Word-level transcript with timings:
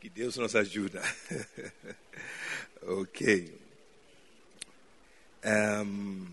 Que 0.00 0.08
Deus 0.08 0.36
nos 0.36 0.54
ajuda. 0.54 1.02
ok. 2.82 3.52
Um, 5.44 6.26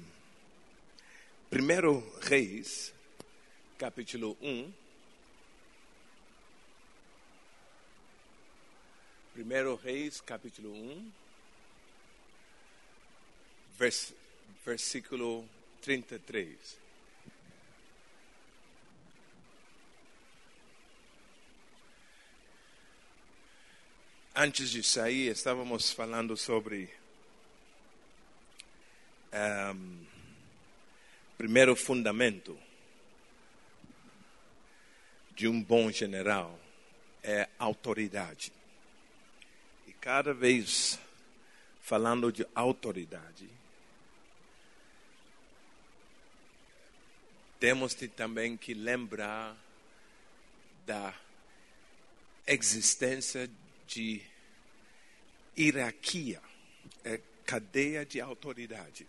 primeiro 1.50 2.04
Reis, 2.22 2.94
capítulo 3.80 4.38
1. 4.40 4.72
Primeiro 9.34 9.76
Reis, 9.76 10.22
capítulo 10.22 10.72
1, 10.72 11.12
vers, 13.80 14.14
versículo 14.64 15.44
33. 15.82 16.85
Antes 24.38 24.70
de 24.70 24.84
sair, 24.84 25.32
estávamos 25.32 25.92
falando 25.92 26.36
sobre 26.36 26.94
um, 29.74 30.06
primeiro 31.38 31.74
fundamento 31.74 32.60
de 35.34 35.48
um 35.48 35.64
bom 35.64 35.90
general 35.90 36.60
é 37.24 37.48
autoridade. 37.58 38.52
E 39.88 39.94
cada 39.94 40.34
vez 40.34 41.00
falando 41.80 42.30
de 42.30 42.46
autoridade, 42.54 43.50
temos 47.58 47.96
também 48.18 48.58
que 48.58 48.74
lembrar 48.74 49.56
da 50.86 51.14
existência 52.46 53.50
de 53.88 54.22
hierarquia, 55.58 56.42
é 57.04 57.20
cadeia 57.46 58.06
de 58.06 58.20
autoridade. 58.20 59.08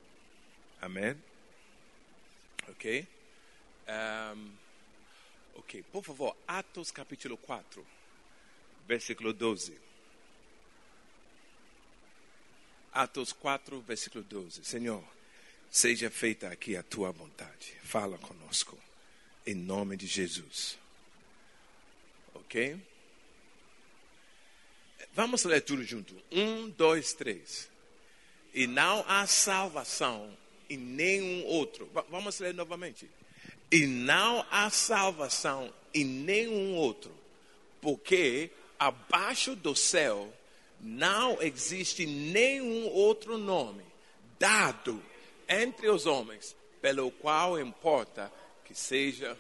Amém? 0.81 1.17
Ok? 2.69 3.07
Um, 3.89 4.53
ok, 5.55 5.83
por 5.85 6.05
favor, 6.05 6.37
Atos 6.47 6.91
capítulo 6.91 7.37
4, 7.37 7.87
versículo 8.87 9.33
12. 9.33 9.79
Atos 12.93 13.33
4, 13.33 13.81
versículo 13.83 14.25
12. 14.25 14.65
Senhor, 14.65 15.05
seja 15.71 16.11
feita 16.11 16.49
aqui 16.49 16.77
a 16.77 16.83
tua 16.83 17.13
vontade. 17.13 17.77
Fala 17.83 18.17
conosco. 18.19 18.79
Em 19.47 19.55
nome 19.55 19.97
de 19.97 20.07
Jesus. 20.07 20.79
Ok? 22.35 22.81
Vamos 25.13 25.45
ler 25.45 25.63
tudo 25.63 25.83
junto. 25.83 26.15
Um, 26.31 26.69
dois, 26.71 27.13
três. 27.13 27.69
E 28.53 28.67
não 28.67 29.05
há 29.07 29.27
salvação 29.27 30.37
em 30.69 30.77
nenhum 30.77 31.45
outro. 31.47 31.91
Vamos 32.11 32.39
ler 32.39 32.55
novamente. 32.55 33.09
E 33.71 33.87
não 33.87 34.45
há 34.51 34.71
salvação 34.71 35.73
em 35.93 36.05
nenhum 36.05 36.75
outro, 36.75 37.11
porque 37.81 38.51
abaixo 38.79 39.57
do 39.57 39.75
céu 39.75 40.33
não 40.81 41.41
existe 41.43 42.07
nenhum 42.07 42.87
outro 42.87 43.39
nome 43.39 43.83
dado 44.39 45.03
entre 45.49 45.89
os 45.89 46.07
homens 46.07 46.55
pelo 46.81 47.11
qual 47.11 47.59
importa 47.59 48.31
que 48.65 48.75
seja 48.75 49.37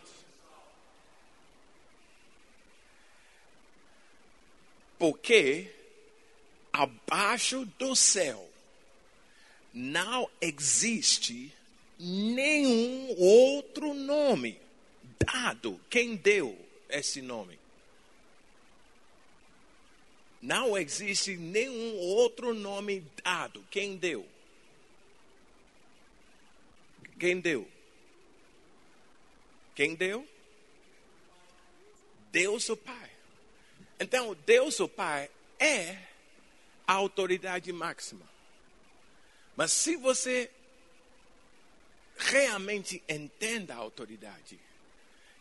Porque 4.99 5.71
abaixo 6.73 7.65
do 7.79 7.95
céu 7.95 8.49
não 9.73 10.29
existe 10.41 11.53
nenhum 11.99 13.15
outro 13.19 13.93
nome 13.95 14.59
dado. 15.19 15.81
Quem 15.91 16.17
deu 16.17 16.59
esse 16.89 17.21
nome? 17.21 17.59
Não 20.41 20.77
existe 20.79 21.37
nenhum 21.37 21.97
outro 21.97 22.55
nome 22.55 23.05
dado. 23.23 23.65
Quem 23.71 23.97
deu? 23.97 24.27
Quem 27.19 27.41
deu? 27.41 27.69
Quem 29.75 29.95
deu? 29.95 30.27
Deus 32.31 32.69
o 32.69 32.77
Pai. 32.77 33.16
Então, 33.99 34.37
Deus 34.47 34.79
o 34.81 34.89
Pai 34.89 35.31
é 35.59 35.99
a 36.87 36.93
autoridade 36.93 37.73
máxima. 37.73 38.27
Mas 39.57 39.73
se 39.73 39.97
você 39.97 40.51
realmente 42.19 43.03
entende 43.09 43.73
a 43.73 43.77
autoridade, 43.77 44.59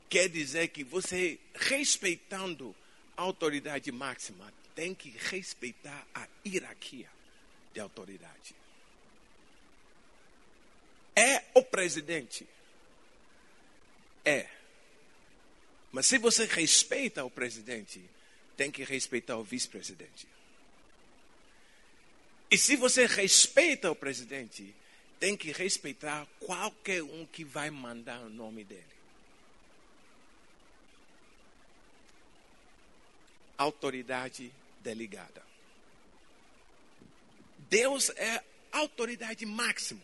quer 0.10 0.30
dizer 0.30 0.70
que 0.70 0.84
você, 0.84 1.40
respeitando 1.54 2.76
a 3.18 3.22
autoridade 3.22 3.92
máxima, 3.92 4.52
tem 4.74 4.94
que 4.94 5.10
respeitar 5.10 6.06
a 6.14 6.28
hierarquia 6.46 7.10
de 7.74 7.80
autoridade. 7.80 8.56
É 11.16 11.44
o 11.54 11.64
presidente. 11.64 12.48
É. 14.24 14.50
Mas 15.92 16.08
se 16.08 16.18
você 16.18 16.46
respeita 16.46 17.24
o 17.24 17.30
presidente, 17.30 18.04
tem 18.56 18.72
que 18.72 18.84
respeitar 18.84 19.38
o 19.38 19.44
vice-presidente. 19.44 20.28
E 22.50 22.58
se 22.58 22.76
você 22.76 23.06
respeita 23.06 23.92
o 23.92 23.96
presidente, 23.96 24.74
tem 25.20 25.36
que 25.36 25.52
respeitar 25.52 26.28
qualquer 26.40 27.04
um 27.04 27.26
que 27.26 27.44
vai 27.44 27.70
mandar 27.70 28.20
o 28.22 28.30
nome 28.30 28.64
dele. 28.64 28.84
Autoridade 33.58 34.52
delegada. 34.82 35.44
Deus 37.70 38.10
é 38.12 38.44
autoridade 38.72 39.46
máxima. 39.46 40.02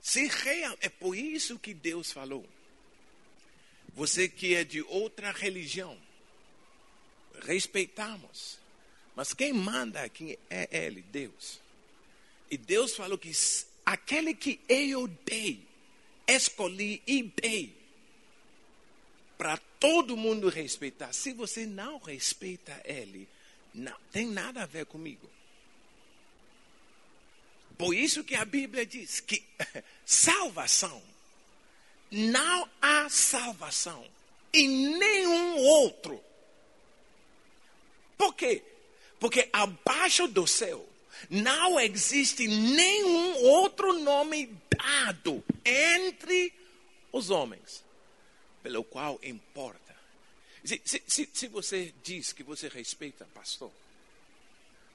Se 0.00 0.26
real, 0.26 0.76
é 0.80 0.88
por 0.88 1.16
isso 1.16 1.58
que 1.58 1.72
Deus 1.72 2.12
falou. 2.12 2.46
Você 3.94 4.28
que 4.28 4.54
é 4.54 4.64
de 4.64 4.82
outra 4.82 5.30
religião, 5.30 5.98
respeitamos. 7.42 8.58
Mas 9.14 9.34
quem 9.34 9.52
manda 9.52 10.02
aqui 10.02 10.38
é 10.48 10.68
Ele, 10.70 11.02
Deus. 11.02 11.60
E 12.50 12.56
Deus 12.56 12.94
falou 12.94 13.18
que 13.18 13.32
aquele 13.84 14.34
que 14.34 14.60
eu 14.68 15.06
dei, 15.08 15.66
escolhi 16.26 17.02
e 17.06 17.22
dei, 17.22 17.76
para 19.36 19.56
todo 19.78 20.16
mundo 20.16 20.48
respeitar. 20.48 21.12
Se 21.12 21.32
você 21.32 21.66
não 21.66 21.98
respeita 21.98 22.80
Ele, 22.84 23.28
não 23.74 23.96
tem 24.10 24.26
nada 24.26 24.62
a 24.62 24.66
ver 24.66 24.86
comigo. 24.86 25.28
Por 27.76 27.94
isso 27.94 28.22
que 28.22 28.34
a 28.34 28.44
Bíblia 28.44 28.86
diz 28.86 29.20
que 29.20 29.42
salvação, 30.06 31.02
não 32.10 32.68
há 32.80 33.08
salvação 33.08 34.06
em 34.52 34.68
nenhum 34.98 35.56
outro 35.56 36.22
por 38.16 38.34
quê? 38.34 38.62
Porque 39.18 39.48
abaixo 39.52 40.26
do 40.28 40.46
céu 40.46 40.88
não 41.30 41.78
existe 41.78 42.46
nenhum 42.48 43.36
outro 43.44 43.92
nome 44.00 44.46
dado 44.76 45.44
entre 45.64 46.52
os 47.12 47.30
homens 47.30 47.84
pelo 48.62 48.84
qual 48.84 49.18
importa. 49.22 49.80
Se, 50.64 50.80
se, 50.84 51.28
se 51.32 51.48
você 51.48 51.92
diz 52.02 52.32
que 52.32 52.42
você 52.42 52.68
respeita 52.68 53.26
pastor, 53.34 53.72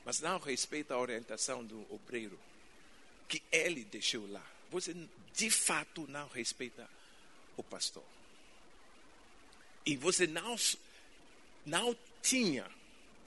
mas 0.05 0.21
não 0.21 0.39
respeita 0.39 0.93
a 0.93 0.99
orientação 0.99 1.63
do 1.63 1.85
obreiro 1.93 2.39
que 3.27 3.43
ele 3.51 3.83
deixou 3.83 4.25
lá, 4.31 4.45
você 4.71 4.95
de 5.33 5.49
fato 5.49 6.07
não 6.07 6.27
respeita 6.29 6.89
o 7.57 7.63
pastor. 7.63 8.03
E 9.85 9.95
você 9.97 10.25
não, 10.25 10.55
não 11.65 11.95
tinha 12.21 12.65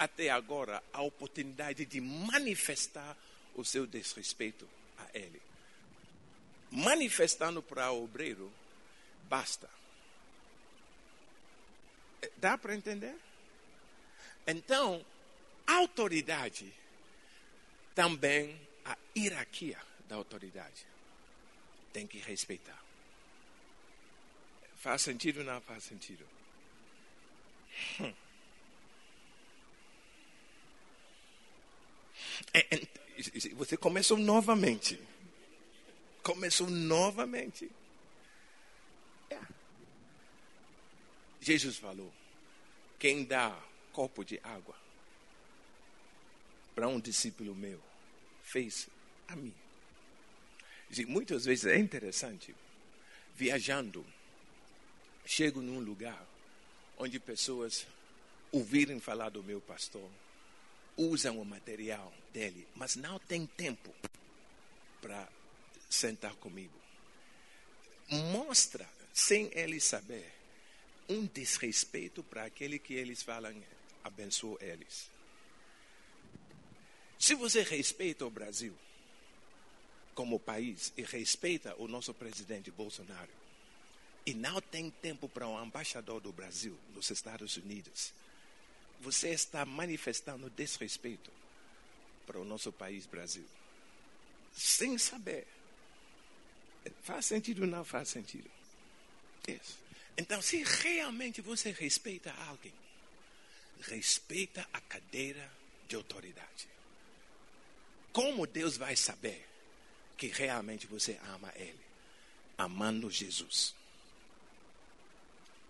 até 0.00 0.30
agora 0.30 0.82
a 0.94 1.02
oportunidade 1.02 1.84
de 1.84 2.00
manifestar 2.00 3.14
o 3.54 3.62
seu 3.62 3.86
desrespeito 3.86 4.66
a 4.96 5.06
ele. 5.12 5.42
Manifestando 6.70 7.62
para 7.62 7.92
o 7.92 8.04
obreiro, 8.04 8.50
basta. 9.24 9.68
Dá 12.38 12.56
para 12.56 12.74
entender? 12.74 13.14
Então, 14.46 15.04
autoridade 15.66 16.72
também 17.94 18.58
a 18.86 18.96
hierarquia 19.14 19.78
da 20.08 20.16
autoridade 20.16 20.86
tem 21.92 22.06
que 22.06 22.16
respeitar. 22.18 22.82
Faz 24.76 25.02
sentido 25.02 25.40
ou 25.40 25.44
não 25.44 25.60
faz 25.60 25.84
sentido? 25.84 26.26
Hum. 28.00 28.00
É, 28.00 28.06
é, 28.06 28.14
você 33.54 33.76
começou 33.76 34.16
novamente. 34.16 34.98
Começou 36.22 36.68
novamente. 36.68 37.70
É. 39.30 39.38
Jesus 41.40 41.76
falou: 41.76 42.12
quem 42.98 43.24
dá 43.24 43.58
copo 43.92 44.24
de 44.24 44.38
água 44.42 44.74
para 46.74 46.88
um 46.88 47.00
discípulo 47.00 47.54
meu, 47.54 47.80
fez 48.42 48.88
a 49.28 49.36
mim. 49.36 49.54
Muitas 51.06 51.44
vezes 51.44 51.66
é 51.66 51.78
interessante, 51.78 52.54
viajando, 53.36 54.04
chego 55.24 55.60
num 55.60 55.78
lugar 55.78 56.26
onde 56.98 57.20
pessoas 57.20 57.86
ouvirem 58.50 58.98
falar 58.98 59.28
do 59.28 59.42
meu 59.42 59.60
pastor, 59.60 60.08
usam 61.00 61.40
o 61.40 61.44
material 61.44 62.12
dele, 62.30 62.68
mas 62.74 62.94
não 62.94 63.18
tem 63.18 63.46
tempo 63.46 63.94
para 65.00 65.26
sentar 65.88 66.34
comigo. 66.34 66.78
Mostra, 68.32 68.86
sem 69.12 69.50
eles 69.52 69.84
saber, 69.84 70.30
um 71.08 71.24
desrespeito 71.26 72.22
para 72.22 72.44
aquele 72.44 72.78
que 72.78 72.92
eles 72.92 73.22
falam, 73.22 73.54
abençoa 74.04 74.58
eles. 74.60 75.10
Se 77.18 77.34
você 77.34 77.62
respeita 77.62 78.26
o 78.26 78.30
Brasil 78.30 78.76
como 80.14 80.38
país 80.38 80.92
e 80.96 81.02
respeita 81.02 81.74
o 81.78 81.88
nosso 81.88 82.12
presidente 82.12 82.70
Bolsonaro, 82.70 83.30
e 84.26 84.34
não 84.34 84.60
tem 84.60 84.90
tempo 84.90 85.28
para 85.28 85.48
um 85.48 85.64
embaixador 85.64 86.20
do 86.20 86.30
Brasil 86.30 86.78
nos 86.94 87.10
Estados 87.10 87.56
Unidos, 87.56 88.12
você 89.00 89.30
está 89.30 89.64
manifestando 89.64 90.50
desrespeito 90.50 91.30
para 92.26 92.38
o 92.38 92.44
nosso 92.44 92.70
país 92.70 93.06
Brasil. 93.06 93.46
Sem 94.52 94.98
saber. 94.98 95.46
Faz 97.02 97.26
sentido 97.26 97.62
ou 97.62 97.66
não 97.66 97.84
faz 97.84 98.08
sentido? 98.08 98.50
Isso. 99.48 99.78
Então, 100.16 100.40
se 100.42 100.62
realmente 100.62 101.40
você 101.40 101.70
respeita 101.72 102.32
alguém, 102.46 102.74
respeita 103.80 104.68
a 104.72 104.80
cadeira 104.80 105.50
de 105.88 105.96
autoridade. 105.96 106.68
Como 108.12 108.46
Deus 108.46 108.76
vai 108.76 108.96
saber 108.96 109.46
que 110.16 110.26
realmente 110.26 110.86
você 110.86 111.18
ama 111.34 111.50
Ele? 111.56 111.80
Amando 112.58 113.10
Jesus. 113.10 113.74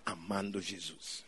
Amando 0.04 0.60
Jesus. 0.60 1.24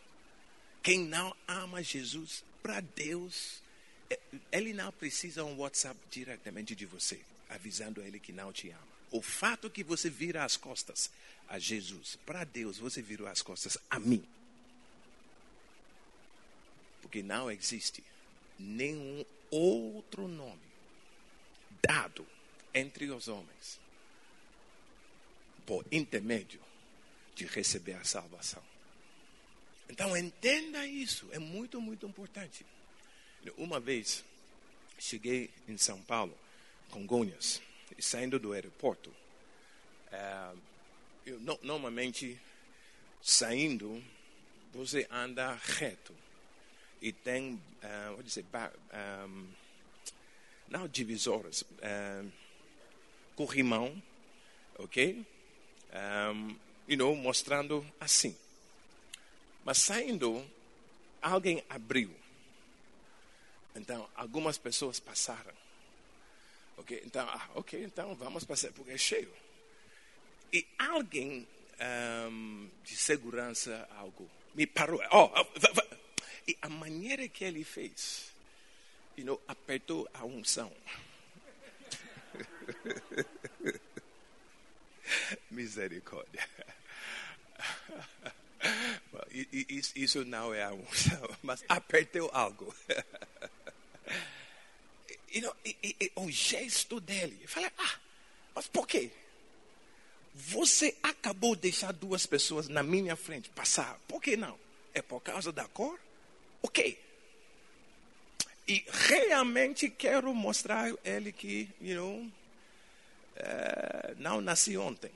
Quem 0.83 0.99
não 0.99 1.33
ama 1.47 1.81
Jesus, 1.81 2.43
para 2.61 2.81
Deus, 2.81 3.63
é, 4.09 4.19
ele 4.51 4.73
não 4.73 4.91
precisa 4.91 5.45
um 5.45 5.57
WhatsApp 5.57 5.97
diretamente 6.11 6.75
de 6.75 6.85
você, 6.85 7.21
avisando 7.49 8.01
ele 8.01 8.19
que 8.19 8.33
não 8.33 8.51
te 8.51 8.69
ama. 8.69 8.93
O 9.09 9.21
fato 9.21 9.69
que 9.69 9.81
você 9.81 10.09
vira 10.09 10.43
as 10.43 10.57
costas 10.57 11.09
a 11.47 11.57
Jesus, 11.57 12.17
para 12.25 12.43
Deus, 12.43 12.77
você 12.77 13.01
virou 13.01 13.27
as 13.27 13.41
costas 13.41 13.77
a 13.89 13.97
mim. 13.97 14.27
Porque 17.01 17.23
não 17.23 17.49
existe 17.49 18.03
nenhum 18.59 19.23
outro 19.49 20.27
nome 20.27 20.61
dado 21.81 22.27
entre 22.73 23.09
os 23.09 23.29
homens 23.29 23.79
por 25.65 25.85
intermédio 25.91 26.59
de 27.35 27.45
receber 27.45 27.93
a 27.93 28.03
salvação. 28.03 28.72
Então 29.89 30.15
entenda 30.15 30.85
isso, 30.87 31.27
é 31.31 31.39
muito, 31.39 31.79
muito 31.81 32.05
importante. 32.05 32.65
Uma 33.57 33.79
vez 33.79 34.23
cheguei 34.97 35.49
em 35.67 35.77
São 35.77 36.01
Paulo, 36.01 36.37
Congonhas, 36.89 37.61
e 37.97 38.01
saindo 38.01 38.39
do 38.39 38.53
aeroporto, 38.53 39.13
é, 40.11 40.53
eu 41.25 41.39
no, 41.39 41.59
normalmente 41.61 42.39
saindo 43.21 44.03
você 44.73 45.07
anda 45.09 45.53
reto 45.53 46.15
e 47.01 47.11
tem, 47.11 47.53
uh, 47.53 48.13
vou 48.13 48.23
dizer, 48.23 48.45
um, 49.27 49.47
não 50.67 50.87
divisoras, 50.87 51.61
uh, 51.61 52.31
corrimão, 53.35 54.01
ok? 54.79 55.25
Um, 55.93 56.55
you 56.87 56.97
know, 56.97 57.15
mostrando 57.15 57.85
assim. 57.99 58.35
Mas 59.63 59.77
saindo, 59.77 60.45
alguém 61.21 61.63
abriu. 61.69 62.13
Então, 63.75 64.09
algumas 64.15 64.57
pessoas 64.57 64.99
passaram. 64.99 65.53
Ok, 66.77 67.01
então, 67.05 67.27
ah, 67.27 67.49
ok, 67.55 67.83
então 67.83 68.15
vamos 68.15 68.43
passar, 68.43 68.71
porque 68.73 68.91
é 68.91 68.97
cheio. 68.97 69.31
E 70.51 70.67
alguém 70.77 71.47
um, 72.29 72.69
de 72.83 72.95
segurança, 72.95 73.87
algo, 73.97 74.29
me 74.53 74.67
parou. 74.67 75.01
Oh, 75.11 75.31
oh, 75.35 75.45
e 76.47 76.55
a 76.61 76.69
maneira 76.69 77.27
que 77.27 77.43
ele 77.43 77.63
fez, 77.63 78.31
you 79.17 79.25
know, 79.25 79.41
apertou 79.47 80.07
a 80.13 80.23
unção. 80.25 80.71
Misericórdia. 85.51 86.47
Isso 89.95 90.25
não 90.25 90.53
é 90.53 90.63
a 90.63 90.73
unção, 90.73 91.29
mas 91.41 91.63
apertou 91.67 92.29
algo. 92.33 92.73
Know, 95.35 95.55
e, 95.65 95.75
e, 95.99 96.11
o 96.15 96.29
gesto 96.29 96.99
dele. 96.99 97.39
Eu 97.41 97.47
falei, 97.47 97.71
ah, 97.79 97.99
mas 98.53 98.67
por 98.67 98.85
quê? 98.85 99.09
Você 100.35 100.95
acabou 101.01 101.55
de 101.55 101.63
deixar 101.63 101.91
duas 101.91 102.27
pessoas 102.27 102.67
na 102.67 102.83
minha 102.83 103.15
frente 103.15 103.49
passar. 103.49 103.99
Por 104.07 104.21
que 104.21 104.37
não? 104.37 104.59
É 104.93 105.01
por 105.01 105.21
causa 105.21 105.51
da 105.51 105.67
cor? 105.67 105.99
Ok. 106.61 106.99
E 108.67 108.85
realmente 108.89 109.89
quero 109.89 110.33
mostrar 110.33 110.85
a 110.85 110.97
ele 111.03 111.31
que, 111.31 111.67
you 111.81 111.95
know, 111.95 112.19
uh, 113.37 114.15
não 114.17 114.39
nasci 114.39 114.77
ontem. 114.77 115.11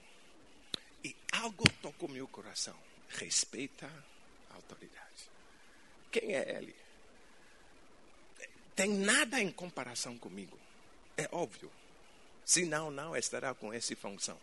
E 1.04 1.16
algo 1.32 1.64
tocou 1.82 2.10
meu 2.10 2.28
coração. 2.28 2.76
Respeita 3.10 3.88
a 4.50 4.56
autoridade. 4.56 5.30
Quem 6.12 6.36
é 6.36 6.58
ele? 6.58 6.76
Tem 8.76 8.90
nada 8.90 9.42
em 9.42 9.52
comparação 9.52 10.18
comigo. 10.18 10.58
É 11.18 11.28
óbvio. 11.32 11.72
Senão, 12.46 12.92
não 12.92 13.16
estará 13.16 13.54
com 13.54 13.74
essa 13.74 13.96
função. 13.96 14.40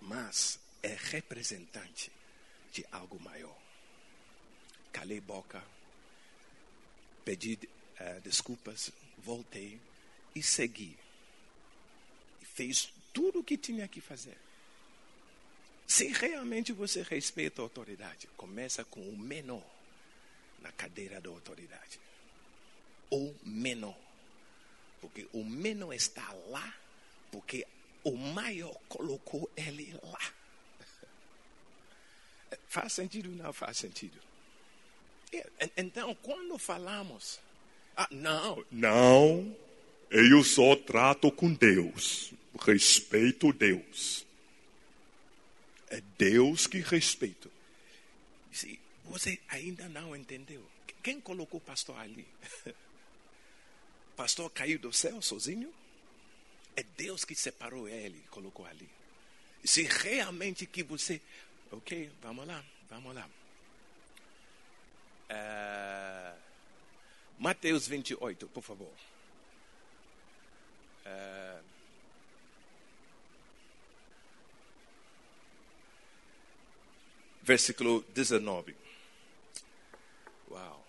Mas 0.00 0.58
é 0.82 0.96
representante 0.98 2.10
de 2.72 2.84
algo 2.90 3.20
maior. 3.20 3.56
Calei 4.92 5.20
boca, 5.20 5.62
pedi 7.24 7.54
uh, 7.54 8.20
desculpas, 8.20 8.90
voltei 9.18 9.80
e 10.34 10.42
segui. 10.42 10.98
E 12.40 12.44
fez 12.44 12.92
tudo 13.12 13.40
o 13.40 13.44
que 13.44 13.56
tinha 13.56 13.86
que 13.86 14.00
fazer. 14.00 14.36
Se 15.88 16.08
realmente 16.08 16.70
você 16.70 17.02
respeita 17.02 17.62
a 17.62 17.64
autoridade, 17.64 18.28
começa 18.36 18.84
com 18.84 19.00
o 19.00 19.16
menor 19.16 19.64
na 20.60 20.70
cadeira 20.70 21.18
da 21.18 21.30
autoridade. 21.30 21.98
O 23.10 23.34
menor. 23.42 23.96
Porque 25.00 25.26
o 25.32 25.42
menor 25.42 25.94
está 25.94 26.30
lá, 26.50 26.74
porque 27.32 27.66
o 28.04 28.14
maior 28.14 28.78
colocou 28.86 29.50
ele 29.56 29.98
lá. 30.02 30.20
Faz 32.68 32.92
sentido 32.92 33.30
ou 33.30 33.36
não 33.36 33.52
faz 33.52 33.78
sentido? 33.78 34.18
Então, 35.74 36.14
quando 36.16 36.58
falamos, 36.58 37.40
ah, 37.96 38.08
não, 38.10 38.64
não, 38.70 39.56
eu 40.10 40.44
só 40.44 40.76
trato 40.76 41.32
com 41.32 41.52
Deus, 41.52 42.32
respeito 42.60 43.52
Deus. 43.54 44.27
É 45.90 46.00
Deus 46.18 46.66
que 46.66 46.80
respeito. 46.80 47.50
Se 48.52 48.78
você 49.04 49.40
ainda 49.48 49.88
não 49.88 50.14
entendeu, 50.14 50.68
quem 51.02 51.20
colocou 51.20 51.58
o 51.58 51.62
pastor 51.62 51.98
ali? 51.98 52.26
pastor 54.16 54.50
caiu 54.50 54.78
do 54.78 54.92
céu 54.92 55.22
sozinho? 55.22 55.72
É 56.76 56.82
Deus 56.82 57.24
que 57.24 57.34
separou 57.34 57.88
ele 57.88 58.22
colocou 58.30 58.66
ali. 58.66 58.88
Se 59.64 59.82
realmente 59.82 60.66
que 60.66 60.82
você. 60.82 61.20
Ok, 61.70 62.10
vamos 62.20 62.46
lá, 62.46 62.64
vamos 62.88 63.14
lá. 63.14 63.28
Uh, 65.30 66.38
Mateus 67.38 67.86
28, 67.86 68.48
por 68.48 68.62
favor. 68.62 68.92
Uh, 71.04 71.64
versículo 77.48 78.04
19. 78.14 78.76
Uau. 80.50 80.86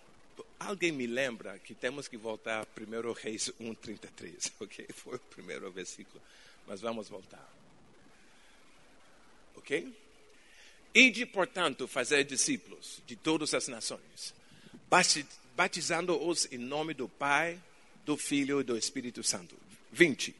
Alguém 0.58 0.92
me 0.92 1.06
lembra 1.06 1.58
que 1.58 1.74
temos 1.74 2.06
que 2.06 2.18
voltar 2.18 2.60
a 2.60 2.66
1 2.78 3.12
Reis 3.12 3.50
1,33, 3.58 4.52
ok? 4.60 4.86
Foi 4.92 5.16
o 5.16 5.18
primeiro 5.18 5.72
versículo, 5.72 6.20
mas 6.66 6.82
vamos 6.82 7.08
voltar. 7.08 7.50
Ok? 9.56 9.90
Ide, 10.94 11.24
portanto, 11.24 11.88
fazer 11.88 12.24
discípulos 12.24 13.00
de 13.06 13.16
todas 13.16 13.54
as 13.54 13.66
nações, 13.68 14.34
batizando-os 15.56 16.46
em 16.52 16.58
nome 16.58 16.92
do 16.92 17.08
Pai, 17.08 17.58
do 18.04 18.18
Filho 18.18 18.60
e 18.60 18.64
do 18.64 18.76
Espírito 18.76 19.22
Santo. 19.22 19.56
20. 19.92 20.34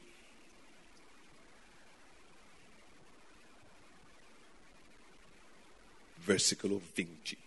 Versículo 6.31 6.81
20. 6.95 7.37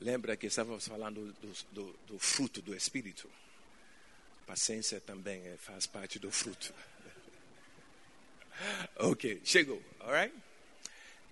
Lembra 0.00 0.36
que 0.36 0.48
estávamos 0.48 0.88
falando 0.88 1.32
do, 1.40 1.52
do, 1.70 1.96
do 2.08 2.18
fruto 2.18 2.60
do 2.60 2.74
Espírito? 2.74 3.30
Paciência 4.48 5.00
também 5.00 5.46
é, 5.46 5.56
faz 5.58 5.86
parte 5.86 6.18
do 6.18 6.28
fruto. 6.32 6.74
ok, 8.98 9.40
chegou, 9.44 9.80
alright? 10.00 10.34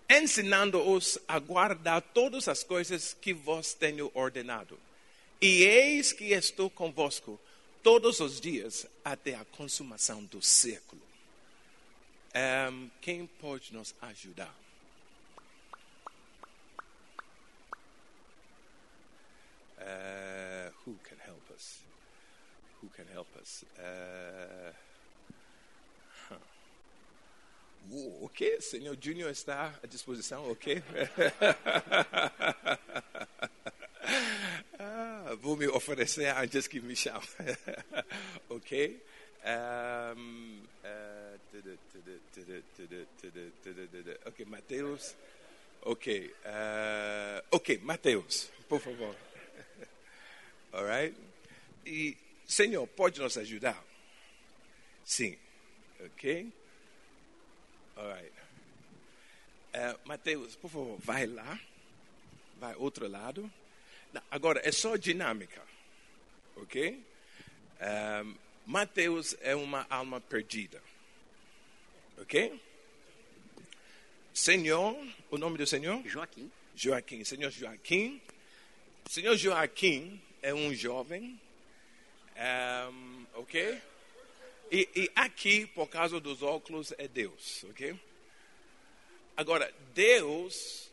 Ensinando-os 0.08 1.18
a 1.26 1.40
guardar 1.40 2.00
todas 2.00 2.46
as 2.46 2.62
coisas 2.62 3.12
que 3.20 3.34
vos 3.34 3.74
tenho 3.74 4.08
ordenado. 4.14 4.78
E 5.40 5.64
eis 5.64 6.12
que 6.12 6.26
estou 6.26 6.70
convosco 6.70 7.40
todos 7.82 8.20
os 8.20 8.40
dias 8.40 8.86
até 9.04 9.34
a 9.34 9.44
consumação 9.46 10.24
do 10.26 10.40
século. 10.40 11.11
Um, 12.34 12.90
quem 13.02 13.26
pode 13.26 13.74
nos 13.74 13.94
ajudar? 14.00 14.54
Uh, 19.78 20.70
who 20.84 20.94
can 21.04 21.18
help 21.26 21.50
us? 21.54 21.80
Who 22.80 22.88
can 22.88 23.06
help 23.12 23.28
us? 23.36 23.64
Uh, 23.78 24.72
huh. 26.30 26.38
Uou, 27.90 28.24
ok, 28.24 28.60
Senhor 28.62 28.96
Júnior 28.98 29.30
está 29.30 29.78
à 29.82 29.86
disposição, 29.86 30.50
ok? 30.50 30.82
ah, 34.78 35.36
vou 35.40 35.54
me 35.54 35.68
oferecer 35.68 36.34
antes 36.34 36.66
que 36.66 36.80
me 36.80 36.96
chame. 36.96 37.26
ok? 38.48 39.02
Um, 39.44 40.62
uh, 40.84 41.21
ok, 44.26 44.44
Mateus. 44.46 45.14
Ok, 45.82 46.32
uh, 46.44 47.46
ok, 47.50 47.78
Mateus, 47.82 48.50
por 48.68 48.80
favor. 48.80 49.14
Alright? 50.72 51.16
E, 51.84 52.16
Senhor, 52.46 52.86
pode 52.86 53.20
nos 53.20 53.36
ajudar? 53.36 53.82
Sim. 55.04 55.36
Ok? 56.00 56.52
Alright. 57.96 58.32
Uh, 59.74 60.08
Mateus, 60.08 60.56
por 60.56 60.70
favor, 60.70 60.98
vai 61.00 61.26
lá. 61.26 61.58
Vai 62.58 62.74
outro 62.76 63.08
lado. 63.08 63.50
Agora, 64.30 64.60
é 64.64 64.70
só 64.70 64.96
dinâmica. 64.96 65.62
Ok? 66.56 67.04
Um, 67.80 68.36
Mateus 68.66 69.36
é 69.40 69.56
uma 69.56 69.86
alma 69.90 70.20
perdida. 70.20 70.80
Ok? 72.18 72.60
Senhor, 74.34 74.96
o 75.30 75.38
nome 75.38 75.58
do 75.58 75.66
Senhor? 75.66 76.02
Joaquim. 76.06 76.50
Joaquim. 76.74 77.24
Senhor 77.24 77.50
Joaquim. 77.50 78.20
Senhor 79.08 79.36
Joaquim 79.36 80.20
é 80.40 80.54
um 80.54 80.74
jovem, 80.74 81.38
um, 82.90 83.26
ok? 83.34 83.80
E, 84.70 84.88
e, 84.96 85.10
aqui, 85.14 85.66
por 85.66 85.86
causa 85.88 86.18
dos 86.18 86.42
óculos, 86.42 86.94
é 86.96 87.06
Deus, 87.06 87.64
ok? 87.70 87.94
Agora, 89.36 89.72
Deus 89.94 90.90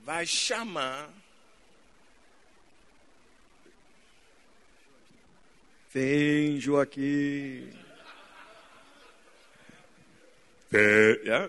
vai 0.00 0.26
chamar. 0.26 1.12
Vem, 5.92 6.60
Joaquim. 6.60 7.72
É, 10.72 11.20
yeah, 11.24 11.48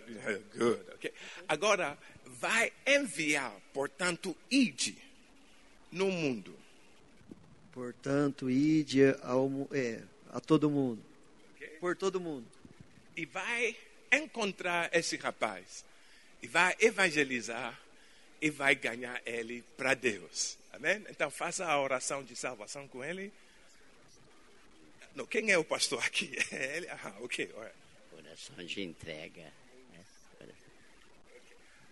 good, 0.57 0.81
okay. 0.95 1.13
Agora, 1.47 1.97
vai 2.25 2.71
enviar, 2.85 3.53
portanto, 3.73 4.35
ide 4.49 4.97
no 5.91 6.09
mundo 6.09 6.61
Portanto, 7.71 8.49
ide 8.49 9.15
ao, 9.23 9.49
é, 9.71 10.01
a 10.29 10.39
todo 10.39 10.69
mundo. 10.69 11.01
Okay. 11.55 11.69
Por 11.79 11.95
todo 11.95 12.19
mundo. 12.19 12.45
E 13.15 13.25
vai 13.25 13.75
encontrar 14.11 14.89
esse 14.93 15.15
rapaz. 15.15 15.85
E 16.41 16.47
vai 16.47 16.75
evangelizar. 16.79 17.79
E 18.41 18.49
vai 18.49 18.75
ganhar 18.75 19.21
ele 19.25 19.63
para 19.77 19.93
Deus. 19.93 20.57
Amém? 20.73 21.05
Então 21.09 21.29
faça 21.29 21.65
a 21.65 21.79
oração 21.79 22.23
de 22.23 22.35
salvação 22.35 22.87
com 22.87 23.03
ele. 23.03 23.31
Não, 25.15 25.25
quem 25.25 25.51
é 25.51 25.57
o 25.57 25.63
pastor 25.63 26.03
aqui? 26.03 26.31
É 26.51 26.77
ele? 26.77 26.89
Ah, 26.89 27.15
ok. 27.21 27.49
Oração 28.41 28.65
de 28.65 28.81
entrega. 28.81 29.53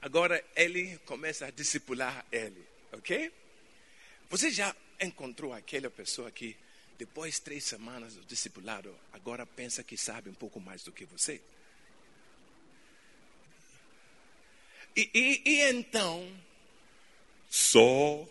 Agora 0.02 0.44
ele 0.56 0.98
começa 1.00 1.46
a 1.46 1.52
discipular 1.52 2.26
ele, 2.32 2.66
ok? 2.92 3.32
Você 4.30 4.50
já 4.50 4.76
encontrou 5.00 5.54
aquela 5.54 5.90
pessoa 5.90 6.32
que, 6.32 6.56
depois 6.98 7.36
de 7.36 7.42
três 7.42 7.66
semanas 7.66 8.16
do 8.16 8.26
discipulado, 8.26 8.98
agora 9.12 9.46
pensa 9.46 9.84
que 9.84 9.98
sabe 9.98 10.30
um 10.30 10.34
pouco 10.34 10.60
mais 10.60 10.84
do 10.84 10.92
que 10.92 11.06
você? 11.06 11.42
E, 14.96 15.10
e, 15.14 15.42
e 15.46 15.62
então. 15.70 16.36
Só 17.50 18.28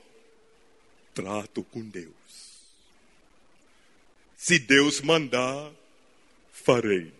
trato 1.14 1.62
com 1.64 1.88
Deus. 1.88 2.14
Se 4.36 4.58
Deus 4.58 5.00
mandar, 5.00 5.72
farei. 6.50 7.17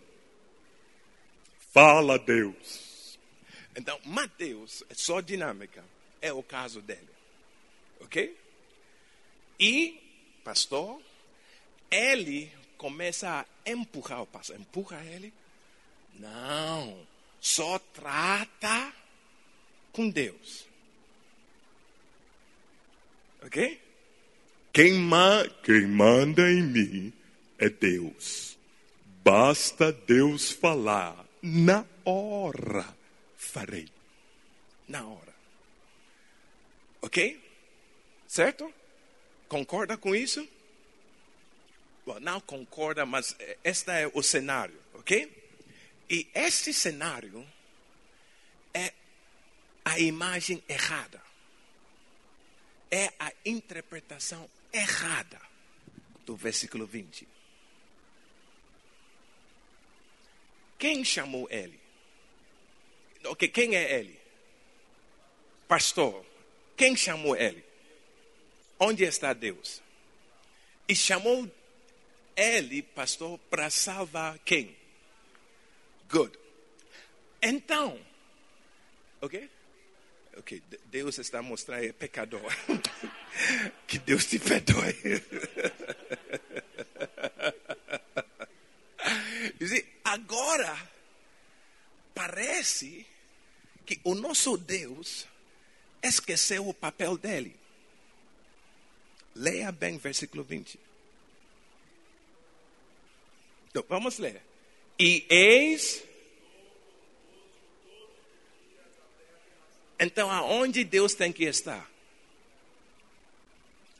Fala 1.70 2.18
Deus. 2.18 3.18
Então, 3.76 3.98
Mateus 4.04 4.82
é 4.88 4.94
só 4.94 5.20
dinâmica. 5.20 5.84
É 6.20 6.32
o 6.32 6.42
caso 6.42 6.82
dele. 6.82 7.08
Ok? 8.00 8.36
E, 9.60 10.00
pastor, 10.42 11.00
ele 11.90 12.50
começa 12.76 13.28
a 13.28 13.70
empurrar 13.70 14.22
o 14.22 14.26
pastor. 14.26 14.58
Empurra 14.58 15.04
ele? 15.04 15.32
Não. 16.14 17.06
Só 17.40 17.78
trata 17.78 18.92
com 19.92 20.08
Deus. 20.08 20.66
Ok? 23.42 23.80
Quem, 24.72 24.94
ma 24.94 25.48
quem 25.62 25.86
manda 25.86 26.50
em 26.50 26.62
mim 26.62 27.12
é 27.58 27.68
Deus. 27.68 28.56
Basta 29.22 29.92
Deus 29.92 30.50
falar. 30.50 31.27
Na 31.42 31.86
hora 32.04 32.96
farei. 33.36 33.88
Na 34.88 35.06
hora. 35.06 35.34
Ok? 37.02 37.40
Certo? 38.26 38.72
Concorda 39.48 39.96
com 39.96 40.14
isso? 40.14 40.46
Bom, 42.04 42.18
não 42.20 42.40
concorda, 42.40 43.04
mas 43.06 43.36
este 43.62 43.90
é 43.90 44.10
o 44.12 44.22
cenário, 44.22 44.78
ok? 44.94 45.30
E 46.10 46.26
este 46.34 46.72
cenário 46.72 47.46
é 48.72 48.92
a 49.84 49.98
imagem 49.98 50.62
errada. 50.68 51.22
É 52.90 53.12
a 53.18 53.30
interpretação 53.44 54.48
errada 54.72 55.40
do 56.24 56.34
versículo 56.34 56.86
20. 56.86 57.28
Quem 60.78 61.04
chamou 61.04 61.48
ele? 61.50 61.78
Ok, 63.24 63.48
quem 63.48 63.74
é 63.74 63.98
ele? 63.98 64.18
Pastor. 65.66 66.24
Quem 66.76 66.96
chamou 66.96 67.36
ele? 67.36 67.64
Onde 68.78 69.02
está 69.04 69.32
Deus? 69.32 69.82
E 70.88 70.94
chamou 70.94 71.50
ele, 72.36 72.82
pastor, 72.82 73.38
para 73.50 73.68
salvar 73.68 74.38
quem? 74.44 74.76
Good. 76.08 76.38
Então, 77.42 78.00
ok? 79.20 79.50
Ok, 80.36 80.62
Deus 80.86 81.18
está 81.18 81.42
mostrando 81.42 81.84
é 81.84 81.92
pecador. 81.92 82.40
que 83.88 83.98
Deus 83.98 84.24
te 84.24 84.38
perdoe. 84.38 84.94
agora, 90.08 90.90
parece 92.14 93.06
que 93.84 94.00
o 94.04 94.14
nosso 94.14 94.56
Deus 94.56 95.26
esqueceu 96.02 96.68
o 96.68 96.74
papel 96.74 97.16
dele. 97.16 97.56
Leia 99.34 99.70
bem 99.70 99.98
versículo 99.98 100.42
20. 100.42 100.78
Então, 103.70 103.84
vamos 103.88 104.18
ler. 104.18 104.42
E 104.98 105.24
eis. 105.28 106.04
Então, 109.98 110.30
aonde 110.30 110.84
Deus 110.84 111.14
tem 111.14 111.32
que 111.32 111.44
estar? 111.44 111.88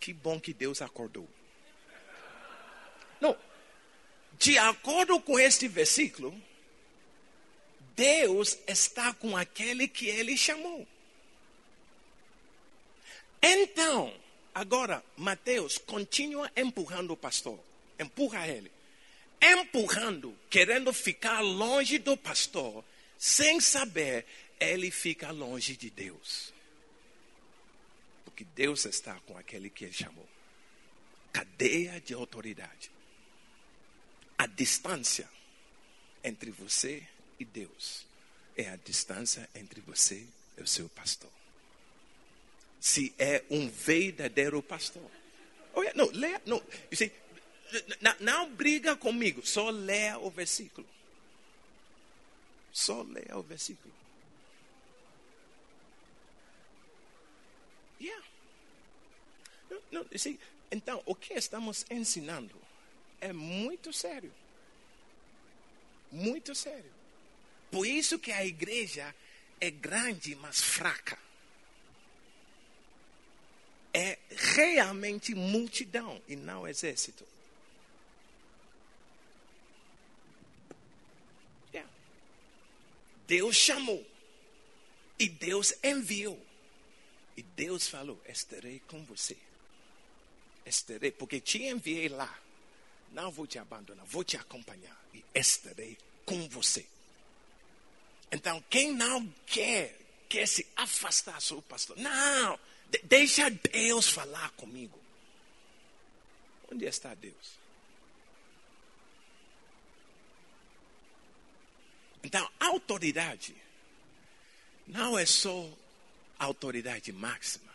Que 0.01 0.13
bom 0.13 0.41
que 0.41 0.53
Deus 0.53 0.81
acordou. 0.81 1.29
Não, 3.21 3.37
de 4.39 4.57
acordo 4.57 5.21
com 5.21 5.39
este 5.39 5.67
versículo, 5.67 6.35
Deus 7.97 8.57
está 8.69 9.13
com 9.13 9.37
aquele 9.37 9.89
que 9.89 10.07
ele 10.07 10.37
chamou. 10.37 10.87
Então, 13.43 14.15
agora, 14.55 15.05
Mateus 15.17 15.79
continua 15.79 16.51
empurrando 16.57 17.13
o 17.13 17.17
pastor. 17.17 17.59
Empurra 17.99 18.47
ele. 18.47 18.71
Empurrando, 19.41 20.37
querendo 20.49 20.93
ficar 20.93 21.41
longe 21.41 21.99
do 21.99 22.17
pastor, 22.17 22.85
sem 23.19 23.61
saber, 23.61 24.25
ele 24.61 24.91
fica 24.93 25.33
longe 25.33 25.77
de 25.77 25.91
Deus. 25.91 26.53
Porque 28.25 28.45
Deus 28.45 28.85
está 28.85 29.19
com 29.27 29.37
aquele 29.37 29.69
que 29.69 29.85
ele 29.85 29.93
chamou. 29.93 30.29
Cadeia 31.33 32.01
de 32.01 32.15
autoridade. 32.15 32.98
A 34.39 34.47
distância 34.47 35.29
entre 36.23 36.53
você 36.53 37.03
e 37.41 37.45
Deus 37.45 38.07
é 38.57 38.69
a 38.69 38.77
distância 38.77 39.49
entre 39.55 39.81
você 39.81 40.25
e 40.57 40.63
o 40.63 40.67
seu 40.67 40.89
pastor. 40.89 41.31
Se 42.81 43.13
é 43.19 43.45
um 43.51 43.69
verdadeiro 43.69 44.63
pastor. 44.63 45.11
Oh, 45.75 45.83
yeah, 45.83 45.97
não, 45.97 46.11
leia, 46.13 46.41
não, 46.47 46.63
see, 46.93 47.13
não, 48.01 48.17
não 48.21 48.55
briga 48.55 48.97
comigo, 48.97 49.45
só 49.45 49.71
leia 49.71 50.19
o 50.19 50.31
versículo. 50.31 50.87
Só 52.73 53.03
leia 53.03 53.37
o 53.37 53.43
versículo. 53.43 53.93
Yeah. 58.01 58.25
Não, 59.69 59.83
não, 59.91 60.19
see, 60.19 60.39
então, 60.71 61.03
o 61.05 61.15
que 61.15 61.35
estamos 61.35 61.85
ensinando 61.91 62.55
é 63.21 63.33
muito 63.33 63.93
sério. 63.93 64.33
Muito 66.11 66.55
sério. 66.55 66.93
Por 67.71 67.87
isso 67.87 68.19
que 68.19 68.33
a 68.33 68.45
igreja 68.45 69.15
é 69.61 69.71
grande, 69.71 70.35
mas 70.37 70.61
fraca. 70.61 71.19
É 73.93 74.19
realmente 74.31 75.35
multidão 75.35 76.23
e 76.29 76.37
não 76.37 76.67
exército. 76.67 77.27
Yeah. 81.73 81.91
Deus 83.27 83.57
chamou. 83.57 84.07
E 85.19 85.29
Deus 85.29 85.75
enviou. 85.83 86.41
E 87.37 87.43
Deus 87.43 87.89
falou: 87.89 88.21
estarei 88.27 88.81
com 88.87 89.05
você. 89.05 89.37
Estarei, 90.65 91.11
porque 91.11 91.41
te 91.41 91.65
enviei 91.65 92.09
lá. 92.09 92.39
Não 93.13 93.31
vou 93.31 93.47
te 93.47 93.59
abandonar, 93.59 94.05
vou 94.07 94.25
te 94.25 94.37
acompanhar. 94.37 94.97
E 95.13 95.25
estarei 95.35 95.97
com 96.25 96.49
você. 96.49 96.87
Então, 98.31 98.63
quem 98.69 98.93
não 98.93 99.27
quer, 99.47 99.99
quer 100.29 100.47
se 100.47 100.67
afastar, 100.77 101.41
sou 101.41 101.63
pastor. 101.63 101.97
Não, 101.97 102.59
de, 102.91 102.99
deixa 103.05 103.51
Deus 103.51 104.09
falar 104.09 104.51
comigo. 104.51 104.99
Onde 106.71 106.85
está 106.85 107.15
Deus? 107.15 107.59
Então, 112.23 112.51
autoridade 112.61 113.57
não 114.87 115.19
é 115.19 115.25
só 115.25 115.71
autoridade 116.39 117.13
máxima. 117.13 117.73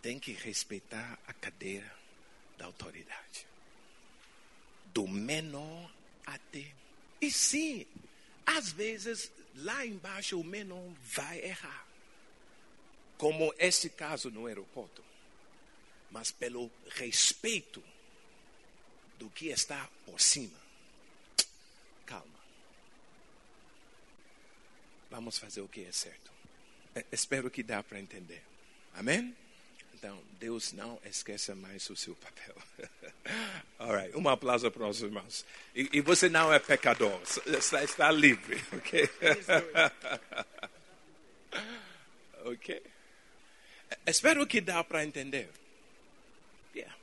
Tem 0.00 0.18
que 0.18 0.32
respeitar 0.32 1.18
a 1.26 1.32
cadeira 1.32 1.90
da 2.58 2.66
autoridade. 2.66 3.46
Do 4.92 5.08
menor 5.08 5.90
até. 6.26 6.66
E 7.20 7.30
sim, 7.30 7.86
às 8.44 8.72
vezes 8.72 9.30
lá 9.56 9.84
embaixo 9.86 10.38
o 10.40 10.44
menor 10.44 10.92
vai 11.02 11.40
errar. 11.40 11.86
Como 13.16 13.54
esse 13.58 13.90
caso 13.90 14.30
no 14.30 14.46
aeroporto. 14.46 15.04
Mas 16.10 16.30
pelo 16.30 16.70
respeito 16.90 17.82
do 19.18 19.30
que 19.30 19.46
está 19.46 19.88
por 20.04 20.20
cima. 20.20 20.60
Calma. 22.04 22.40
Vamos 25.10 25.38
fazer 25.38 25.60
o 25.60 25.68
que 25.68 25.84
é 25.84 25.92
certo. 25.92 26.30
Espero 27.10 27.50
que 27.50 27.62
dá 27.62 27.82
para 27.82 28.00
entender. 28.00 28.42
Amém? 28.94 29.34
Então, 30.02 30.20
Deus 30.40 30.72
não 30.72 30.98
esqueça 31.04 31.54
mais 31.54 31.88
o 31.88 31.94
seu 31.94 32.16
papel. 32.16 32.56
Alright, 33.78 34.16
um 34.16 34.28
aplauso 34.28 34.68
para 34.68 34.88
os 34.88 35.00
irmãos. 35.00 35.46
E, 35.76 35.88
e, 35.92 36.00
você 36.00 36.28
não 36.28 36.52
é 36.52 36.58
pecador, 36.58 37.22
está, 37.46 37.84
está 37.84 38.10
livre, 38.10 38.60
ok? 38.74 39.08
ok? 42.52 42.82
Espero 44.04 44.44
que 44.44 44.60
dá 44.60 44.82
para 44.82 45.04
entender. 45.04 45.48
Yeah. 46.74 46.96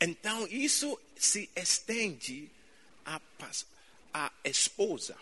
Então, 0.00 0.44
isso 0.48 1.00
se 1.16 1.48
estende 1.54 2.50
à, 3.04 3.20
à 4.12 4.32
esposa 4.42 5.16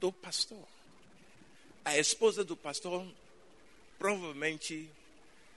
do 0.00 0.10
pastor. 0.10 0.66
A 1.84 1.98
esposa 1.98 2.42
do 2.42 2.56
pastor 2.56 3.06
provavelmente, 4.02 4.90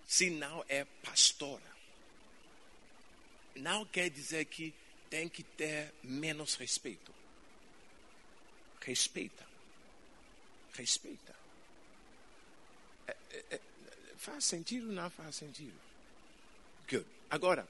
se 0.05 0.29
não 0.29 0.63
é 0.69 0.85
pastora, 1.03 1.65
não 3.55 3.83
quer 3.87 4.07
dizer 4.11 4.45
que 4.45 4.71
tem 5.09 5.27
que 5.27 5.41
ter 5.41 5.91
menos 6.03 6.53
respeito. 6.53 7.11
Respeita. 8.81 9.43
Respeita. 10.73 11.35
É, 13.07 13.17
é, 13.31 13.45
é, 13.55 13.61
faz 14.15 14.45
sentido 14.45 14.89
ou 14.89 14.93
não 14.93 15.09
faz 15.09 15.37
sentido? 15.37 15.81
Good. 16.87 17.07
Agora, 17.31 17.67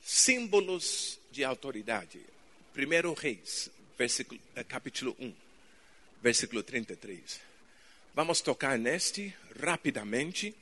símbolos 0.00 1.18
de 1.32 1.42
autoridade. 1.42 2.24
Primeiro 2.72 3.12
Reis, 3.14 3.68
versículo, 3.98 4.40
capítulo 4.68 5.16
1, 5.18 5.34
versículo 6.22 6.62
33. 6.62 7.49
Vamos 8.14 8.40
tocar 8.40 8.78
neste 8.78 9.34
rapidamente 9.58 10.54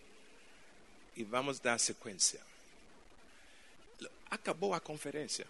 e 1.17 1.25
vamos 1.25 1.59
dar 1.59 1.79
sequência. 1.79 2.41
Acabou 4.31 4.75
a 4.75 4.81
conferência. 4.81 5.47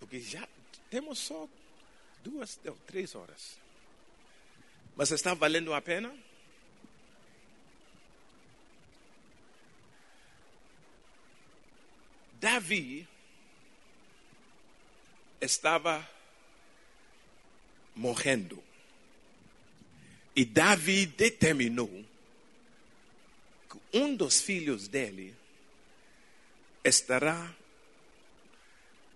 Porque 0.00 0.20
já 0.20 0.46
temos 0.90 1.18
só 1.18 1.48
duas, 2.22 2.58
não, 2.64 2.76
três 2.86 3.14
horas. 3.14 3.58
Mas 4.96 5.10
está 5.10 5.34
valendo 5.34 5.74
a 5.74 5.80
pena? 5.80 6.12
Davi 12.40 13.06
estava 15.40 16.08
morrendo. 17.94 18.65
E 20.36 20.44
Davi 20.44 21.06
determinou 21.06 22.04
que 23.70 23.98
um 23.98 24.14
dos 24.14 24.38
filhos 24.38 24.86
dele 24.86 25.34
estará 26.84 27.56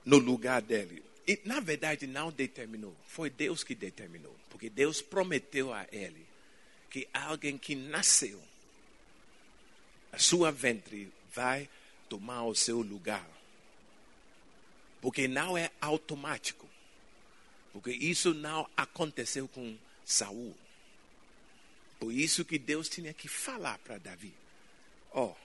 no 0.02 0.16
lugar 0.16 0.62
dele. 0.62 1.04
E, 1.26 1.38
na 1.44 1.60
verdade, 1.60 2.06
não 2.06 2.32
determinou. 2.32 2.96
Foi 3.06 3.28
Deus 3.28 3.62
que 3.62 3.74
determinou. 3.74 4.34
Porque 4.48 4.70
Deus 4.70 5.02
prometeu 5.02 5.74
a 5.74 5.86
ele 5.92 6.26
que 6.88 7.06
alguém 7.12 7.56
que 7.56 7.74
nasceu, 7.74 8.42
a 10.10 10.18
sua 10.18 10.50
ventre, 10.50 11.12
vai 11.34 11.68
tomar 12.08 12.44
o 12.44 12.54
seu 12.54 12.80
lugar. 12.80 13.28
Porque 15.02 15.28
não 15.28 15.56
é 15.56 15.70
automático. 15.80 16.66
Porque 17.72 17.92
isso 17.92 18.34
não 18.34 18.68
aconteceu 18.74 19.46
com 19.46 19.76
Saul. 20.04 20.56
Por 22.00 22.12
isso 22.12 22.44
que 22.44 22.58
Deus 22.58 22.88
tinha 22.88 23.14
que 23.14 23.28
falar 23.28 23.78
para 23.78 23.98
Davi: 23.98 24.34
Ó, 25.12 25.26
oh, 25.26 25.36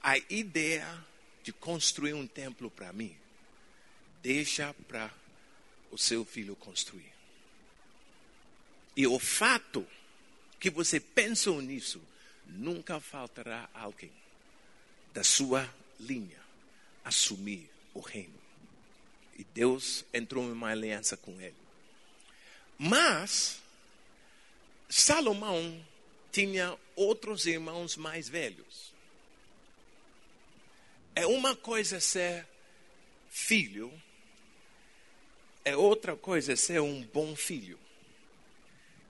a 0.00 0.16
ideia 0.16 1.04
de 1.42 1.52
construir 1.52 2.14
um 2.14 2.26
templo 2.26 2.70
para 2.70 2.92
mim, 2.92 3.14
deixa 4.22 4.72
para 4.86 5.12
o 5.90 5.98
seu 5.98 6.24
filho 6.24 6.54
construir. 6.56 7.12
E 8.96 9.06
o 9.06 9.18
fato 9.18 9.86
que 10.60 10.70
você 10.70 11.00
pensou 11.00 11.60
nisso, 11.60 12.00
nunca 12.46 13.00
faltará 13.00 13.68
alguém 13.74 14.12
da 15.12 15.24
sua 15.24 15.68
linha 15.98 16.38
assumir 17.04 17.68
o 17.94 18.00
reino. 18.00 18.38
E 19.36 19.44
Deus 19.44 20.04
entrou 20.12 20.44
em 20.44 20.52
uma 20.52 20.68
aliança 20.68 21.16
com 21.16 21.40
ele. 21.40 21.56
Mas, 22.78 23.60
Salomão 24.90 25.86
tinha 26.32 26.76
outros 26.96 27.46
irmãos 27.46 27.96
mais 27.96 28.28
velhos. 28.28 28.92
É 31.14 31.24
uma 31.26 31.54
coisa 31.54 32.00
ser 32.00 32.44
filho, 33.28 33.92
é 35.64 35.76
outra 35.76 36.16
coisa 36.16 36.56
ser 36.56 36.80
um 36.80 37.02
bom 37.04 37.36
filho. 37.36 37.78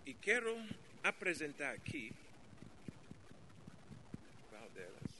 E 0.05 0.13
quero 0.13 0.55
apresentar 1.03 1.73
aqui 1.73 2.13
qual 4.51 4.69
delas. 4.71 5.11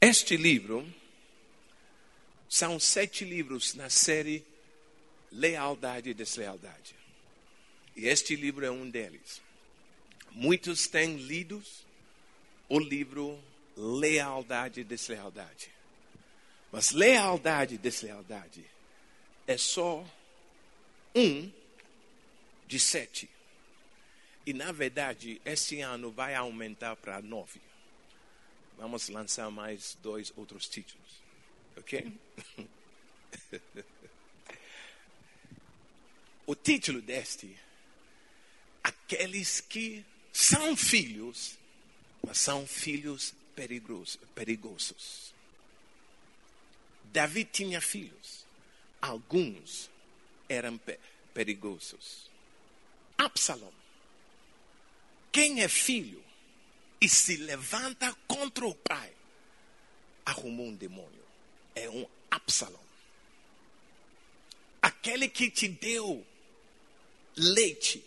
Este 0.00 0.34
livro 0.34 0.90
são 2.48 2.78
sete 2.80 3.24
livros 3.24 3.74
na 3.74 3.90
série 3.90 4.44
Lealdade 5.30 6.10
e 6.10 6.14
Deslealdade. 6.14 6.94
E 7.94 8.06
este 8.06 8.34
livro 8.34 8.64
é 8.64 8.70
um 8.70 8.88
deles. 8.88 9.42
Muitos 10.30 10.86
têm 10.86 11.16
lido 11.16 11.62
o 12.68 12.78
livro 12.78 13.38
Lealdade 13.76 14.80
e 14.80 14.84
Deslealdade. 14.84 15.78
Mas 16.70 16.90
lealdade 16.90 17.76
e 17.76 17.78
deslealdade 17.78 18.64
é 19.46 19.56
só 19.56 20.04
um 21.14 21.50
de 22.66 22.78
sete. 22.78 23.28
E, 24.44 24.52
na 24.52 24.72
verdade, 24.72 25.40
este 25.44 25.80
ano 25.80 26.10
vai 26.10 26.34
aumentar 26.34 26.96
para 26.96 27.20
nove. 27.22 27.60
Vamos 28.76 29.08
lançar 29.08 29.50
mais 29.50 29.96
dois 30.02 30.32
outros 30.36 30.68
títulos. 30.68 31.17
Ok? 31.78 32.12
o 36.46 36.54
título 36.54 37.00
deste: 37.00 37.56
Aqueles 38.82 39.60
que 39.60 40.04
são 40.32 40.76
filhos, 40.76 41.58
mas 42.26 42.38
são 42.38 42.66
filhos 42.66 43.34
perigosos. 43.54 44.18
perigosos. 44.34 45.34
Davi 47.04 47.44
tinha 47.44 47.80
filhos. 47.80 48.46
Alguns 49.00 49.88
eram 50.48 50.80
perigosos. 51.32 52.30
Absalom. 53.16 53.72
Quem 55.30 55.62
é 55.62 55.68
filho 55.68 56.24
e 57.00 57.08
se 57.08 57.36
levanta 57.36 58.12
contra 58.26 58.66
o 58.66 58.74
pai, 58.74 59.12
arrumou 60.24 60.66
um 60.66 60.74
demônio. 60.74 61.27
É 61.78 61.88
um 61.88 62.04
Absalom. 62.28 62.80
Aquele 64.82 65.28
que 65.28 65.48
te 65.48 65.68
deu 65.68 66.26
leite, 67.36 68.04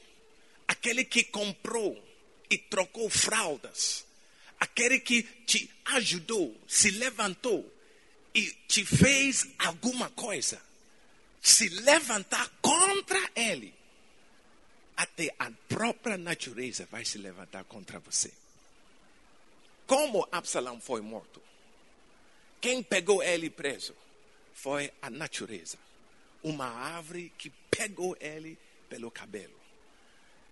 aquele 0.68 1.06
que 1.06 1.24
comprou 1.24 2.02
e 2.50 2.58
trocou 2.58 3.10
fraldas, 3.10 4.06
aquele 4.60 5.00
que 5.00 5.24
te 5.24 5.70
ajudou, 5.86 6.60
se 6.68 6.92
levantou 6.92 7.66
e 8.36 8.52
te 8.68 8.86
fez 8.86 9.48
alguma 9.58 10.10
coisa, 10.10 10.62
se 11.42 11.70
levantar 11.70 12.50
contra 12.62 13.32
ele, 13.36 13.74
até 14.98 15.34
a 15.40 15.50
própria 15.70 16.18
natureza 16.18 16.88
vai 16.92 17.06
se 17.06 17.18
levantar 17.18 17.64
contra 17.64 18.00
você. 18.00 18.34
Como 19.88 20.28
Absalão 20.30 20.80
foi 20.80 21.00
morto? 21.00 21.42
Quem 22.62 22.84
pegou 22.84 23.24
ele 23.24 23.50
preso? 23.50 23.96
Foi 24.54 24.94
a 25.02 25.10
natureza. 25.10 25.80
Uma 26.44 26.68
árvore 26.68 27.34
que 27.38 27.50
pegou 27.72 28.16
ele 28.20 28.58
pelo 28.88 29.10
cabelo. 29.10 29.60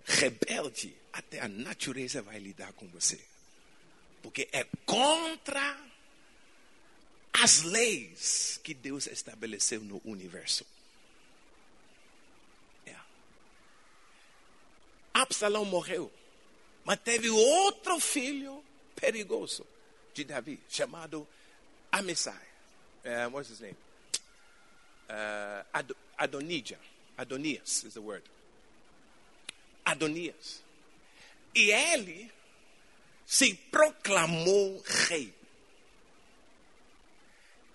Rebelde, 0.03 0.95
até 1.13 1.39
a 1.39 1.47
natureza 1.47 2.21
vai 2.23 2.39
lidar 2.39 2.73
com 2.73 2.87
você. 2.87 3.19
Porque 4.23 4.49
é 4.51 4.65
contra 4.85 5.79
as 7.31 7.61
leis 7.61 8.59
que 8.63 8.73
Deus 8.73 9.05
estabeleceu 9.05 9.81
no 9.81 10.01
universo. 10.03 10.65
É. 12.87 12.95
Absalão 15.13 15.63
morreu, 15.63 16.11
mas 16.83 16.99
teve 17.01 17.29
outro 17.29 17.99
filho 17.99 18.63
perigoso 18.95 19.65
de 20.13 20.23
Davi, 20.23 20.59
chamado 20.67 21.27
Amesai. 21.91 22.33
Uh, 23.05 23.29
what's 23.29 23.49
his 23.49 23.61
name? 23.61 23.75
Uh, 25.09 25.63
Ad 25.73 25.91
Adonijah. 26.17 26.75
Adonias 27.17 27.85
is 27.85 27.93
the 27.95 28.01
word. 28.01 28.23
Adonias. 29.85 30.61
E 31.55 31.71
ele 31.71 32.31
se 33.25 33.53
proclamou 33.71 34.81
rei 34.85 35.33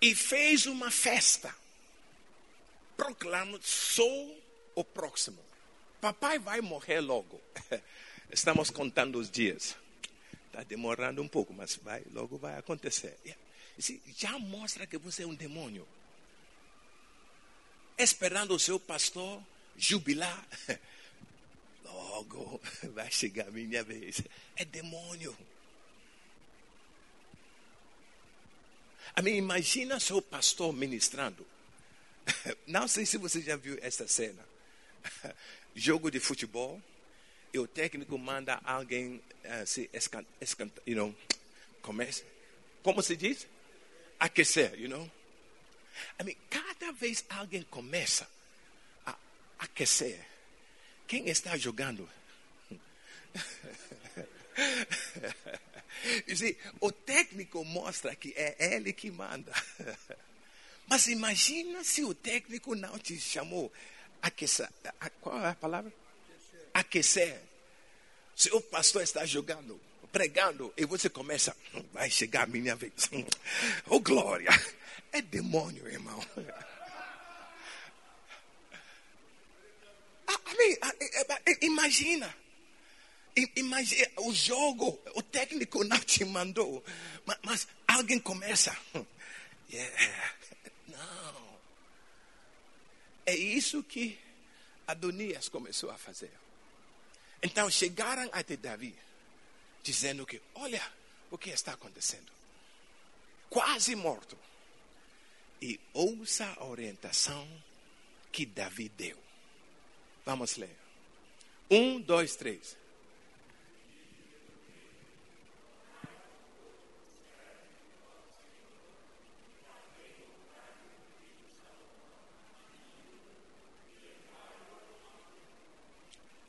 e 0.01 0.15
fez 0.15 0.65
uma 0.65 0.89
festa. 0.89 1.53
Proclama: 2.95 3.59
sou 3.61 4.41
o 4.75 4.83
próximo. 4.83 5.39
Papai 5.99 6.39
vai 6.39 6.61
morrer 6.61 7.01
logo. 7.01 7.41
Estamos 8.31 8.69
contando 8.69 9.19
os 9.19 9.29
dias. 9.29 9.75
Está 10.47 10.63
demorando 10.63 11.21
um 11.21 11.27
pouco, 11.27 11.53
mas 11.53 11.75
vai, 11.75 12.03
logo 12.13 12.37
vai 12.37 12.57
acontecer. 12.57 13.17
Já 14.15 14.37
mostra 14.39 14.87
que 14.87 14.97
você 14.97 15.23
é 15.23 15.27
um 15.27 15.35
demônio. 15.35 15.87
Esperando 17.97 18.53
o 18.53 18.59
seu 18.59 18.79
pastor 18.79 19.41
jubilar. 19.77 20.47
Logo 21.83 22.61
vai 22.93 23.11
chegar 23.11 23.47
a 23.47 23.51
minha 23.51 23.83
vez. 23.83 24.21
É 24.55 24.65
demônio. 24.65 25.35
A 29.15 29.21
mim, 29.21 29.35
imagina 29.35 29.99
seu 29.99 30.21
pastor 30.21 30.73
ministrando. 30.73 31.45
Não 32.67 32.87
sei 32.87 33.05
se 33.05 33.17
você 33.17 33.41
já 33.41 33.55
viu 33.55 33.77
essa 33.81 34.07
cena. 34.07 34.43
Jogo 35.73 36.09
de 36.09 36.19
futebol 36.19 36.81
e 37.53 37.59
o 37.59 37.67
técnico 37.67 38.17
manda 38.17 38.59
alguém 38.63 39.21
uh, 39.45 39.65
se 39.65 39.89
escantar, 39.93 40.83
you 40.85 40.95
know, 40.95 41.15
comece, 41.81 42.25
como 42.83 43.01
se 43.01 43.15
diz? 43.15 43.47
Aquecer, 44.25 44.73
you 44.79 44.87
know. 44.87 45.07
I 46.19 46.23
mean, 46.23 46.35
cada 46.49 46.91
vez 46.93 47.23
alguém 47.29 47.61
começa 47.69 48.27
a 49.05 49.15
aquecer, 49.59 50.19
quem 51.07 51.29
está 51.29 51.55
jogando? 51.55 52.09
see, 56.35 56.57
o 56.79 56.91
técnico 56.91 57.63
mostra 57.63 58.15
que 58.15 58.33
é 58.35 58.73
ele 58.73 58.93
que 58.93 59.11
manda. 59.11 59.53
Mas 60.87 61.05
imagina 61.05 61.83
se 61.83 62.03
o 62.03 62.15
técnico 62.15 62.73
não 62.73 62.97
te 62.97 63.19
chamou 63.19 63.71
aquecer. 64.23 64.67
Qual 65.21 65.39
é 65.39 65.49
a 65.49 65.55
palavra? 65.55 65.93
Aquecer. 66.73 67.39
Se 68.35 68.51
o 68.51 68.59
pastor 68.59 69.03
está 69.03 69.23
jogando, 69.23 69.79
pregando, 70.15 70.73
e 70.77 70.85
você 70.85 71.09
começa, 71.09 71.53
vai 71.91 72.09
chegar 72.09 72.43
a 72.43 72.45
minha 72.45 72.73
vez. 72.73 72.93
Oh 73.87 73.99
glória! 73.99 74.49
É 75.11 75.21
demônio, 75.21 75.85
irmão. 75.89 76.25
Imagina. 81.61 82.33
Imagina 83.57 84.07
o 84.19 84.33
jogo, 84.33 84.97
o 85.15 85.21
técnico 85.21 85.83
não 85.83 85.99
te 85.99 86.23
mandou, 86.23 86.81
mas, 87.25 87.37
mas 87.43 87.67
alguém 87.85 88.17
começa. 88.17 88.73
Yeah. 89.69 90.33
Não. 90.87 91.59
É 93.25 93.35
isso 93.35 93.83
que 93.83 94.17
Adonias 94.87 95.49
começou 95.49 95.91
a 95.91 95.97
fazer. 95.97 96.31
Então 97.43 97.69
chegaram 97.69 98.29
até 98.31 98.55
Davi, 98.55 98.95
dizendo 99.85 100.25
que, 100.25 100.41
olha 100.55 100.81
o 101.29 101.37
que 101.37 101.51
está 101.51 101.73
acontecendo. 101.73 102.31
Quase 103.47 103.95
morto. 103.95 104.35
E 105.61 105.79
ouça 105.93 106.51
a 106.57 106.65
orientação 106.65 107.47
que 108.31 108.47
Davi 108.47 108.89
deu. 108.89 109.17
Vamos 110.25 110.57
ler. 110.57 110.75
Um, 111.69 112.01
dois, 112.01 112.35
três. 112.35 112.75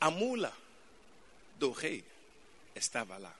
A 0.01 0.09
mula 0.09 0.55
do 1.57 1.71
rei 1.71 2.03
estava 2.77 3.17
lá. 3.17 3.35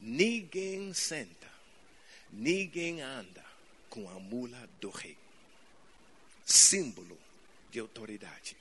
Ninguém 0.00 0.92
senta, 0.92 1.50
ninguém 2.30 3.00
anda 3.00 3.44
com 3.88 4.08
a 4.08 4.20
mula 4.20 4.68
do 4.80 4.90
rei. 4.90 5.16
Símbolo 6.44 7.18
de 7.70 7.80
autoridade. 7.80 8.56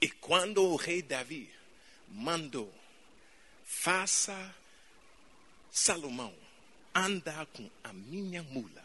E 0.00 0.08
quando 0.08 0.62
o 0.64 0.76
rei 0.76 1.02
Davi 1.02 1.50
mandou, 2.08 2.72
faça 3.64 4.54
Salomão 5.70 6.34
andar 6.94 7.44
com 7.46 7.68
a 7.84 7.92
minha 7.92 8.42
mula, 8.42 8.82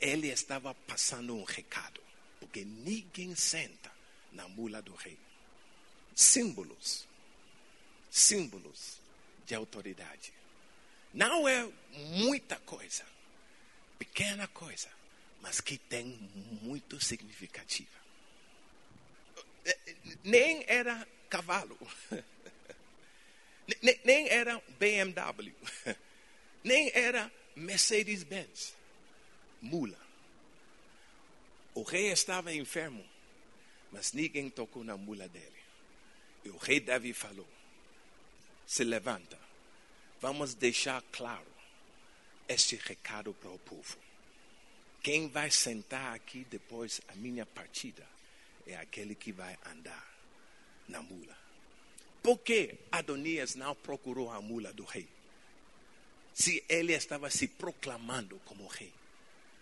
ele 0.00 0.28
estava 0.28 0.74
passando 0.74 1.36
um 1.36 1.44
recado, 1.44 2.00
porque 2.38 2.64
ninguém 2.64 3.34
senta 3.34 3.92
na 4.32 4.48
mula 4.48 4.80
do 4.80 4.94
rei. 4.94 5.18
Símbolos, 6.14 7.06
símbolos 8.10 8.98
de 9.46 9.54
autoridade. 9.54 10.32
Não 11.12 11.48
é 11.48 11.68
muita 11.92 12.56
coisa, 12.60 13.04
pequena 13.98 14.46
coisa, 14.48 14.90
mas 15.40 15.60
que 15.60 15.78
tem 15.78 16.06
muito 16.62 17.00
significativa. 17.00 18.00
Nem 20.24 20.64
era 20.66 21.06
cavalo, 21.28 21.78
nem, 23.82 24.00
nem 24.04 24.28
era 24.28 24.60
BMW, 24.78 25.54
nem 26.64 26.90
era 26.94 27.30
Mercedes-Benz, 27.54 28.74
mula. 29.60 29.98
O 31.74 31.82
rei 31.82 32.10
estava 32.10 32.52
enfermo, 32.52 33.06
mas 33.92 34.12
ninguém 34.12 34.50
tocou 34.50 34.82
na 34.82 34.96
mula 34.96 35.28
dele. 35.28 35.60
E 36.44 36.50
o 36.50 36.56
rei 36.56 36.80
Davi 36.80 37.12
falou: 37.12 37.48
se 38.70 38.84
levanta, 38.84 39.36
vamos 40.20 40.54
deixar 40.54 41.02
claro 41.10 41.52
este 42.46 42.76
recado 42.76 43.34
para 43.34 43.50
o 43.50 43.58
povo. 43.58 43.98
Quem 45.02 45.28
vai 45.28 45.50
sentar 45.50 46.14
aqui 46.14 46.46
depois 46.48 47.00
a 47.08 47.16
minha 47.16 47.44
partida 47.44 48.06
é 48.64 48.76
aquele 48.76 49.16
que 49.16 49.32
vai 49.32 49.58
andar 49.66 50.08
na 50.86 51.02
mula. 51.02 51.36
Por 52.22 52.38
que 52.38 52.76
Adonias 52.92 53.56
não 53.56 53.74
procurou 53.74 54.30
a 54.30 54.40
mula 54.40 54.72
do 54.72 54.84
rei? 54.84 55.08
Se 56.32 56.62
ele 56.68 56.92
estava 56.92 57.28
se 57.28 57.48
proclamando 57.48 58.40
como 58.44 58.68
rei. 58.68 58.94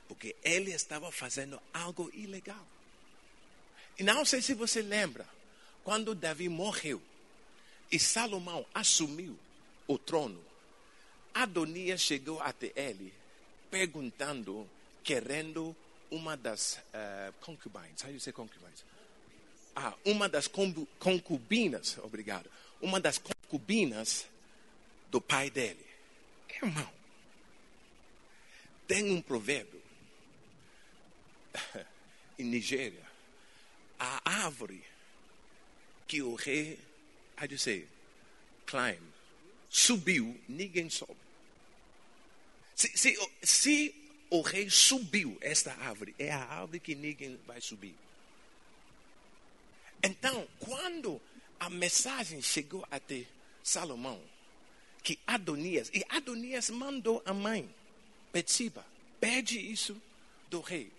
Porque 0.06 0.36
ele 0.42 0.70
estava 0.70 1.10
fazendo 1.10 1.58
algo 1.72 2.10
ilegal. 2.12 2.66
E 3.98 4.02
não 4.02 4.26
sei 4.26 4.42
se 4.42 4.52
você 4.52 4.82
lembra, 4.82 5.26
quando 5.82 6.14
Davi 6.14 6.50
morreu 6.50 7.00
e 7.90 7.98
Salomão 7.98 8.66
assumiu 8.74 9.38
o 9.86 9.98
trono, 9.98 10.42
Adonias 11.32 12.00
chegou 12.00 12.40
até 12.40 12.72
ele 12.74 13.12
perguntando, 13.70 14.68
querendo 15.04 15.74
uma 16.10 16.36
das 16.36 16.74
uh, 16.76 17.32
concubines. 17.40 18.02
How 18.02 18.08
do 18.08 18.14
you 18.14 18.20
say 18.20 18.32
concubines? 18.32 18.84
Ah, 19.76 19.94
uma 20.04 20.28
das 20.28 20.48
concubinas, 20.48 21.98
obrigado. 21.98 22.50
Uma 22.80 23.00
das 23.00 23.18
concubinas 23.18 24.26
do 25.10 25.20
pai 25.20 25.50
dele. 25.50 25.86
Irmão, 26.60 26.92
tem 28.88 29.10
um 29.12 29.22
provérbio 29.22 29.80
em 32.38 32.44
Nigéria. 32.44 33.06
A 33.98 34.20
árvore 34.24 34.84
que 36.08 36.22
o 36.22 36.34
rei, 36.34 36.78
how 37.40 37.46
do 37.46 37.54
you 37.54 37.58
say, 37.58 37.86
climb, 38.66 39.00
subiu, 39.70 40.38
ninguém 40.48 40.90
sobe. 40.90 41.16
Se, 42.74 42.88
se, 42.96 43.18
se 43.42 43.94
o 44.30 44.40
rei 44.40 44.68
subiu 44.70 45.36
esta 45.40 45.72
árvore, 45.74 46.14
é 46.18 46.30
a 46.30 46.44
árvore 46.44 46.80
que 46.80 46.94
ninguém 46.94 47.38
vai 47.46 47.60
subir. 47.60 47.94
Então, 50.02 50.46
quando 50.60 51.20
a 51.58 51.68
mensagem 51.68 52.40
chegou 52.40 52.86
até 52.90 53.24
Salomão, 53.62 54.20
que 55.02 55.18
Adonias, 55.26 55.90
e 55.92 56.04
Adonias 56.08 56.70
mandou 56.70 57.22
a 57.24 57.32
mãe, 57.32 57.68
Betsiba, 58.32 58.84
pede 59.20 59.58
isso 59.58 60.00
do 60.50 60.60
rei, 60.60 60.92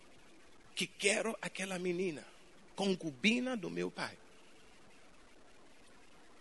que 0.75 0.87
quero 0.87 1.37
aquela 1.41 1.79
menina, 1.79 2.25
concubina 2.75 3.55
do 3.55 3.69
meu 3.69 3.91
pai. 3.91 4.17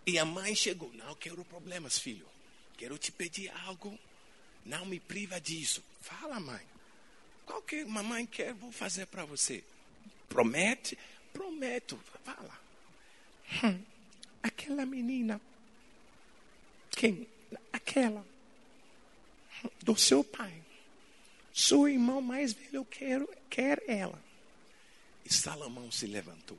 E 0.09 0.17
a 0.17 0.25
mãe 0.25 0.55
chegou, 0.55 0.91
não 0.93 1.13
quero 1.13 1.45
problemas, 1.45 1.99
filho, 1.99 2.27
quero 2.75 2.97
te 2.97 3.11
pedir 3.11 3.47
algo, 3.63 3.95
não 4.65 4.83
me 4.83 4.99
priva 4.99 5.39
disso. 5.39 5.83
Fala, 6.01 6.39
mãe, 6.39 6.65
qual 7.45 7.61
que 7.61 7.85
mamãe 7.85 8.25
quer, 8.25 8.55
vou 8.55 8.71
fazer 8.71 9.05
para 9.05 9.23
você. 9.23 9.63
Promete? 10.27 10.97
Prometo. 11.31 11.95
Fala. 12.23 12.59
Hum, 13.63 13.83
aquela 14.41 14.83
menina. 14.83 15.39
Quem? 16.89 17.27
Aquela. 17.71 18.25
Hum, 19.63 19.69
do 19.83 19.95
seu 19.95 20.23
pai. 20.23 20.63
Seu 21.53 21.87
irmão 21.87 22.19
mais 22.19 22.53
velho, 22.53 22.83
quero, 22.85 23.29
quer 23.47 23.83
ela. 23.87 24.19
E 25.23 25.31
Salomão 25.31 25.91
se 25.91 26.07
levantou. 26.07 26.57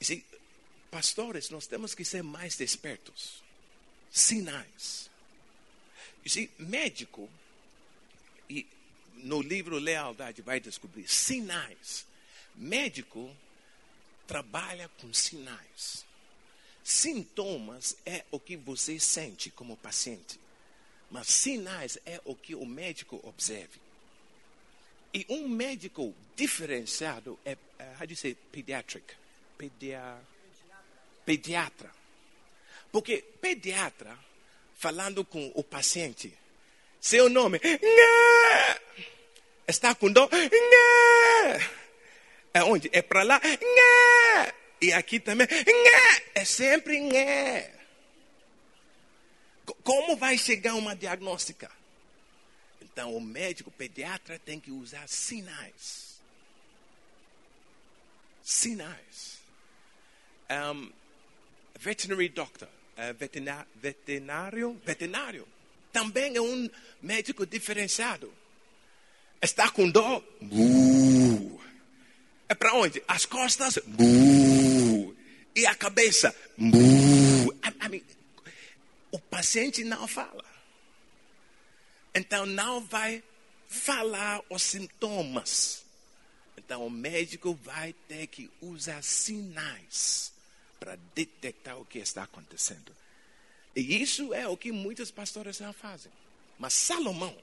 E 0.00 0.04
se, 0.04 0.24
pastores, 0.90 1.50
nós 1.50 1.66
temos 1.66 1.94
que 1.94 2.04
ser 2.04 2.22
mais 2.22 2.56
despertos. 2.56 3.42
Sinais. 4.10 5.10
E 6.24 6.30
se 6.30 6.50
médico, 6.58 7.28
e 8.48 8.66
no 9.14 9.40
livro 9.40 9.78
Lealdade 9.78 10.42
vai 10.42 10.60
descobrir 10.60 11.08
sinais. 11.08 12.06
Médico 12.54 13.34
trabalha 14.26 14.88
com 15.00 15.12
sinais. 15.12 16.04
Sintomas 16.82 17.96
é 18.06 18.24
o 18.30 18.38
que 18.38 18.56
você 18.56 18.98
sente 19.00 19.50
como 19.50 19.76
paciente, 19.76 20.38
mas 21.10 21.26
sinais 21.26 21.98
é 22.06 22.20
o 22.24 22.34
que 22.34 22.54
o 22.54 22.64
médico 22.64 23.20
observa. 23.24 23.74
E 25.12 25.26
um 25.28 25.48
médico 25.48 26.14
diferenciado 26.36 27.38
é, 27.44 27.54
uh, 27.54 28.00
how 28.00 28.06
do 28.06 28.12
you 28.12 28.16
say, 28.16 28.34
pediatric? 28.52 29.14
Pedia, 29.56 30.18
pediatra. 31.26 31.90
Porque 32.92 33.22
pediatra, 33.40 34.16
falando 34.76 35.24
com 35.24 35.52
o 35.54 35.62
paciente, 35.62 36.32
seu 37.00 37.28
nome, 37.28 37.60
Nha! 37.62 38.80
está 39.66 39.94
com 39.94 40.10
dor, 40.10 40.30
Nha! 40.32 41.70
é 42.54 42.62
onde? 42.62 42.88
É 42.92 43.02
para 43.02 43.24
lá, 43.24 43.40
Nha! 43.44 44.54
e 44.80 44.92
aqui 44.92 45.18
também, 45.20 45.48
é 46.34 46.44
sempre! 46.44 46.96
Como 49.82 50.16
vai 50.16 50.38
chegar 50.38 50.74
uma 50.74 50.94
diagnóstica? 50.94 51.70
Então, 52.80 53.14
o 53.14 53.20
médico, 53.20 53.70
pediatra 53.70 54.38
tem 54.38 54.60
que 54.60 54.70
usar 54.70 55.06
sinais. 55.08 56.18
Sinais. 58.42 59.38
Um, 60.48 60.92
veterinary 61.78 62.28
doctor, 62.28 62.68
uh, 62.68 63.14
veterinário, 63.80 64.80
veterinário, 64.84 65.48
também 65.92 66.36
é 66.36 66.40
um 66.40 66.68
médico 67.00 67.46
diferenciado. 67.46 68.32
Está 69.40 69.70
com 69.70 69.88
dor? 69.88 70.22
Buh. 70.40 71.60
É 72.48 72.54
para 72.54 72.74
onde? 72.74 73.02
As 73.08 73.24
costas? 73.24 73.78
Buh. 73.86 75.14
E 75.54 75.66
a 75.66 75.74
cabeça? 75.74 76.34
Buh. 76.56 77.52
I 77.64 77.88
mean, 77.88 78.02
o 79.10 79.18
paciente 79.18 79.84
não 79.84 80.06
fala. 80.06 80.44
Então 82.14 82.46
não 82.46 82.80
vai 82.80 83.22
falar 83.68 84.42
os 84.50 84.62
sintomas. 84.62 85.84
Então 86.56 86.86
o 86.86 86.90
médico 86.90 87.54
vai 87.62 87.94
ter 88.08 88.26
que 88.26 88.50
usar 88.60 89.02
sinais 89.02 90.35
para 90.86 90.96
detectar 91.16 91.76
o 91.76 91.84
que 91.84 91.98
está 91.98 92.22
acontecendo. 92.22 92.94
E 93.74 94.00
isso 94.00 94.32
é 94.32 94.46
o 94.46 94.56
que 94.56 94.70
muitos 94.70 95.10
pastores 95.10 95.58
não 95.58 95.72
fazem. 95.72 96.12
Mas 96.56 96.74
Salomão, 96.74 97.36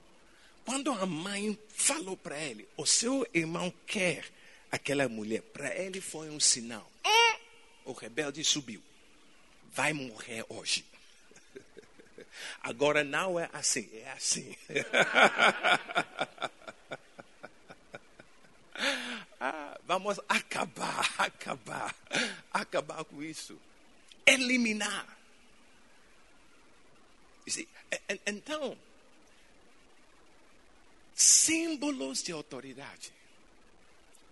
quando 0.64 0.94
a 0.94 1.06
mãe 1.06 1.60
falou 1.68 2.16
para 2.16 2.40
ele, 2.40 2.66
o 2.78 2.86
seu 2.86 3.28
irmão 3.34 3.70
quer 3.86 4.26
aquela 4.72 5.10
mulher, 5.10 5.42
para 5.42 5.76
ele 5.76 6.00
foi 6.00 6.30
um 6.30 6.40
sinal. 6.40 6.90
O 7.84 7.92
rebelde 7.92 8.42
subiu. 8.46 8.82
Vai 9.74 9.92
morrer 9.92 10.46
hoje. 10.48 10.86
Agora 12.64 13.04
não 13.04 13.38
é 13.38 13.50
assim, 13.52 13.90
é 13.92 14.10
assim. 14.12 14.56
ah, 19.46 19.78
vamos 19.84 20.22
acabar, 20.30 21.06
acabar, 21.20 21.94
acabar 22.50 23.04
com 23.04 23.22
isso. 23.22 23.60
Eliminar. 24.26 25.18
Então, 28.26 28.78
símbolos 31.14 32.24
de 32.24 32.32
autoridade. 32.32 33.12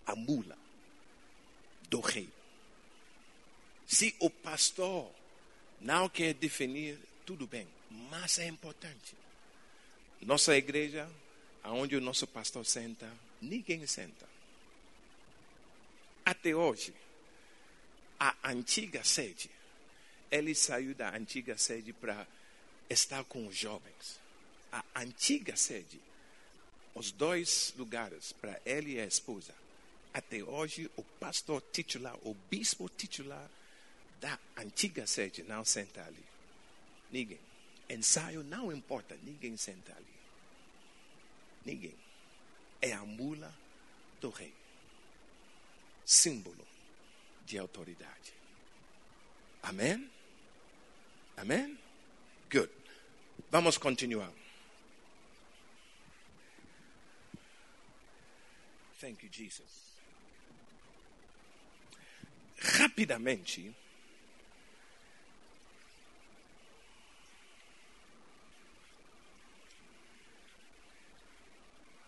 A 0.05 0.15
mula 0.15 0.57
do 1.89 1.99
rei. 1.99 2.29
Se 3.85 4.15
o 4.17 4.29
pastor 4.29 5.13
não 5.81 6.07
quer 6.07 6.33
definir, 6.33 6.97
tudo 7.25 7.45
bem, 7.45 7.67
mas 7.89 8.39
é 8.39 8.47
importante. 8.47 9.13
Nossa 10.21 10.55
igreja, 10.55 11.11
aonde 11.61 11.97
o 11.97 12.01
nosso 12.01 12.25
pastor 12.25 12.65
senta, 12.65 13.11
ninguém 13.41 13.85
senta. 13.85 14.30
Até 16.25 16.55
hoje, 16.55 16.93
a 18.19 18.35
antiga 18.51 19.03
sede, 19.03 19.49
ele 20.29 20.53
saiu 20.53 20.93
da 20.93 21.15
antiga 21.15 21.57
sede 21.57 21.91
para 21.91 22.27
estar 22.89 23.23
com 23.23 23.47
os 23.47 23.55
jovens. 23.55 24.19
A 24.71 24.83
antiga 24.95 25.55
sede, 25.55 25.99
os 26.93 27.11
dois 27.11 27.73
lugares, 27.77 28.31
para 28.31 28.61
ele 28.65 28.93
e 28.93 28.99
a 28.99 29.05
esposa. 29.05 29.53
Até 30.13 30.43
hoje, 30.43 30.89
o 30.95 31.03
pastor 31.03 31.61
titular, 31.71 32.15
o 32.21 32.33
bispo 32.49 32.87
titular 32.89 33.49
da 34.19 34.37
antiga 34.55 35.07
sede 35.07 35.41
não 35.43 35.65
senta 35.65 36.03
ali. 36.05 36.23
Ninguém. 37.11 37.39
Ensaio 37.89 38.43
não 38.43 38.71
importa, 38.71 39.17
ninguém 39.23 39.57
senta 39.57 39.93
ali. 39.93 40.15
Ninguém. 41.65 41.95
É 42.81 42.93
a 42.93 43.03
mula 43.03 43.53
do 44.21 44.29
rei. 44.29 44.60
Símbolo 46.11 46.67
de 47.45 47.57
autoridade. 47.57 48.33
Amém? 49.63 50.11
Amém? 51.37 51.79
Good. 52.49 52.69
Vamos 53.49 53.77
continuar. 53.77 54.29
Thank 58.99 59.23
you, 59.23 59.29
Jesus. 59.31 59.95
Rapidamente, 62.57 63.73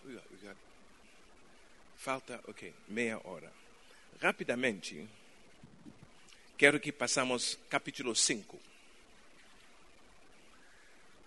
We 0.06 0.14
got- 0.16 0.30
we 0.32 0.38
got- 0.38 0.58
Falta, 1.98 2.42
ok, 2.48 2.74
meia 2.90 3.18
hora. 3.26 3.52
Rapidamente, 4.22 5.08
quero 6.58 6.80
que 6.80 6.92
passamos 6.94 7.60
capítulo 7.70 8.16
5. 8.16 8.60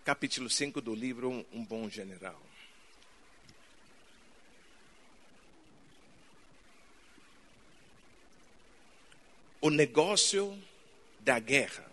Capítulo 0.05 0.49
5 0.49 0.81
do 0.81 0.95
livro 0.95 1.47
Um 1.53 1.65
Bom 1.65 1.91
General. 1.91 2.41
O 9.61 9.69
negócio 9.69 10.59
da 11.21 11.39
guerra 11.39 11.91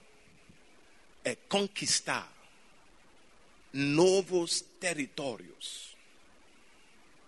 é 1.24 1.36
conquistar 1.36 2.32
novos 3.74 4.62
territórios, 4.80 5.98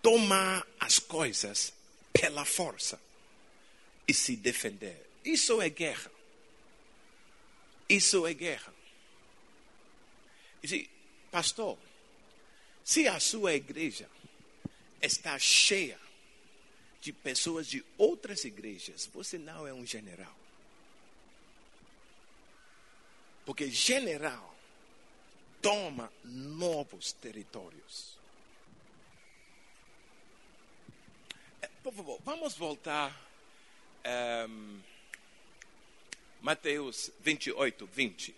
tomar 0.02 0.66
as 0.80 1.00
coisas 1.00 1.74
pela 2.14 2.46
força 2.46 3.05
e 4.08 4.14
se 4.14 4.36
defender. 4.36 5.10
Isso 5.24 5.62
é 5.62 5.70
guerra. 5.70 6.12
Isso 7.90 8.26
é 8.26 8.34
guerra. 8.34 8.74
E 10.64 10.90
pastor, 11.32 11.78
se 12.84 13.08
a 13.08 13.20
sua 13.20 13.54
igreja 13.54 14.10
está 15.02 15.38
cheia 15.38 16.00
de 17.02 17.14
pessoas 17.14 17.68
de 17.68 17.86
outras 17.98 18.46
igrejas, 18.46 19.06
você 19.14 19.38
não 19.38 19.68
é 19.68 19.74
um 19.74 19.86
general. 19.86 20.36
Porque 23.46 23.70
general 23.70 24.56
toma 25.62 26.12
novos 26.24 27.12
territórios. 27.14 28.18
Eh, 31.62 31.70
Por 31.84 31.94
favor, 31.94 32.20
vamos 32.24 32.56
voltar. 32.56 33.16
Ehm, 34.06 34.80
Mateus 36.42 37.12
28, 37.20 37.88
20. 37.88 38.36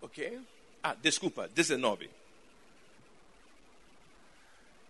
Ok? 0.00 0.40
Ah, 0.82 0.94
desculpa, 0.94 1.48
19. 1.48 2.08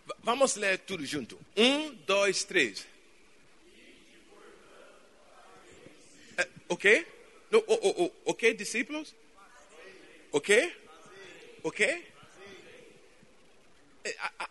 V- 0.06 0.14
Vamos 0.22 0.56
ler 0.56 0.78
tudo 0.78 1.04
junto. 1.06 1.38
Um, 1.56 1.94
dois, 2.06 2.44
três. 2.44 2.86
Eh, 6.36 6.48
ok? 6.68 7.06
No, 7.50 7.58
o- 7.66 7.88
o- 7.88 8.04
o- 8.04 8.12
ok, 8.26 8.54
discípulos? 8.54 9.14
Ok? 10.32 10.50
Ok? 11.62 12.04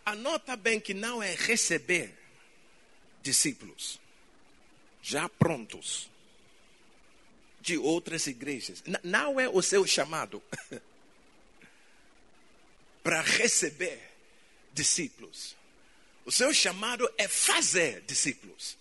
Anota 0.04 0.56
bem 0.56 0.78
que 0.80 0.92
não 0.94 1.22
é 1.22 1.34
receber 1.34 2.12
discípulos 3.22 4.00
já 5.02 5.28
prontos 5.28 6.10
de 7.60 7.76
outras 7.78 8.26
igrejas. 8.26 8.82
Não 9.02 9.38
é 9.40 9.48
o 9.48 9.60
seu 9.62 9.86
chamado 9.86 10.42
para 13.02 13.20
receber 13.22 14.00
discípulos. 14.72 15.56
O 16.24 16.32
seu 16.32 16.52
chamado 16.52 17.08
é 17.18 17.28
fazer 17.28 18.00
discípulos. 18.02 18.76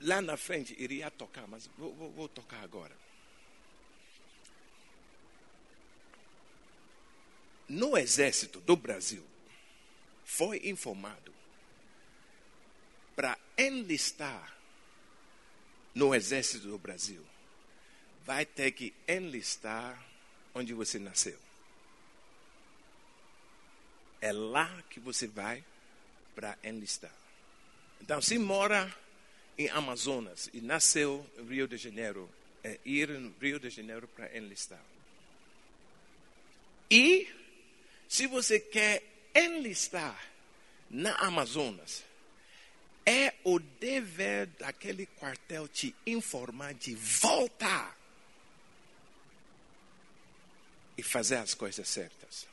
Lá 0.00 0.20
na 0.20 0.36
frente 0.36 0.74
iria 0.78 1.10
tocar, 1.10 1.46
mas 1.46 1.68
vou, 1.78 1.94
vou- 1.94 2.10
vou 2.10 2.28
tocar 2.28 2.62
agora. 2.62 2.96
No 7.72 7.96
exército 7.96 8.60
do 8.60 8.76
Brasil, 8.76 9.24
foi 10.26 10.60
informado 10.64 11.32
para 13.16 13.38
enlistar 13.56 14.54
no 15.94 16.14
exército 16.14 16.68
do 16.68 16.76
Brasil, 16.76 17.24
vai 18.26 18.44
ter 18.44 18.72
que 18.72 18.92
enlistar 19.08 19.98
onde 20.54 20.74
você 20.74 20.98
nasceu. 20.98 21.38
É 24.20 24.32
lá 24.32 24.82
que 24.90 25.00
você 25.00 25.26
vai 25.26 25.64
para 26.34 26.58
enlistar. 26.62 27.14
Então, 28.02 28.20
se 28.20 28.38
mora 28.38 28.94
em 29.56 29.70
Amazonas 29.70 30.50
e 30.52 30.60
nasceu 30.60 31.26
em 31.38 31.46
Rio 31.46 31.66
de 31.66 31.78
Janeiro, 31.78 32.28
é 32.62 32.78
ir 32.84 33.08
no 33.08 33.34
Rio 33.40 33.58
de 33.58 33.70
Janeiro 33.70 34.06
para 34.08 34.36
enlistar. 34.36 34.84
E 36.90 37.40
se 38.12 38.26
você 38.26 38.60
quer 38.60 39.02
enlistar 39.34 40.22
na 40.90 41.14
Amazonas, 41.14 42.04
é 43.06 43.32
o 43.42 43.58
dever 43.58 44.48
daquele 44.48 45.06
quartel 45.06 45.66
te 45.66 45.96
informar 46.06 46.74
de 46.74 46.94
voltar 46.94 47.98
e 50.98 51.02
fazer 51.02 51.36
as 51.36 51.54
coisas 51.54 51.88
certas. 51.88 52.46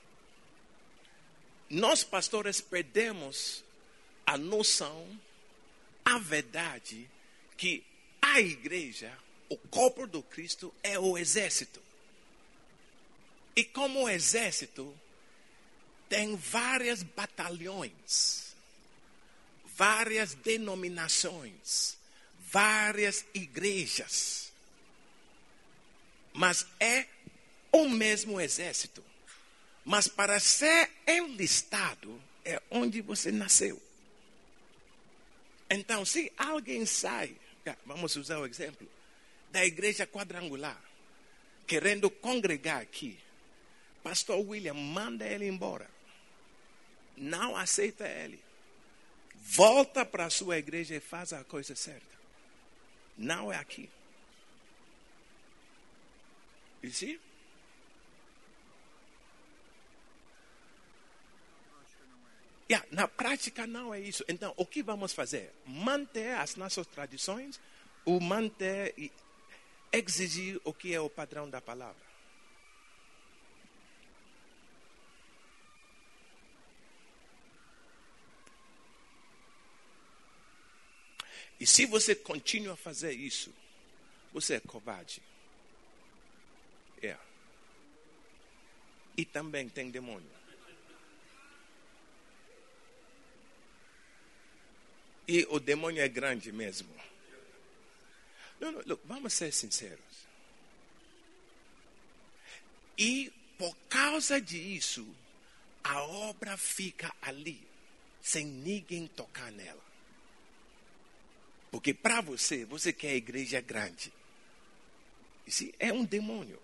Nós, 1.69 2.05
pastores, 2.05 2.61
perdemos 2.61 3.61
a 4.25 4.37
noção, 4.37 5.19
a 6.05 6.17
verdade, 6.19 7.11
que 7.57 7.83
a 8.21 8.39
igreja, 8.39 9.11
o 9.49 9.57
corpo 9.57 10.07
do 10.07 10.23
Cristo, 10.23 10.73
é 10.81 10.97
o 10.97 11.17
exército. 11.17 11.83
E 13.57 13.65
como 13.65 14.07
exército, 14.07 14.97
tem 16.09 16.35
várias 16.35 17.03
batalhões, 17.03 18.55
várias 19.77 20.33
denominações, 20.33 21.97
várias 22.51 23.23
igrejas. 23.33 24.51
Mas 26.33 26.65
é 26.79 27.05
o 27.71 27.87
mesmo 27.87 28.41
exército. 28.41 29.05
Mas 29.85 30.07
para 30.07 30.39
ser 30.39 30.91
enlistado 31.07 32.21
é 32.43 32.61
onde 32.71 33.01
você 33.01 33.31
nasceu. 33.31 33.81
Então, 35.69 36.03
se 36.03 36.33
alguém 36.35 36.85
sai, 36.85 37.35
vamos 37.85 38.15
usar 38.15 38.39
o 38.39 38.47
exemplo, 38.47 38.89
da 39.51 39.63
igreja 39.63 40.07
quadrangular, 40.07 40.81
querendo 41.67 42.09
congregar 42.09 42.81
aqui, 42.81 43.19
Pastor 44.01 44.39
William, 44.39 44.73
manda 44.73 45.27
ele 45.27 45.47
embora. 45.47 45.98
Não 47.19 47.55
aceita 47.55 48.07
ele. 48.07 48.39
Volta 49.35 50.05
para 50.05 50.25
a 50.25 50.29
sua 50.29 50.57
igreja 50.57 50.95
e 50.95 50.99
faz 50.99 51.33
a 51.33 51.43
coisa 51.43 51.75
certa. 51.75 52.07
Não 53.17 53.51
é 53.51 53.57
aqui. 53.57 53.89
You 56.81 56.91
see? 56.91 57.19
Yeah, 62.71 62.87
na 62.91 63.07
prática 63.07 63.65
não 63.65 63.93
é 63.93 63.99
isso. 63.99 64.23
Então, 64.27 64.53
o 64.55 64.65
que 64.65 64.83
vamos 64.83 65.11
fazer? 65.11 65.51
Manter 65.65 66.37
as 66.37 66.55
nossas 66.55 66.85
tradições 66.87 67.59
ou 68.05 68.21
manter 68.21 68.93
e 68.97 69.11
exigir 69.91 70.61
o 70.63 70.71
que 70.71 70.93
é 70.93 71.01
o 71.01 71.09
padrão 71.09 71.49
da 71.49 71.59
palavra? 71.59 72.08
E 81.59 81.67
se 81.67 81.85
você 81.85 82.15
continua 82.15 82.73
a 82.73 82.77
fazer 82.77 83.11
isso, 83.11 83.53
você 84.31 84.55
é 84.55 84.59
covarde. 84.59 85.21
É. 87.01 87.17
E 89.17 89.25
também 89.25 89.67
tem 89.67 89.91
demônio. 89.91 90.31
E 95.27 95.45
o 95.49 95.59
demônio 95.59 96.01
é 96.01 96.07
grande 96.07 96.51
mesmo. 96.51 96.89
Não, 98.59 98.71
não, 98.71 98.81
look, 98.85 99.01
vamos 99.05 99.33
ser 99.33 99.53
sinceros. 99.53 99.99
E 102.97 103.31
por 103.57 103.75
causa 103.89 104.41
disso, 104.41 105.07
a 105.83 106.01
obra 106.01 106.57
fica 106.57 107.13
ali, 107.21 107.61
sem 108.21 108.45
ninguém 108.45 109.07
tocar 109.07 109.51
nela. 109.51 109.83
Porque 111.71 111.93
para 111.93 112.21
você, 112.21 112.65
você 112.65 112.91
quer 112.91 113.09
a 113.09 113.15
igreja 113.15 113.61
grande. 113.61 114.11
Isso 115.45 115.71
é 115.79 115.93
um 115.93 116.03
demônio. 116.03 116.59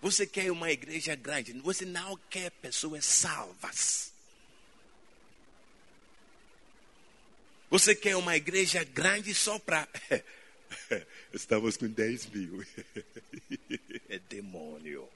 Você 0.00 0.26
quer 0.26 0.50
uma 0.50 0.70
igreja 0.72 1.14
grande, 1.14 1.52
você 1.60 1.84
não 1.84 2.16
quer 2.30 2.50
pessoas 2.50 3.04
salvas. 3.04 4.12
Você 7.68 7.94
quer 7.94 8.16
uma 8.16 8.36
igreja 8.36 8.82
grande 8.82 9.34
só 9.34 9.58
para. 9.58 9.86
Estamos 11.32 11.76
com 11.76 11.86
10 11.86 12.26
mil. 12.26 12.66
é 14.08 14.18
demônio. 14.18 15.08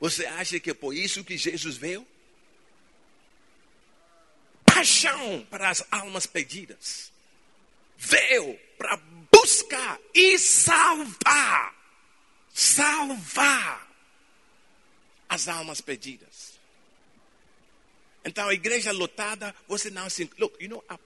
Você 0.00 0.26
acha 0.26 0.58
que 0.58 0.70
é 0.70 0.74
por 0.74 0.94
isso 0.94 1.22
que 1.22 1.36
Jesus 1.36 1.76
veio? 1.76 2.06
Paixão 4.76 5.42
para 5.48 5.70
as 5.70 5.82
almas 5.90 6.26
perdidas. 6.26 7.10
Veio 7.96 8.58
para 8.76 8.98
buscar 9.32 9.98
e 10.14 10.38
salvar. 10.38 11.74
Salvar 12.52 13.90
as 15.30 15.48
almas 15.48 15.80
perdidas. 15.80 16.60
Então, 18.22 18.50
a 18.50 18.52
igreja 18.52 18.92
lotada, 18.92 19.54
você 19.66 19.88
não 19.88 20.10
se. 20.10 20.30
Look, 20.36 20.62
you 20.62 20.68
know, 20.68 20.84
a 20.90 20.98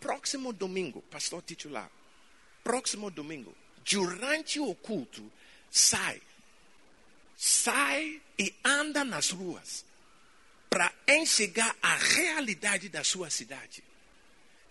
próximo 0.00 0.52
domingo, 0.52 1.00
pastor 1.10 1.40
titular, 1.40 1.90
próximo 2.62 3.10
domingo, 3.10 3.56
durante 3.90 4.60
o 4.60 4.74
culto, 4.74 5.32
sai. 5.70 6.20
Sai 7.38 8.20
e 8.38 8.54
anda 8.62 9.02
nas 9.02 9.30
ruas 9.30 9.87
para 10.68 10.92
enxergar 11.06 11.74
a 11.82 11.96
realidade 11.96 12.88
da 12.88 13.02
sua 13.02 13.30
cidade. 13.30 13.82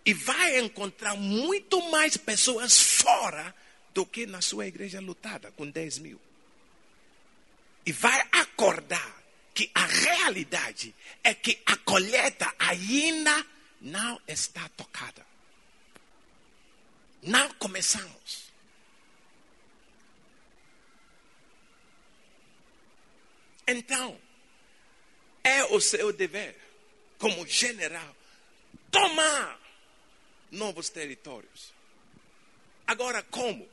E 0.05 0.13
vai 0.13 0.59
encontrar 0.59 1.15
muito 1.15 1.81
mais 1.89 2.15
pessoas 2.15 2.79
fora 2.79 3.53
do 3.93 4.05
que 4.05 4.25
na 4.25 4.41
sua 4.41 4.67
igreja 4.67 5.01
lotada, 5.01 5.51
com 5.51 5.69
10 5.69 5.99
mil. 5.99 6.21
E 7.85 7.91
vai 7.91 8.21
acordar 8.31 9.23
que 9.53 9.71
a 9.73 9.85
realidade 9.85 10.93
é 11.23 11.33
que 11.33 11.61
a 11.65 11.75
colheita 11.77 12.53
ainda 12.59 13.45
não 13.81 14.21
está 14.27 14.69
tocada. 14.69 15.25
Não 17.23 17.49
começamos. 17.55 18.51
Então, 23.67 24.17
é 25.47 25.63
o 25.65 25.79
seu 25.79 26.11
dever, 26.11 26.55
como 27.17 27.47
general, 27.47 28.15
tomar 28.91 29.59
novos 30.51 30.89
territórios. 30.89 31.73
Agora, 32.85 33.23
como? 33.23 33.67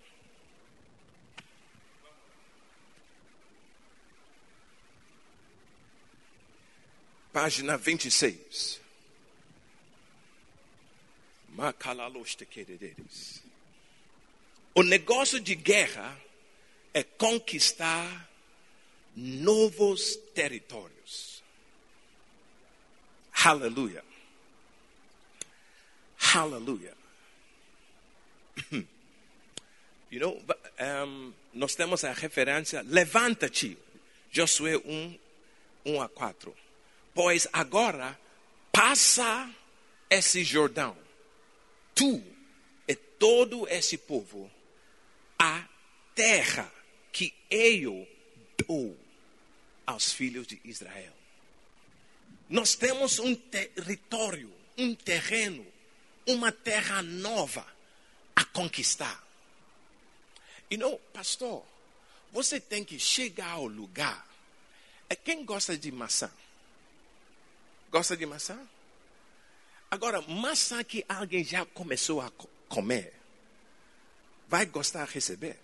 Página 7.33 7.77
26. 7.77 8.81
O 14.75 14.83
negócio 14.85 15.41
de 15.41 15.57
guerra 15.57 16.16
é 16.93 17.03
conquistar 17.03 18.31
novos 19.16 20.16
territórios. 20.35 21.34
Aleluia. 23.43 24.05
Aleluia. 26.35 26.95
You 30.11 30.20
know, 30.20 30.45
um, 30.78 31.32
nós 31.53 31.74
temos 31.74 32.05
a 32.05 32.12
referência, 32.12 32.82
levanta-te, 32.82 33.76
Josué 34.30 34.76
1, 34.76 35.18
1 35.87 36.01
a 36.01 36.09
4. 36.09 36.57
Pois 37.12 37.49
agora 37.53 38.16
passa 38.70 39.53
esse 40.09 40.45
Jordão, 40.45 40.97
tu 41.97 42.22
e 42.87 42.95
todo 42.95 43.66
esse 43.68 43.99
povo, 43.99 44.49
a 45.37 45.68
terra 46.14 46.72
que 47.11 47.35
eu 47.51 48.07
dou 48.68 48.97
aos 49.85 50.12
filhos 50.12 50.47
de 50.47 50.61
Israel. 50.64 51.24
Nós 52.55 52.76
temos 52.76 53.18
um 53.18 53.34
território, 53.34 54.48
um 54.78 54.94
terreno, 54.94 55.66
uma 56.24 56.52
terra 56.52 57.02
nova 57.02 57.66
a 58.36 58.44
conquistar. 58.44 59.20
E 60.70 60.76
não, 60.76 60.96
pastor, 61.12 61.66
você 62.30 62.61
tem 62.61 62.84
que 62.84 62.96
chegar 62.96 63.50
ao 63.50 63.66
lugar. 63.66 64.24
É 65.11 65.16
quem 65.16 65.44
gosta 65.44 65.76
de 65.76 65.90
maçã? 65.90 66.30
Gosta 67.90 68.16
de 68.16 68.24
maçã? 68.24 68.57
Agora, 69.90 70.20
maçã 70.20 70.84
que 70.84 71.05
alguém 71.09 71.42
já 71.42 71.66
começou 71.66 72.20
a 72.20 72.30
comer, 72.68 73.12
vai 74.46 74.64
gostar 74.64 75.09
de 75.09 75.14
receber? 75.14 75.59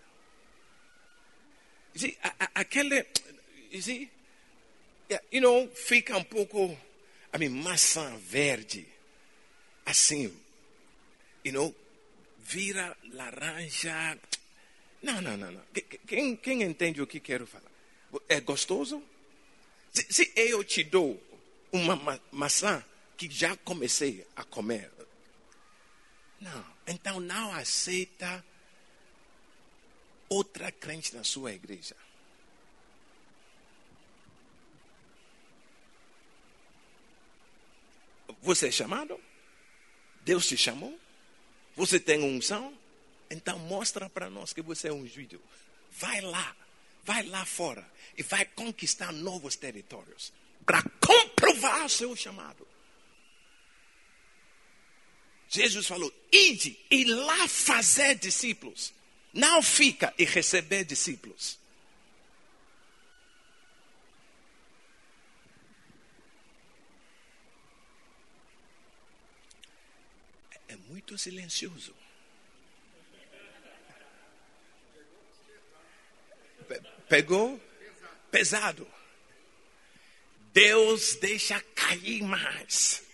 Aquele, 2.53 3.07
see, 5.11 5.19
you 5.33 5.41
know, 5.41 5.69
fica 5.75 6.17
um 6.17 6.25
pouco, 6.25 6.79
I 7.35 7.39
mean, 7.39 7.51
maçã 7.51 8.17
verde, 8.19 8.87
assim, 9.85 10.33
you 11.45 11.53
know, 11.53 11.75
vira 12.39 12.97
laranja. 13.13 14.19
Não, 15.03 15.21
não, 15.21 15.37
não, 15.37 15.51
não. 15.51 15.63
Quem, 16.07 16.37
quem 16.37 16.63
entende 16.63 17.03
o 17.03 17.07
que 17.07 17.21
quero 17.21 17.47
falar? 17.47 17.71
É 18.29 18.41
gostoso? 18.41 19.03
Se, 19.93 20.07
se 20.11 20.33
eu 20.37 20.63
te 20.63 20.85
dou 20.85 21.21
uma 21.73 21.97
ma 21.97 22.21
maçã 22.31 22.85
que 23.17 23.31
já 23.31 23.57
comecei 23.57 24.27
a 24.37 24.45
comer, 24.45 24.91
não. 26.41 26.65
Então 26.87 27.21
não 27.21 27.53
aceita 27.53 28.45
outra 30.29 30.73
crente 30.73 31.15
na 31.15 31.25
sua 31.25 31.53
igreja. 31.53 31.97
Você 38.43 38.69
é 38.69 38.73
chamado? 38.73 39.21
Deus 40.23 40.47
te 40.47 40.57
chamou? 40.57 40.99
Você 41.77 42.01
tem 42.01 42.23
unção? 42.23 42.77
Então 43.31 43.59
mostra 43.59 44.09
para 44.09 44.29
nós 44.29 44.53
que 44.53 44.63
você 44.63 44.89
é 44.89 44.93
ungido. 44.93 45.41
Vai 45.93 46.21
lá, 46.21 46.57
vai 47.05 47.23
lá 47.25 47.45
fora 47.45 47.89
e 48.17 48.23
vai 48.23 48.45
conquistar 48.45 49.13
novos 49.13 49.57
territórios 49.57 50.33
para 50.65 50.83
comprovar 51.01 51.85
o 51.85 51.89
seu 51.89 52.15
chamado. 52.17 52.67
Jesus 55.49 55.87
falou: 55.87 56.13
ide 56.33 56.79
e 56.91 57.05
lá 57.05 57.49
fazer 57.49 58.15
discípulos. 58.15 58.93
Não 59.33 59.63
fica 59.63 60.15
e 60.19 60.25
receber 60.25 60.85
discípulos. 60.85 61.59
É 70.69 70.77
muito 70.91 71.17
silencioso. 71.17 71.95
Pe- 76.67 76.81
Pegou? 77.09 77.61
Pesado. 78.31 78.87
Deus 80.53 81.15
deixa 81.17 81.61
cair 81.75 82.23
mais. 82.23 83.05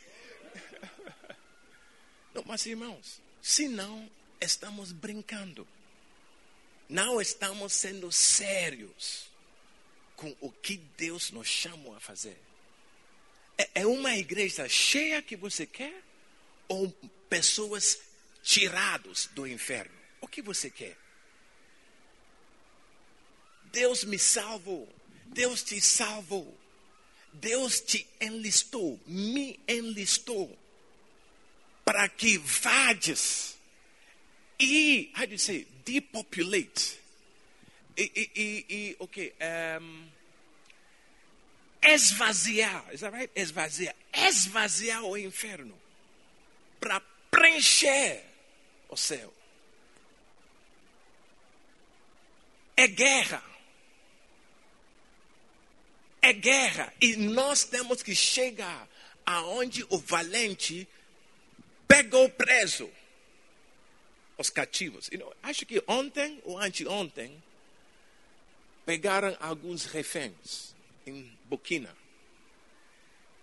Não, 2.33 2.43
mas 2.47 2.65
irmãos, 2.65 3.21
se 3.43 3.69
não 3.69 4.11
estamos 4.41 4.91
brincando, 4.93 5.69
não 6.89 7.21
estamos 7.21 7.75
sendo 7.75 8.11
sérios 8.11 9.29
com 10.17 10.35
o 10.41 10.51
que 10.51 10.79
Deus 10.97 11.31
nos 11.31 11.47
chamou 11.49 11.95
a 11.95 12.01
fazer. 12.01 12.39
É, 13.59 13.83
é 13.83 13.87
uma 13.87 14.17
igreja 14.17 14.67
cheia 14.69 15.21
que 15.23 15.37
você 15.37 15.67
quer 15.67 16.03
ou 16.69 16.95
pessoas 17.29 17.99
tiradas 18.43 19.29
do 19.33 19.47
inferno? 19.47 19.95
O 20.21 20.29
que 20.29 20.43
você 20.43 20.71
quer? 20.71 20.97
Deus 23.73 24.05
me 24.05 24.19
salvou, 24.19 24.89
Deus 25.27 25.63
te 25.63 25.81
salvou, 25.81 26.57
Deus 27.33 27.81
te 27.81 28.07
enlistou, 28.21 28.99
me 29.07 29.61
enlistou 29.69 30.57
para 31.85 32.09
que 32.09 32.39
vades 32.39 33.57
e, 34.59 35.13
how 35.15 35.27
do 35.27 35.33
you 35.33 35.39
say, 35.39 35.67
depopulate. 35.85 36.99
E, 37.97 38.03
e, 38.15 38.31
e, 38.35 38.67
e 38.69 38.97
ok, 38.99 39.35
um, 39.81 40.09
esvaziar, 41.83 42.85
is 42.93 43.01
that 43.01 43.13
right? 43.13 43.31
Esvaziar, 43.35 43.95
esvaziar 44.13 45.05
o 45.05 45.17
inferno 45.17 45.79
para 46.81 47.01
preencher 47.37 48.25
o 48.89 48.97
céu. 48.97 49.33
É 52.75 52.89
guerra. 52.89 53.45
É 56.23 56.33
guerra. 56.33 56.93
E 56.99 57.17
nós 57.17 57.65
temos 57.65 58.03
que 58.03 58.15
chegar 58.15 58.89
aonde 59.27 59.85
o 59.91 59.99
valente 59.99 60.89
pegou 61.87 62.29
preso 62.31 62.91
os 64.39 64.49
cativos. 64.49 65.09
You 65.13 65.19
know, 65.19 65.35
acho 65.43 65.67
que 65.67 65.83
ontem 65.87 66.41
ou 66.43 66.59
anteontem 66.59 67.43
pegaram 68.87 69.37
alguns 69.41 69.85
reféns 69.85 70.75
em 71.07 71.31
Burkina. 71.45 71.95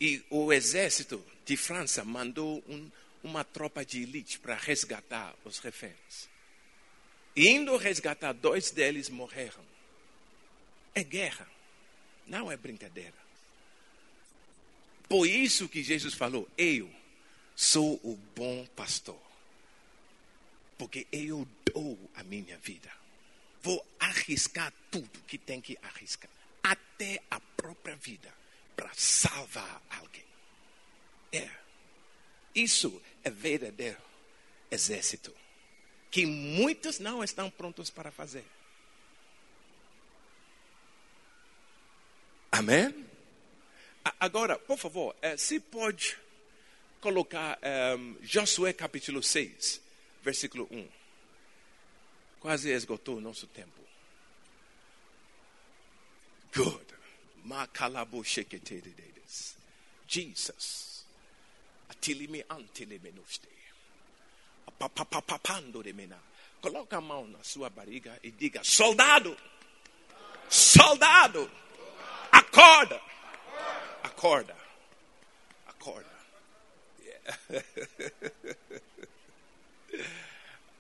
E 0.02 0.24
o 0.32 0.52
exército 0.52 1.24
de 1.46 1.56
França 1.56 2.04
mandou 2.04 2.64
um, 2.68 2.90
uma 3.24 3.44
tropa 3.44 3.86
de 3.86 4.04
elite 4.04 4.38
para 4.38 4.56
resgatar 4.56 5.34
os 5.46 5.60
reféns. 5.60 6.30
Indo 7.36 7.76
resgatar, 7.78 8.34
dois 8.34 8.70
deles 8.70 9.10
morreram. 9.10 9.66
É 10.94 11.04
guerra, 11.04 11.48
não 12.28 12.52
é 12.52 12.58
brincadeira. 12.58 13.24
Por 15.08 15.26
isso 15.26 15.68
que 15.68 15.82
Jesus 15.82 16.14
falou: 16.14 16.48
Eu 16.58 16.92
sou 17.56 18.00
o 18.04 18.16
bom 18.36 18.66
pastor, 18.76 19.20
porque 20.78 21.08
eu 21.12 21.48
dou 21.74 21.98
a 22.16 22.24
minha 22.24 22.58
vida. 22.58 22.92
Vou 23.62 23.84
arriscar 24.00 24.72
tudo 24.92 25.24
que 25.26 25.38
tem 25.38 25.62
que 25.62 25.78
arriscar, 25.82 26.30
até 26.62 27.22
a 27.32 27.40
própria 27.40 27.96
vida, 27.96 28.32
para 28.76 28.94
salvar 28.94 29.82
alguém. 29.90 30.26
É. 31.32 31.63
Isso 32.54 33.02
é 33.24 33.30
verdadeiro 33.30 34.02
exército 34.70 35.34
que 36.12 36.26
muitos 36.28 37.00
não 37.00 37.24
estão 37.24 37.50
prontos 37.50 37.90
para 37.90 38.12
fazer. 38.12 38.46
Amém? 42.52 43.10
Agora, 44.20 44.60
por 44.60 44.78
favor, 44.78 45.16
eh, 45.24 45.36
se 45.38 45.60
pode 45.60 46.16
colocar 47.02 47.58
em, 47.64 48.18
Josué 48.22 48.74
capítulo 48.74 49.24
6, 49.24 49.82
versículo 50.22 50.68
1. 50.70 50.88
Quase 52.40 52.70
esgotou 52.70 53.18
o 53.18 53.22
nosso 53.22 53.48
tempo. 53.48 53.82
Good. 56.54 56.94
Jesus. 60.08 60.93
Atilime 61.94 62.46
antilime 62.50 63.12
noste. 63.12 63.48
Papapapapando 64.78 65.84
de 65.84 65.94
mena. 65.94 66.20
Coloca 66.60 66.98
a 66.98 67.02
mão 67.02 67.28
na 67.28 67.44
sua 67.44 67.70
barriga 67.70 68.20
e 68.24 68.32
diga: 68.32 68.64
Soldado! 68.64 69.38
Soldado! 70.50 71.50
Acorda! 72.32 73.00
Acorda! 74.04 74.58
Acorda! 75.68 76.10
Yeah. 77.00 77.38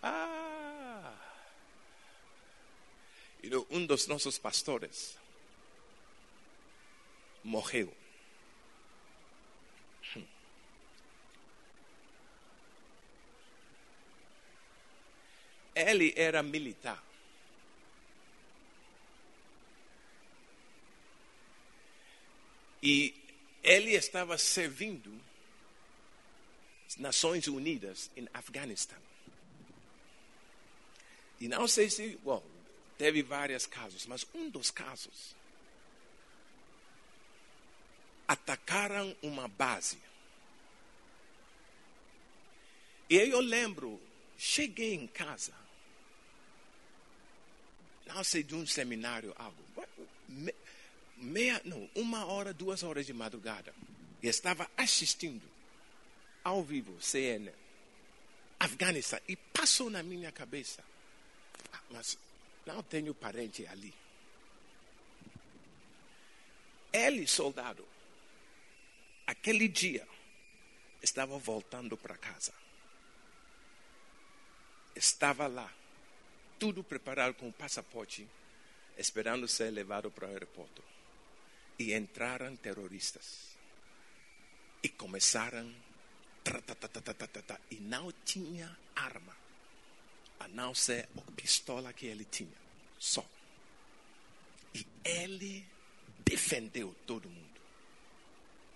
ah! 0.03 1.14
You 3.43 3.49
know, 3.49 3.68
um 3.70 3.86
dos 3.86 4.07
nossos 4.07 4.38
pastores 4.38 5.18
morreu. 7.43 7.93
Ele 15.76 16.13
era 16.15 16.43
militar. 16.43 17.03
E 22.82 23.15
ele 23.63 23.91
estava 23.91 24.38
servindo 24.38 25.09
Nações 26.97 27.47
Unidas 27.47 28.11
em 28.15 28.28
Afeganistão. 28.34 29.01
E 31.39 31.47
não 31.47 31.67
sei 31.67 31.89
se, 31.89 32.17
bom, 32.24 32.43
teve 32.97 33.24
vários 33.24 33.65
casos, 33.65 34.05
mas 34.05 34.26
um 34.34 34.49
dos 34.49 34.69
casos 34.69 35.36
atacaram 38.28 39.15
uma 39.21 39.47
base. 39.47 40.01
E 43.09 43.15
eu 43.15 43.39
lembro, 43.39 44.01
cheguei 44.38 44.93
em 44.93 45.07
casa, 45.07 45.53
sei 48.22 48.43
de 48.43 48.53
um 48.53 48.68
seminário, 48.68 49.34
algo, 49.38 49.64
me- 50.28 50.53
meia, 51.16 51.61
não, 51.64 51.89
uma 51.95 52.26
hora, 52.26 52.53
duas 52.53 52.84
horas 52.84 53.05
de 53.05 53.14
madrugada, 53.14 53.74
e 54.22 54.28
estava 54.28 54.70
assistindo 54.76 55.49
ao 56.43 56.61
vivo 56.61 57.01
CNN, 57.01 57.49
Afeganistão, 58.59 59.20
e 59.26 59.38
passou 59.38 59.89
na 59.89 60.03
minha 60.03 60.34
cabeça, 60.34 60.84
"Ah, 61.72 61.80
mas 61.91 62.18
não 62.66 62.84
tenho 62.84 63.16
parente 63.16 63.66
ali. 63.68 63.93
Ele, 66.91 67.26
soldado, 67.26 67.88
aquele 69.26 69.68
dia, 69.68 70.05
estava 71.01 71.38
voltando 71.39 71.97
para 71.97 72.16
casa. 72.18 72.53
Estava 74.95 75.47
lá, 75.47 75.74
tudo 76.64 76.82
preparado 76.82 77.34
com 77.34 77.49
o 77.49 77.51
passaporte, 77.51 78.26
esperando 78.97 79.49
ser 79.49 79.70
levado 79.70 80.09
para 80.09 80.28
o 80.28 80.30
aeroporto. 80.30 80.82
E 81.78 81.93
entraram 81.93 82.55
terroristas. 82.55 83.49
E 84.82 84.88
começaram. 84.88 85.70
tra, 86.41 86.61
ta, 86.61 86.74
ta, 86.74 87.59
e 87.70 87.76
não 87.76 88.14
tinha 88.24 88.78
arma, 88.95 89.36
a 90.39 90.47
não 90.47 90.74
ser 90.74 91.09
a 91.18 91.32
pistola 91.34 91.91
que 91.91 92.05
ele 92.05 92.24
tinha. 92.24 92.57
Só. 92.97 93.26
E 94.74 94.88
ele 95.03 95.68
defendeu 96.20 96.95
todo 97.05 97.30
mundo. 97.30 97.59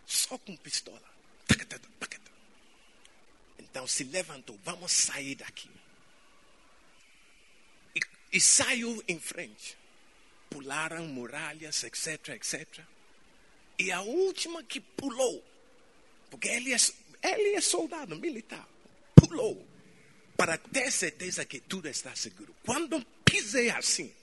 Só 0.06 0.38
com 0.38 0.58
pistola. 0.58 1.10
Então 3.58 3.88
se 3.88 4.04
levantou, 4.04 4.60
vamos 4.62 4.92
sair 4.92 5.36
daqui. 5.36 5.70
E, 8.32 8.40
saiu 8.40 9.04
em 9.08 9.20
frente. 9.20 9.78
Pularam 10.50 11.06
muralhas, 11.08 11.84
etc, 11.84 12.30
etc. 12.30 12.80
E 13.78 13.92
a 13.92 14.02
última 14.02 14.64
que 14.64 14.80
pulou, 14.80 15.44
porque 16.30 16.48
ele 16.48 16.74
é, 16.74 16.78
ele 17.24 17.56
é 17.56 17.62
soldado 17.62 18.16
militar, 18.16 18.68
pulou 19.16 19.68
para 20.36 20.58
ter 20.58 20.92
certeza 20.92 21.46
que 21.46 21.60
tudo 21.60 21.88
está 21.88 22.16
seguro. 22.16 22.56
Quando 22.66 23.06
pisei 23.26 23.70
assim, 23.70 24.14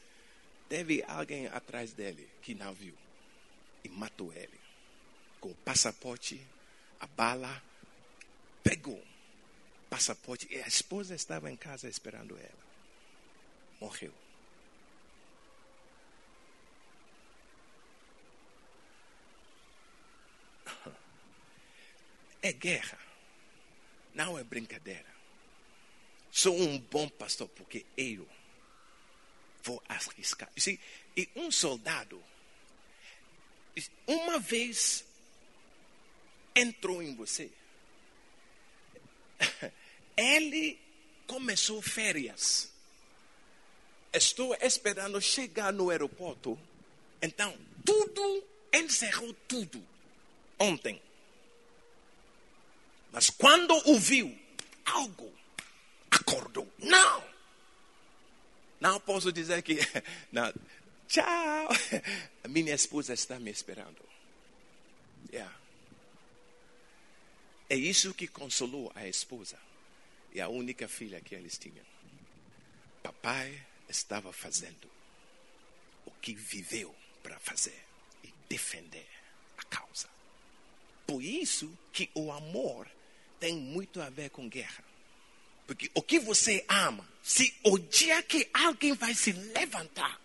teve 0.68 1.04
alguém 1.06 1.46
atrás 1.48 1.92
dele 1.92 2.28
que 2.42 2.54
não 2.54 2.72
viu 2.74 2.94
e 3.84 3.88
matou 3.88 4.32
ele. 4.32 4.60
Com 5.40 5.50
o 5.50 5.54
passaporte, 5.56 6.40
a 6.98 7.06
bala, 7.06 7.62
pegou 8.62 9.02
passaporte 9.94 10.48
e 10.50 10.60
a 10.60 10.66
esposa 10.66 11.14
estava 11.14 11.48
em 11.48 11.56
casa 11.56 11.88
esperando 11.88 12.36
ela. 12.36 12.63
Morreu. 13.80 14.12
É 22.42 22.52
guerra, 22.52 22.98
não 24.12 24.38
é 24.38 24.44
brincadeira. 24.44 25.14
Sou 26.30 26.60
um 26.60 26.78
bom 26.78 27.08
pastor 27.08 27.48
porque 27.48 27.86
eu 27.96 28.28
vou 29.62 29.82
arriscar. 29.88 30.50
E 31.16 31.30
um 31.34 31.50
soldado, 31.50 32.22
uma 34.06 34.38
vez 34.38 35.06
entrou 36.54 37.02
em 37.02 37.14
você, 37.14 37.50
ele 40.14 40.78
começou 41.26 41.80
férias. 41.80 42.73
Estou 44.14 44.56
esperando 44.60 45.20
chegar 45.20 45.72
no 45.72 45.90
aeroporto. 45.90 46.56
Então, 47.20 47.52
tudo 47.84 48.46
encerrou 48.72 49.34
tudo 49.48 49.84
ontem. 50.56 51.02
Mas 53.10 53.28
quando 53.28 53.72
ouviu 53.88 54.38
algo, 54.84 55.32
acordou. 56.10 56.72
Não! 56.78 57.24
Não 58.80 59.00
posso 59.00 59.32
dizer 59.32 59.62
que. 59.62 59.78
Não. 60.30 60.52
Tchau! 61.08 61.68
A 62.44 62.46
minha 62.48 62.74
esposa 62.74 63.14
está 63.14 63.40
me 63.40 63.50
esperando. 63.50 64.00
Yeah. 65.32 65.56
É 67.68 67.74
isso 67.74 68.14
que 68.14 68.28
consolou 68.28 68.92
a 68.94 69.08
esposa 69.08 69.58
e 70.32 70.40
a 70.40 70.48
única 70.48 70.86
filha 70.86 71.20
que 71.20 71.34
eles 71.34 71.58
tinham. 71.58 71.84
Papai 73.02 73.64
estava 73.88 74.32
fazendo 74.32 74.90
o 76.06 76.10
que 76.10 76.34
viveu 76.34 76.94
para 77.22 77.38
fazer 77.38 77.84
e 78.22 78.32
defender 78.48 79.08
a 79.56 79.64
causa. 79.64 80.08
Por 81.06 81.22
isso 81.22 81.76
que 81.92 82.10
o 82.14 82.32
amor 82.32 82.88
tem 83.38 83.56
muito 83.56 84.00
a 84.00 84.08
ver 84.08 84.30
com 84.30 84.48
guerra. 84.48 84.84
Porque 85.66 85.90
o 85.94 86.02
que 86.02 86.18
você 86.18 86.64
ama, 86.68 87.06
se 87.22 87.54
o 87.62 87.78
dia 87.78 88.22
que 88.22 88.48
alguém 88.52 88.92
vai 88.94 89.14
se 89.14 89.32
levantar 89.32 90.20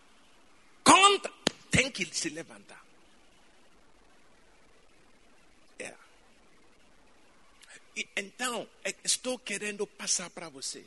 contra, 0.83 1.31
tem 1.71 1.89
que 1.89 2.05
se 2.13 2.29
levantar. 2.29 2.83
É. 5.77 5.93
E, 7.95 8.07
então, 8.17 8.69
é, 8.83 8.93
estou 9.03 9.39
querendo 9.39 9.87
passar 9.87 10.29
para 10.29 10.49
você. 10.49 10.85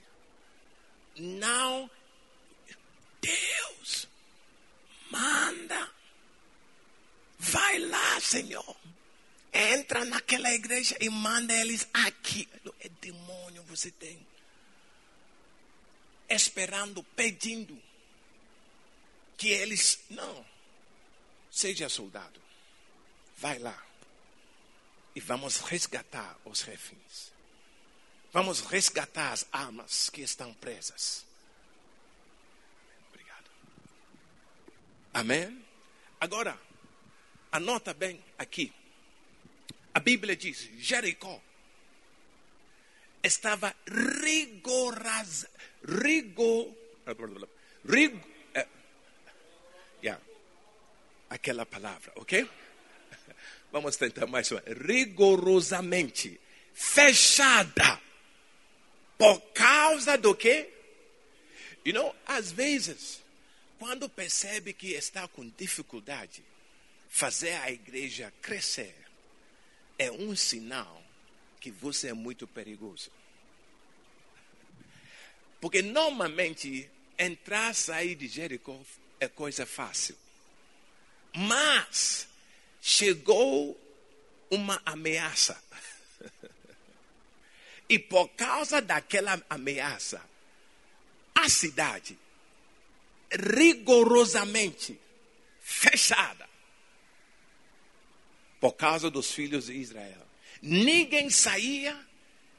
Não, 1.16 1.91
Deus, 3.23 4.09
manda, 5.11 5.91
vai 7.39 7.79
lá, 7.79 8.20
Senhor. 8.20 8.77
Entra 9.53 10.05
naquela 10.05 10.51
igreja 10.51 10.97
e 11.01 11.09
manda 11.09 11.55
eles 11.55 11.87
aqui. 11.93 12.49
É 12.81 12.89
demônio 12.89 13.62
você 13.64 13.91
tem. 13.91 14.27
Esperando, 16.29 17.03
pedindo 17.14 17.81
que 19.37 19.49
eles. 19.49 20.01
Não. 20.09 20.45
Seja 21.51 21.89
soldado. 21.89 22.41
Vai 23.37 23.59
lá. 23.59 23.87
E 25.14 25.20
vamos 25.20 25.59
resgatar 25.59 26.39
os 26.45 26.62
reféns. 26.62 27.31
Vamos 28.33 28.61
resgatar 28.61 29.33
as 29.33 29.47
armas 29.53 30.09
que 30.09 30.23
estão 30.23 30.55
presas. 30.55 31.27
Amém? 35.23 35.64
Agora, 36.18 36.59
anota 37.53 37.95
bem 37.95 38.20
aqui. 38.37 38.73
A 39.95 40.01
Bíblia 40.01 40.35
diz: 40.35 40.68
Jericó 40.81 41.41
estava 43.23 43.73
rigorosa, 43.87 45.49
rigor, 45.85 46.75
rig, 47.89 48.20
eh, 48.53 48.66
yeah, 50.03 50.20
aquela 51.31 51.64
palavra, 51.64 52.12
ok? 52.16 52.51
Vamos 53.70 53.97
tentar 53.97 54.27
mais 54.27 54.51
uma. 54.51 54.64
Rigorosamente 54.66 56.41
fechada. 56.75 58.01
Por 59.16 59.41
causa 59.53 60.18
do 60.18 60.35
quê? 60.35 60.68
You 61.85 61.95
know, 61.95 62.12
às 62.27 62.51
vezes, 62.51 63.23
quando 63.83 64.09
percebe 64.09 64.72
que 64.72 64.93
está 64.93 65.26
com 65.26 65.49
dificuldade, 65.59 66.45
fazer 67.09 67.55
a 67.55 67.68
igreja 67.72 68.33
crescer 68.41 68.95
é 69.99 70.09
um 70.09 70.37
sinal 70.37 71.03
que 71.59 71.68
você 71.68 72.11
é 72.11 72.12
muito 72.12 72.47
perigoso. 72.47 73.11
Porque 75.61 75.83
normalmente 75.83 76.89
entrar 77.18 77.72
e 77.72 77.74
sair 77.74 78.14
de 78.14 78.28
Jericó 78.28 78.80
é 79.18 79.26
coisa 79.26 79.66
fácil. 79.66 80.16
Mas 81.35 82.28
chegou 82.80 83.76
uma 84.49 84.80
ameaça. 84.87 85.61
E 87.89 87.99
por 87.99 88.28
causa 88.28 88.80
daquela 88.80 89.45
ameaça, 89.51 90.24
a 91.35 91.47
cidade 91.47 92.16
rigorosamente 93.33 94.99
fechada 95.61 96.49
por 98.61 98.72
causa 98.74 99.11
dos 99.11 99.33
filhos 99.33 99.66
de 99.66 99.74
Israel. 99.74 100.26
Ninguém 100.61 101.28
saía, 101.30 101.99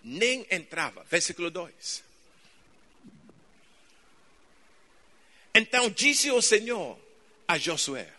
nem 0.04 0.46
entrava. 0.50 1.06
Versículo 1.10 1.50
2. 1.50 2.04
Então 5.56 5.90
disse 5.90 6.32
o 6.32 6.42
Senhor 6.42 7.00
a 7.48 7.58
Josué: 7.58 8.12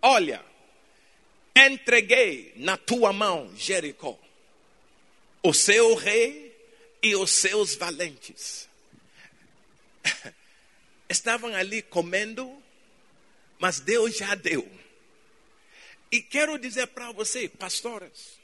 Olha, 0.00 0.44
entreguei 1.56 2.52
na 2.56 2.76
tua 2.76 3.12
mão 3.12 3.52
Jericó, 3.56 4.18
o 5.42 5.52
seu 5.52 5.94
rei 5.94 6.54
e 7.02 7.16
os 7.16 7.30
seus 7.30 7.74
valentes. 7.74 8.68
Estavam 11.12 11.54
ali 11.54 11.82
comendo, 11.82 12.50
mas 13.58 13.80
Deus 13.80 14.16
já 14.16 14.34
deu. 14.34 14.66
E 16.10 16.22
quero 16.22 16.58
dizer 16.58 16.86
para 16.86 17.12
você, 17.12 17.50
pastoras, 17.50 18.38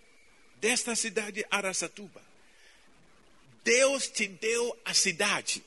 desta 0.56 0.94
cidade 0.94 1.46
Aracatuba, 1.50 2.22
Deus 3.64 4.08
te 4.08 4.26
deu 4.26 4.78
a 4.84 4.92
cidade. 4.92 5.64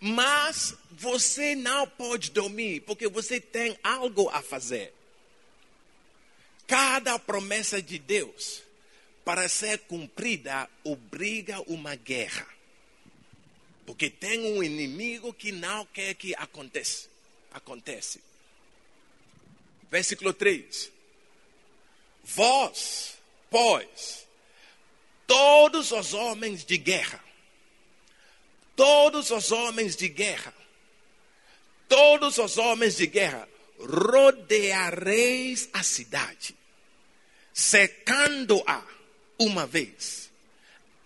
Mas 0.00 0.74
você 0.90 1.54
não 1.54 1.86
pode 1.86 2.32
dormir, 2.32 2.80
porque 2.80 3.06
você 3.06 3.40
tem 3.40 3.78
algo 3.84 4.28
a 4.30 4.42
fazer. 4.42 4.92
Cada 6.66 7.20
promessa 7.20 7.80
de 7.80 8.00
Deus, 8.00 8.64
para 9.24 9.48
ser 9.48 9.78
cumprida, 9.86 10.68
obriga 10.82 11.60
uma 11.70 11.94
guerra. 11.94 12.55
Porque 13.86 14.10
tem 14.10 14.52
um 14.52 14.62
inimigo 14.62 15.32
que 15.32 15.52
não 15.52 15.86
quer 15.86 16.14
que 16.14 16.34
aconteça. 16.34 17.08
Acontece. 17.52 18.20
Versículo 19.90 20.32
3. 20.32 20.90
Vós, 22.24 23.16
pois, 23.48 24.26
todos 25.26 25.92
os 25.92 26.12
homens 26.12 26.64
de 26.64 26.76
guerra, 26.76 27.24
todos 28.74 29.30
os 29.30 29.52
homens 29.52 29.94
de 29.94 30.08
guerra, 30.08 30.52
todos 31.88 32.38
os 32.38 32.58
homens 32.58 32.96
de 32.96 33.06
guerra, 33.06 33.48
rodeareis 33.78 35.68
a 35.72 35.84
cidade, 35.84 36.56
secando-a 37.54 38.84
uma 39.38 39.66
vez. 39.66 40.25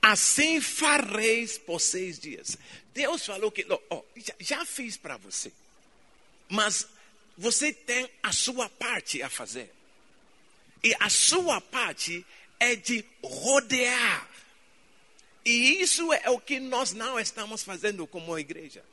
Assim 0.02 0.60
fareis 0.60 1.58
por 1.58 1.80
seis 1.80 2.18
dias. 2.18 2.56
Deus 2.94 3.24
falou 3.24 3.50
que, 3.50 3.66
já, 4.16 4.34
já 4.40 4.64
fiz 4.64 4.96
para 4.96 5.16
você, 5.16 5.52
mas 6.48 6.86
você 7.36 7.72
tem 7.72 8.10
a 8.22 8.32
sua 8.32 8.68
parte 8.68 9.22
a 9.22 9.28
fazer. 9.28 9.72
E 10.82 10.94
a 10.98 11.10
sua 11.10 11.60
parte 11.60 12.24
é 12.58 12.74
de 12.74 13.04
rodear 13.22 14.30
E 15.44 15.80
isso 15.80 16.12
é 16.12 16.28
o 16.28 16.38
que 16.38 16.60
nós 16.60 16.92
não 16.92 17.18
estamos 17.18 17.62
fazendo 17.62 18.06
como 18.06 18.38
igreja. 18.38 18.84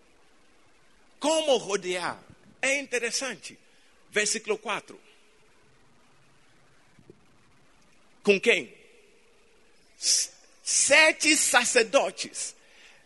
Como 1.19 1.57
rodear? 1.57 2.21
É 2.61 2.79
interessante. 2.79 3.57
Versículo 4.11 4.57
4. 4.57 4.99
Com 8.23 8.39
quem? 8.39 8.73
Sete 10.69 11.37
sacerdotes 11.37 12.53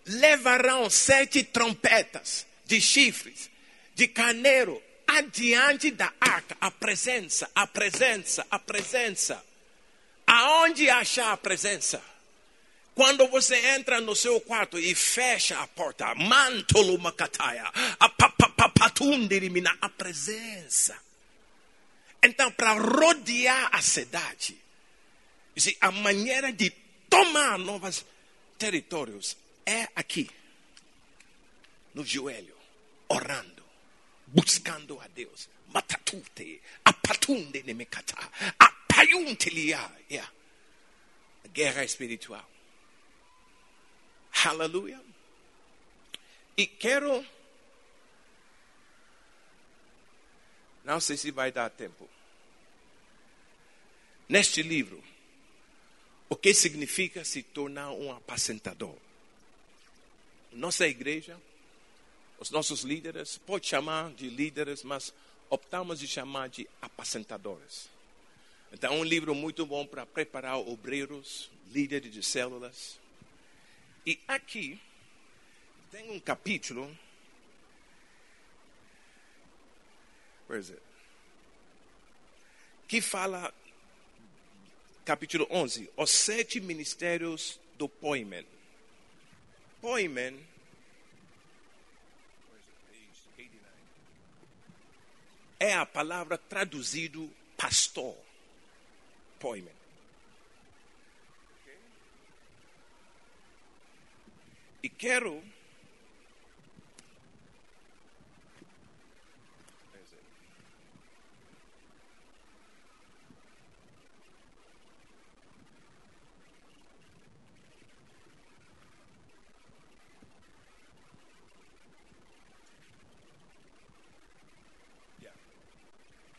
levarão 0.04 0.90
sete 0.90 1.44
trompetas 1.44 2.48
de 2.66 2.82
chifres, 2.82 3.52
de 3.94 4.08
carneiro, 4.08 4.82
adiante 5.06 5.92
da 5.92 6.12
arca, 6.20 6.58
a 6.60 6.72
presença, 6.72 7.48
a 7.54 7.68
presença, 7.68 8.48
a 8.50 8.58
presença. 8.58 9.46
Aonde 10.26 10.90
achar 10.90 11.34
a 11.34 11.38
presença? 11.38 12.04
Quando 12.96 13.28
você 13.28 13.56
entra 13.76 14.02
no 14.02 14.16
seu 14.16 14.42
quarto 14.42 14.80
e 14.80 14.96
fecha 14.96 15.60
a 15.60 15.68
porta, 15.68 16.16
mantolo 16.16 16.98
macataia, 16.98 17.72
a 18.00 19.90
presença. 19.90 20.98
Então, 22.24 22.52
para 22.54 22.74
rodear 22.74 23.70
a 23.72 23.84
cidade, 23.84 24.58
a 25.80 25.92
maneira 25.92 26.52
de 26.52 26.81
tomar 27.12 27.60
novos 27.60 28.06
territórios 28.58 29.38
é 29.66 29.90
aqui, 29.96 30.32
no 31.94 32.06
joelho, 32.06 32.58
orando, 33.10 33.64
buscando 34.26 35.00
a 35.02 35.08
Deus. 35.10 35.50
Matatute, 35.68 36.62
apatunde 36.84 37.62
nemekata, 37.64 38.16
apayuntelia. 38.58 39.92
Guerra 41.54 41.84
espiritual. 41.84 42.50
Aleluia. 44.46 45.02
E 46.58 46.66
quero. 46.66 47.26
Não 50.84 51.00
sei 51.00 51.18
se 51.18 51.32
vai 51.32 51.52
dar 51.52 51.70
tempo. 51.70 52.10
Neste 54.28 54.62
livro, 54.62 55.02
o 56.32 56.36
que 56.38 56.54
significa 56.54 57.26
se 57.26 57.44
tornar 57.44 57.92
um 57.92 58.10
apacentador? 58.10 58.96
Nossa 60.54 60.88
igreja, 60.88 61.38
os 62.40 62.50
nossos 62.50 62.84
líderes, 62.84 63.38
pode 63.38 63.68
chamar 63.68 64.14
de 64.14 64.30
líderes, 64.30 64.82
mas 64.82 65.14
optamos 65.50 66.00
de 66.00 66.08
chamar 66.08 66.48
de 66.48 66.70
apacentadores. 66.82 67.90
Então, 68.72 68.94
é 68.94 68.98
um 68.98 69.04
livro 69.04 69.36
muito 69.36 69.66
bom 69.66 69.86
para 69.86 70.06
preparar 70.06 70.58
obreiros, 70.58 71.52
líderes 71.70 72.14
de 72.14 72.24
células. 72.24 72.98
E 74.06 74.18
aqui 74.26 74.80
tem 75.92 76.12
um 76.12 76.20
capítulo. 76.22 76.98
It? 80.50 80.78
Que 82.88 83.02
fala, 83.02 83.54
capítulo 85.06 85.48
11, 85.50 85.90
os 85.98 86.10
sete 86.10 86.60
ministérios 86.60 87.60
do 87.78 87.90
Poimen. 87.90 88.46
Poimen. 89.82 90.48
É 95.60 95.74
a 95.74 95.86
palavra 95.86 96.38
traduzido 96.38 97.32
pastor. 97.56 98.18
Poimen. 99.40 99.74
E 104.84 104.90
quero. 104.90 105.44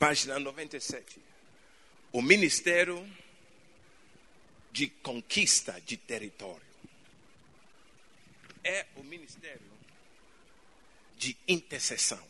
Página 0.02 0.36
97. 0.36 1.20
O 2.10 2.20
Ministério 2.20 3.08
de 4.72 4.88
Conquista 4.88 5.80
de 5.80 5.96
Território 5.96 6.66
é 8.64 8.84
o 8.96 9.04
ministério 9.04 9.70
de 11.16 11.36
intercessão. 11.46 12.20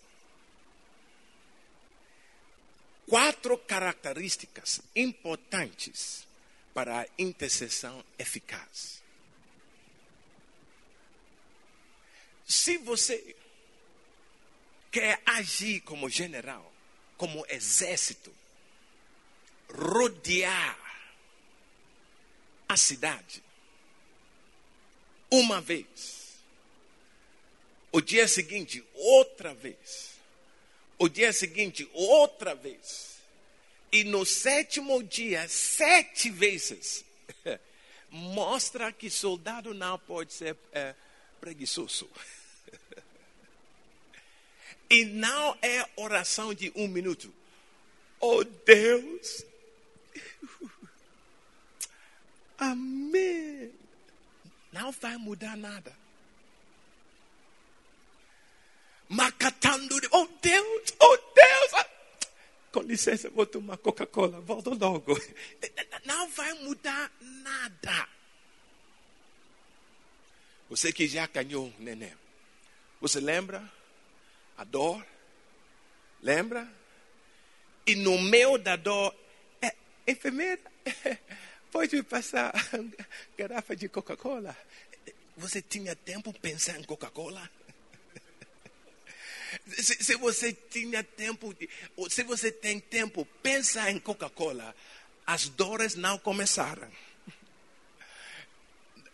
Quatro 3.07 3.57
características 3.57 4.83
importantes 4.95 6.29
para 6.75 7.01
a 7.01 7.07
intercessão 7.19 8.05
eficaz. 8.19 9.03
Se 12.47 12.77
você 12.77 13.35
quer 14.91 15.23
agir 15.25 15.81
como 15.81 16.11
general, 16.11 16.72
como 17.23 17.47
exército, 17.49 18.35
rodear 19.69 20.77
a 22.69 22.77
cidade, 22.77 23.41
uma 25.31 25.61
vez, 25.61 26.43
o 27.93 28.01
dia 28.01 28.27
seguinte, 28.27 28.85
outra 28.93 29.55
vez. 29.55 30.17
O 30.99 31.09
dia 31.09 31.33
seguinte, 31.33 31.89
outra 31.93 32.57
vez. 32.57 33.19
E 33.93 34.03
no 34.03 34.27
sétimo 34.27 35.01
dia, 35.01 35.49
sete 35.49 36.29
vezes. 36.29 37.05
Mostra 38.11 38.93
que 38.93 39.09
soldado 39.09 39.73
não 39.73 39.97
pode 39.97 40.33
ser 40.33 40.57
é, 40.73 40.93
preguiçoso. 41.41 42.11
E 44.93 45.07
não 45.07 45.57
é 45.63 45.89
oração 45.97 46.53
de 46.53 46.71
um 46.77 46.87
minuto. 46.87 47.33
Oh 48.21 48.45
Deus. 48.45 49.43
Amém. 52.59 53.73
Não 54.71 54.93
vai 54.93 55.17
mudar 55.17 55.57
nada. 55.57 55.97
Macatando. 59.09 59.99
Oh 60.11 60.29
Deus, 60.43 60.95
oh 61.01 61.17
Deus. 61.17 61.73
Ah, 61.73 61.89
Com 62.71 62.83
licença, 62.83 63.31
vou 63.31 63.47
tomar 63.47 63.79
Coca-Cola. 63.79 64.43
Volto 64.43 64.75
logo. 64.79 65.19
Não 66.05 66.29
vai 66.29 66.53
mudar 66.53 67.11
nada. 67.21 68.09
Você 70.69 70.93
que 70.93 71.09
já 71.09 71.27
ganhou 71.27 71.73
neném. 71.79 72.13
Você 73.01 73.21
lembra? 73.21 73.82
A 74.63 74.65
dor? 74.65 75.05
Lembra? 76.23 76.69
E 77.85 77.97
no 77.97 78.17
meio 78.23 78.57
da 78.59 78.77
dor, 78.77 79.13
é, 79.61 79.75
enfermeira, 80.07 80.61
pode 81.73 81.97
me 81.97 82.03
passar 82.05 82.53
garrafa 83.37 83.75
de 83.75 83.89
Coca-Cola? 83.89 84.57
Você 85.37 85.61
tinha 85.61 85.97
tempo 85.97 86.31
para 86.33 86.41
pensar 86.43 86.79
em 86.79 86.85
Coca-Cola? 86.85 87.51
Se, 89.67 89.97
se 90.03 90.15
você 90.17 90.53
tinha 90.53 91.03
tempo, 91.03 91.53
de- 91.55 91.69
se 92.09 92.23
você 92.23 92.53
tem 92.53 92.79
tempo, 92.79 93.27
pensa 93.43 93.91
em 93.91 93.99
Coca-Cola. 93.99 94.75
As 95.27 95.49
dores 95.49 95.97
não 95.97 96.19
começaram. 96.19 96.89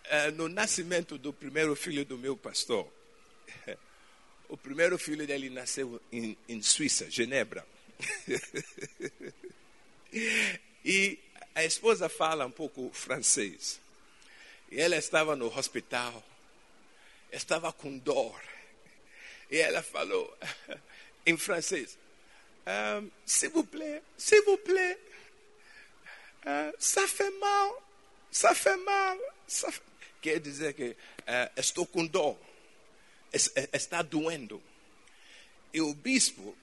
Eh, 0.04 0.30
No 0.32 0.46
nascimento 0.48 1.16
do 1.16 1.32
primeiro 1.32 1.74
filho 1.74 2.04
do 2.04 2.18
meu 2.18 2.36
pastor, 2.36 2.86
o 4.48 4.56
primeiro 4.56 4.98
filho 4.98 5.26
dele 5.26 5.50
nasceu 5.50 6.00
em, 6.10 6.36
em 6.48 6.62
Suíça, 6.62 7.10
Genebra. 7.10 7.66
e 10.84 11.18
a 11.54 11.64
esposa 11.64 12.08
fala 12.08 12.46
um 12.46 12.50
pouco 12.50 12.90
francês. 12.92 13.80
E 14.70 14.80
ela 14.80 14.96
estava 14.96 15.36
no 15.36 15.46
hospital, 15.56 16.24
estava 17.32 17.72
com 17.72 17.98
dor. 17.98 18.40
E 19.50 19.58
ela 19.58 19.82
falou 19.82 20.36
em 21.26 21.36
francês: 21.36 21.98
ah, 22.66 23.02
S'il 23.26 23.50
vous 23.50 23.64
plaît, 23.64 24.02
s'il 24.16 24.42
vous 24.42 24.58
plaît, 24.58 24.98
ah, 26.44 26.72
ça 26.78 27.06
fait 27.06 27.30
mal, 27.38 27.72
ça 28.30 28.54
fait 28.54 28.76
mal. 28.76 29.18
ça 29.46 29.70
fait-" 29.70 29.82
Quer 30.20 30.40
dizer 30.40 30.74
que 30.74 30.96
ah, 31.26 31.50
estou 31.56 31.86
com 31.86 32.04
dor, 32.04 32.38
es- 33.32 33.52
es- 33.54 33.68
está 33.72 34.02
doendo. 34.02 34.62
E 35.72 35.80
o 35.80 35.92
bispo, 35.94 36.56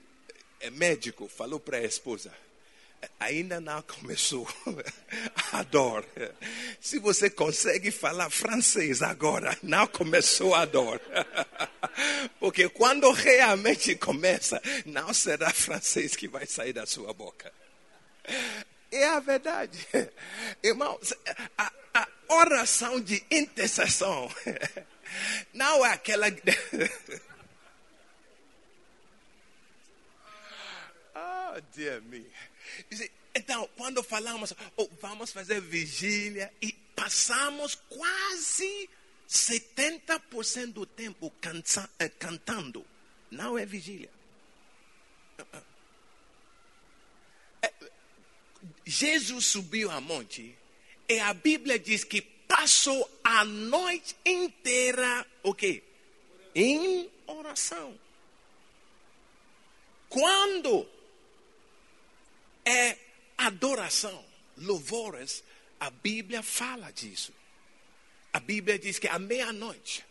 médico, 0.72 1.28
falou 1.28 1.60
para 1.60 1.78
a 1.78 1.84
esposa: 1.84 2.32
ainda 3.20 3.60
não 3.60 3.80
começou 3.82 4.48
a 5.52 5.62
dor. 5.62 6.04
Se 6.80 6.98
você 6.98 7.30
consegue 7.30 7.90
falar 7.90 8.30
francês 8.30 9.02
agora, 9.02 9.56
não 9.62 9.86
começou 9.86 10.54
a 10.54 10.64
dor. 10.64 11.00
Porque 12.40 12.68
quando 12.68 13.10
realmente 13.12 13.94
começa, 13.96 14.60
não 14.84 15.14
será 15.14 15.50
francês 15.52 16.16
que 16.16 16.26
vai 16.28 16.46
sair 16.46 16.72
da 16.72 16.84
sua 16.86 17.12
boca. 17.12 17.52
É 18.90 19.06
a 19.06 19.20
verdade. 19.20 19.78
Irmão, 20.62 20.98
a, 21.56 21.72
a 21.94 22.08
oração 22.28 23.00
de 23.00 23.22
intercessão 23.30 24.28
não 25.52 25.84
é 25.84 25.92
aquela. 25.92 26.26
Oh, 31.18 31.60
dear 31.74 32.02
me. 32.02 32.26
Então, 33.34 33.68
quando 33.76 34.02
falamos, 34.02 34.52
oh, 34.76 34.88
vamos 35.00 35.32
fazer 35.32 35.60
vigília 35.60 36.52
e 36.60 36.72
passamos 36.94 37.74
quase 37.74 38.88
70% 39.28 40.72
do 40.72 40.86
tempo 40.86 41.32
eh, 41.98 42.08
cantando, 42.08 42.86
não 43.30 43.58
é 43.58 43.66
vigília. 43.66 44.10
Eh, 47.62 47.72
Jesus 48.84 49.46
subiu 49.46 49.90
a 49.90 50.00
monte 50.00 50.56
e 51.08 51.18
a 51.18 51.34
Bíblia 51.34 51.78
diz 51.78 52.04
que 52.04 52.22
passou 52.22 53.15
a 53.36 53.44
noite 53.44 54.16
inteira, 54.24 55.26
o 55.42 55.54
quê? 55.54 55.82
Em 56.54 57.10
oração. 57.26 57.98
Quando 60.08 60.88
é 62.64 62.96
adoração, 63.36 64.24
louvores, 64.56 65.44
a 65.78 65.90
Bíblia 65.90 66.42
fala 66.42 66.90
disso. 66.90 67.32
A 68.32 68.40
Bíblia 68.40 68.78
diz 68.78 68.98
que 68.98 69.08
à 69.08 69.18
meia-noite, 69.18 70.04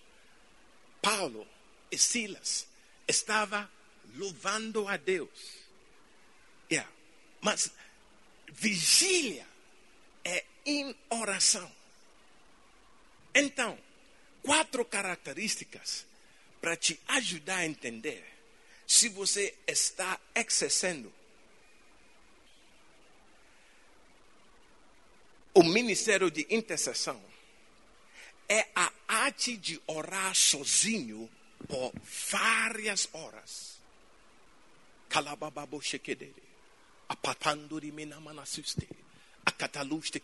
Paulo 1.02 1.48
e 1.92 1.98
Silas 1.98 2.68
estavam 3.08 3.68
louvando 4.16 4.88
a 4.88 4.98
Deus. 4.98 5.30
Yeah. 6.72 6.92
Mas 7.42 7.72
vigília 8.52 9.48
é 10.24 10.46
em 10.66 10.96
oração. 11.10 11.72
Então, 13.36 13.78
quatro 14.42 14.86
características 14.86 16.08
para 16.62 16.78
te 16.78 16.98
ajudar 17.10 17.58
a 17.58 17.66
entender 17.66 18.26
se 18.88 19.10
você 19.10 19.54
está 19.68 20.18
excessando 20.34 21.14
o 25.56 25.64
ministério 25.64 26.32
de 26.32 26.46
intercessão 26.50 27.22
é 28.48 28.68
a 28.76 28.92
arte 29.08 29.58
de 29.58 29.82
orar 29.88 30.36
sozinho 30.36 31.30
por 31.68 31.94
várias 32.30 33.10
horas. 33.14 33.80
Kalabababo 35.10 35.82
shekedere. 35.82 36.44
Akataluste. 39.46 40.22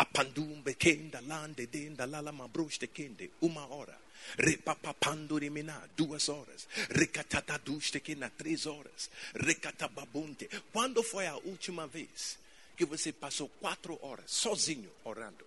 Apandumbe 0.00 0.74
kenda 0.76 1.20
lande 1.20 1.66
denda 1.66 2.06
lalamabruste 2.06 2.86
kende. 2.86 3.30
Uma 3.42 3.66
hora. 3.66 3.98
Repapapanduri 4.38 5.50
mina, 5.50 5.90
duas 5.94 6.30
horas. 6.30 6.66
Recatataduste 6.88 8.00
kena, 8.00 8.30
três 8.30 8.64
horas. 8.64 9.10
Recatababunte. 9.34 10.48
Quando 10.72 11.02
foi 11.02 11.26
a 11.26 11.36
última 11.36 11.86
vez 11.86 12.38
que 12.78 12.86
você 12.86 13.12
passou 13.12 13.50
quatro 13.60 13.98
horas 14.00 14.30
sozinho 14.30 14.90
orando? 15.04 15.44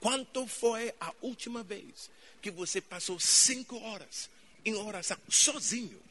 Quanto 0.00 0.44
foi 0.48 0.92
a 1.00 1.12
última 1.22 1.62
vez 1.62 2.10
que 2.42 2.50
você 2.50 2.80
passou 2.80 3.20
cinco 3.20 3.78
horas 3.78 4.28
em 4.64 4.74
oração 4.74 5.16
sozinho? 5.28 6.02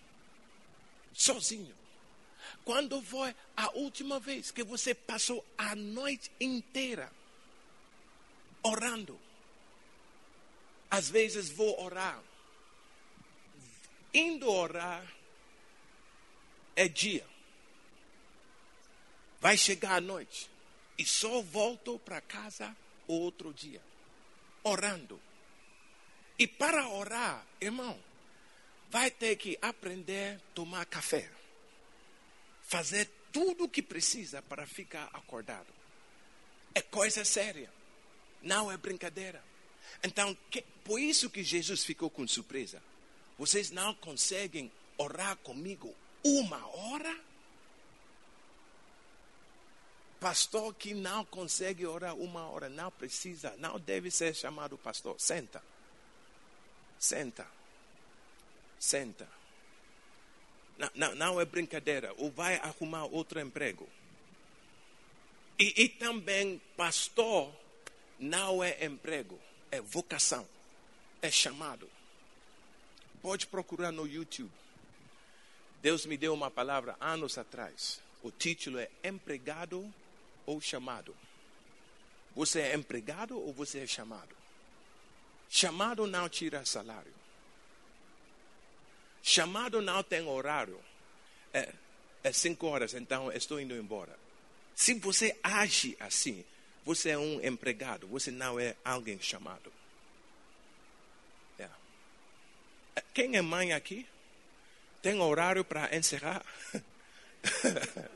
Sozinho. 1.14 1.83
Quando 2.64 3.02
foi 3.02 3.36
a 3.56 3.72
última 3.72 4.20
vez 4.20 4.52
que 4.52 4.64
você 4.64 4.94
passou 4.94 5.46
a 5.58 5.76
noite 5.76 6.32
inteira 6.40 7.12
orando? 8.62 9.20
Às 10.90 11.10
vezes 11.10 11.50
vou 11.50 11.82
orar. 11.82 12.22
Indo 14.14 14.50
orar 14.50 15.04
é 16.76 16.88
dia. 16.88 17.26
Vai 19.42 19.58
chegar 19.58 19.96
a 19.96 20.02
noite 20.02 20.50
e 20.98 21.06
só 21.06 21.42
volto 21.42 22.00
para 22.00 22.22
casa 22.22 22.76
outro 23.08 23.54
dia, 23.54 23.82
orando. 24.64 25.20
E 26.38 26.48
para 26.48 26.88
orar, 26.90 27.46
irmão, 27.60 28.00
vai 28.90 29.12
ter 29.12 29.36
que 29.36 29.58
aprender 29.62 30.38
a 30.38 30.54
tomar 30.54 30.86
café, 30.86 31.30
fazer 32.64 33.10
tudo 33.32 33.66
o 33.66 33.70
que 33.70 33.82
precisa 33.82 34.42
para 34.42 34.66
ficar 34.66 35.10
acordado. 35.14 35.74
É 36.76 36.82
coisa 36.82 37.24
séria, 37.24 37.72
não 38.42 38.72
é 38.72 38.78
brincadeira. 38.78 39.44
Então, 40.04 40.36
que, 40.50 40.62
por 40.84 41.00
isso 41.00 41.30
que 41.30 41.44
Jesus 41.44 41.84
ficou 41.84 42.10
com 42.10 42.28
surpresa. 42.28 42.82
Vocês 43.38 43.72
não 43.72 43.94
conseguem 43.96 44.72
orar 44.98 45.36
comigo 45.38 45.94
uma 46.24 46.66
hora? 46.68 47.20
Pastor 50.20 50.74
que 50.74 50.94
não 50.94 51.26
consegue 51.26 51.86
orar 51.86 52.16
uma 52.16 52.48
hora, 52.48 52.70
não 52.70 52.90
precisa, 52.90 53.54
não 53.58 53.80
deve 53.80 54.10
ser 54.10 54.34
chamado 54.34 54.78
pastor. 54.78 55.20
Senta. 55.20 55.62
Senta. 56.98 57.46
Senta. 58.80 59.43
Não, 60.96 61.16
não, 61.16 61.42
é 61.42 61.46
brincadeira. 61.46 62.14
Ou 62.18 62.32
vai 62.32 62.56
arrumar 62.56 63.06
outro 63.06 63.40
emprego. 63.40 63.88
E, 65.60 65.84
e 65.84 65.90
também, 65.90 66.62
pastor 66.76 67.54
não 68.20 68.64
é 68.64 68.86
emprego, 68.86 69.40
é 69.72 69.82
vocação, 69.82 70.48
é 71.22 71.30
chamado. 71.30 71.90
Pode 73.22 73.48
procurar 73.48 73.92
no 73.92 74.08
YouTube. 74.08 74.52
Deus 75.82 76.06
me 76.06 76.18
deu 76.18 76.34
uma 76.34 76.50
palavra 76.50 76.96
anos 77.00 77.38
atrás. 77.38 78.02
O 78.22 78.32
título 78.32 78.80
é 78.80 78.90
Empregado 79.04 79.94
ou 80.46 80.60
chamado? 80.62 81.16
Você 82.36 82.62
é 82.62 82.76
empregado 82.76 83.40
ou 83.40 83.54
você 83.54 83.80
é 83.80 83.88
chamado? 83.88 84.36
Chamado 85.50 86.08
não 86.08 86.28
tira 86.28 86.66
salário. 86.66 87.14
Chamado 89.24 89.82
não 89.82 90.04
tem 90.04 90.28
horário. 90.28 90.80
É, 91.54 91.74
é 92.24 92.32
cinco 92.34 92.68
horas, 92.68 92.94
então 92.94 93.32
estou 93.32 93.60
indo 93.60 93.74
embora. 93.74 94.20
Se 94.76 94.94
você 94.96 95.36
age 95.42 95.96
assim, 96.00 96.44
você 96.84 97.12
é 97.12 97.18
um 97.18 97.44
empregado, 97.44 98.06
você 98.08 98.30
não 98.30 98.60
é 98.60 98.76
alguém 98.84 99.20
chamado. 99.22 99.72
Yeah. 101.58 101.78
Quem 103.14 103.38
é 103.38 103.42
mãe 103.42 103.72
aqui? 103.72 104.06
Tem 105.02 105.20
horário 105.20 105.64
para 105.64 105.96
encerrar? 105.96 106.44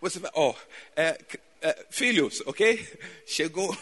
Você 0.00 0.20
vai, 0.20 0.30
oh, 0.34 0.54
é, 0.94 1.18
é, 1.60 1.86
filhos, 1.90 2.40
ok? 2.46 2.86
Chegou, 3.26 3.76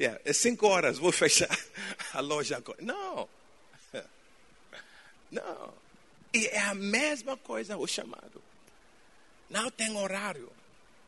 yeah, 0.00 0.20
é 0.26 0.32
cinco 0.32 0.66
horas, 0.66 0.98
vou 0.98 1.12
fechar 1.12 1.56
a 2.12 2.20
loja 2.20 2.56
agora. 2.56 2.78
Não, 2.82 3.28
não. 5.30 5.74
E 6.32 6.46
é 6.46 6.60
a 6.60 6.74
mesma 6.74 7.36
coisa 7.36 7.76
o 7.76 7.86
chamado. 7.86 8.42
Não 9.48 9.70
tem 9.70 9.96
horário. 9.96 10.52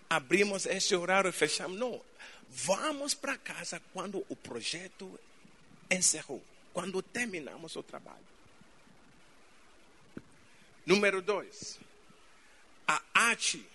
Abrimos 0.08 0.64
esse 0.66 0.94
horário 0.94 1.28
e 1.28 1.32
fechamos. 1.32 1.78
Não. 1.78 2.00
Vamos 2.48 3.14
para 3.14 3.36
casa 3.36 3.80
quando 3.92 4.24
o 4.28 4.36
projeto 4.36 5.18
encerrou. 5.90 6.42
Quando 6.72 7.02
terminamos 7.02 7.76
o 7.76 7.82
trabalho. 7.82 8.26
Número 10.86 11.20
dois. 11.20 11.78
A 12.86 13.02
arte 13.12 13.66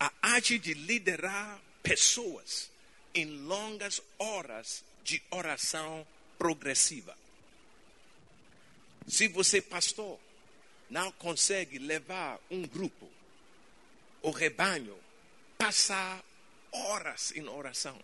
a 0.00 0.12
arte 0.20 0.58
de 0.58 0.74
liderar 0.74 1.60
pessoas 1.82 2.73
em 3.14 3.24
longas 3.24 4.02
horas 4.18 4.84
de 5.02 5.22
oração 5.30 6.06
progressiva. 6.38 7.16
Se 9.06 9.28
você, 9.28 9.60
pastor, 9.60 10.18
não 10.90 11.12
consegue 11.12 11.78
levar 11.78 12.40
um 12.50 12.66
grupo, 12.66 13.08
o 14.22 14.30
rebanho, 14.30 14.98
passar 15.58 16.24
horas 16.72 17.32
em 17.36 17.46
oração. 17.48 17.98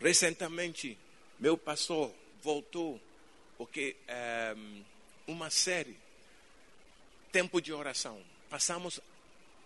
Recentemente, 0.00 0.96
meu 1.38 1.56
pastor 1.56 2.14
voltou 2.42 3.00
porque 3.60 3.96
ehm, 4.08 4.82
uma 5.26 5.50
série, 5.50 5.98
tempo 7.30 7.60
de 7.60 7.74
oração, 7.74 8.18
passamos 8.48 8.98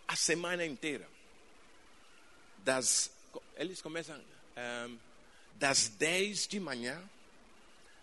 a 0.08 0.16
semana 0.16 0.66
inteira. 0.66 1.08
Das, 2.58 3.10
eles 3.56 3.80
começam 3.80 4.20
ehm, 4.56 4.96
das 5.54 5.88
10 5.88 6.46
de 6.46 6.60
manhã 6.60 7.02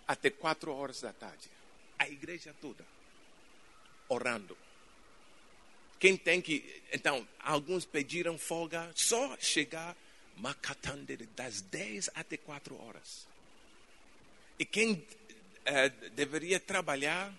até 0.07 0.29
4 0.29 0.73
horas 0.73 1.01
da 1.01 1.13
tarde. 1.13 1.49
A 1.97 2.09
igreja 2.09 2.55
toda 2.61 2.85
orando. 4.11 4.57
Quem 5.99 6.17
tem 6.17 6.41
que. 6.41 6.83
Então, 6.91 7.25
alguns 7.39 7.85
pediram 7.85 8.37
folga 8.37 8.91
só 8.95 9.37
chegar 9.39 9.95
Macatande 10.35 11.15
das 11.35 11.61
10 11.61 12.09
até 12.15 12.37
4 12.37 12.75
horas. 12.81 13.27
E 14.57 14.65
quem 14.65 15.05
eh, 15.65 15.89
deveria 16.13 16.59
trabalhar 16.59 17.33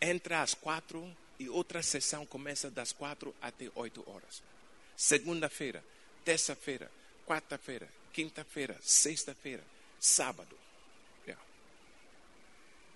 entra 0.00 0.42
às 0.42 0.54
4 0.54 1.16
e 1.38 1.48
outra 1.48 1.82
sessão 1.82 2.24
começa 2.24 2.70
das 2.70 2.92
4 2.92 3.34
até 3.42 3.70
8 3.74 4.08
horas. 4.08 4.42
Segunda-feira, 4.96 5.84
terça-feira, 6.24 6.90
quarta-feira, 7.26 7.88
quinta-feira, 8.12 8.78
sexta-feira, 8.80 9.64
sábado. 9.98 10.56
Yeah. 11.26 11.42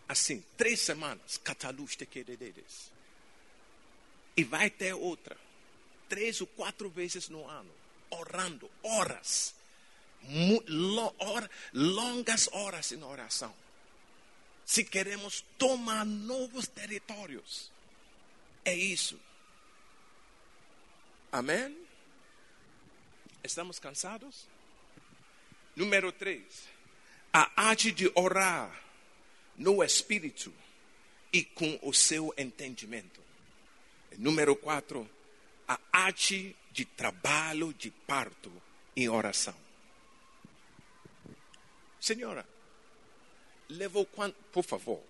Assim, 0.08 0.44
três 0.56 0.80
semanas, 0.80 1.36
cataluz 1.38 1.96
te 1.96 2.06
queredes. 2.06 2.92
E 4.36 4.44
vai 4.44 4.70
ter 4.70 4.94
outra, 4.94 5.36
três 6.08 6.40
ou 6.40 6.46
quatro 6.46 6.88
vezes 6.88 7.28
no 7.28 7.46
ano, 7.46 7.70
orando, 8.10 8.70
horas, 8.82 9.54
longas 11.74 12.48
horas 12.52 12.92
em 12.92 13.02
oração. 13.02 13.54
Se 14.64 14.84
queremos 14.84 15.44
tomar 15.58 16.06
novos 16.06 16.68
territórios, 16.68 17.72
é 18.64 18.74
isso. 18.74 19.18
Amém? 21.32 21.76
Estamos 23.42 23.78
cansados? 23.78 24.46
Número 25.74 26.12
três, 26.12 26.68
a 27.32 27.50
arte 27.56 27.90
de 27.90 28.10
orar 28.14 28.70
no 29.56 29.82
espírito 29.82 30.52
e 31.32 31.44
com 31.44 31.78
o 31.82 31.92
seu 31.92 32.34
entendimento. 32.36 33.20
Número 34.18 34.54
quatro, 34.56 35.08
a 35.66 35.78
arte 35.92 36.56
de 36.72 36.84
trabalho 36.84 37.72
de 37.72 37.90
parto 37.90 38.52
em 38.96 39.08
oração. 39.08 39.56
Senhora, 42.00 42.46
levou 43.68 44.04
quanto, 44.04 44.36
por 44.52 44.64
favor, 44.64 45.02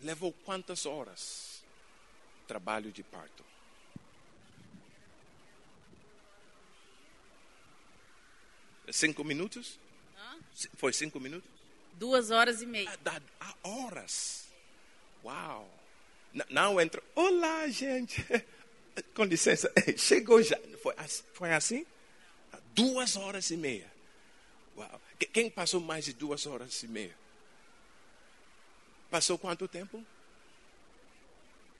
levou 0.00 0.32
quantas 0.44 0.86
horas 0.86 1.64
trabalho 2.46 2.90
de 2.90 3.02
parto? 3.02 3.44
Cinco 8.92 9.22
minutos? 9.24 9.78
Foi 10.76 10.92
cinco 10.92 11.20
minutos? 11.20 11.48
Duas 11.94 12.30
horas 12.30 12.62
e 12.62 12.66
meia. 12.66 12.90
Ah, 13.04 13.20
há 13.40 13.68
horas. 13.68 14.48
Uau. 15.24 15.68
N- 16.32 16.44
Não 16.50 16.80
entra. 16.80 17.02
Olá, 17.14 17.68
gente. 17.68 18.24
Com 19.14 19.24
licença. 19.24 19.72
Chegou 19.96 20.42
já. 20.42 20.58
Foi, 20.82 20.94
foi 21.34 21.52
assim? 21.52 21.86
Ah, 22.52 22.58
Duas 22.74 23.16
horas 23.16 23.50
e 23.50 23.56
meia. 23.56 23.90
Uau. 24.76 25.00
Que- 25.18 25.26
Quem 25.26 25.50
passou 25.50 25.80
mais 25.80 26.04
de 26.04 26.12
duas 26.12 26.46
horas 26.46 26.82
e 26.82 26.88
meia? 26.88 27.16
Passou 29.10 29.38
quanto 29.38 29.66
tempo? 29.68 30.04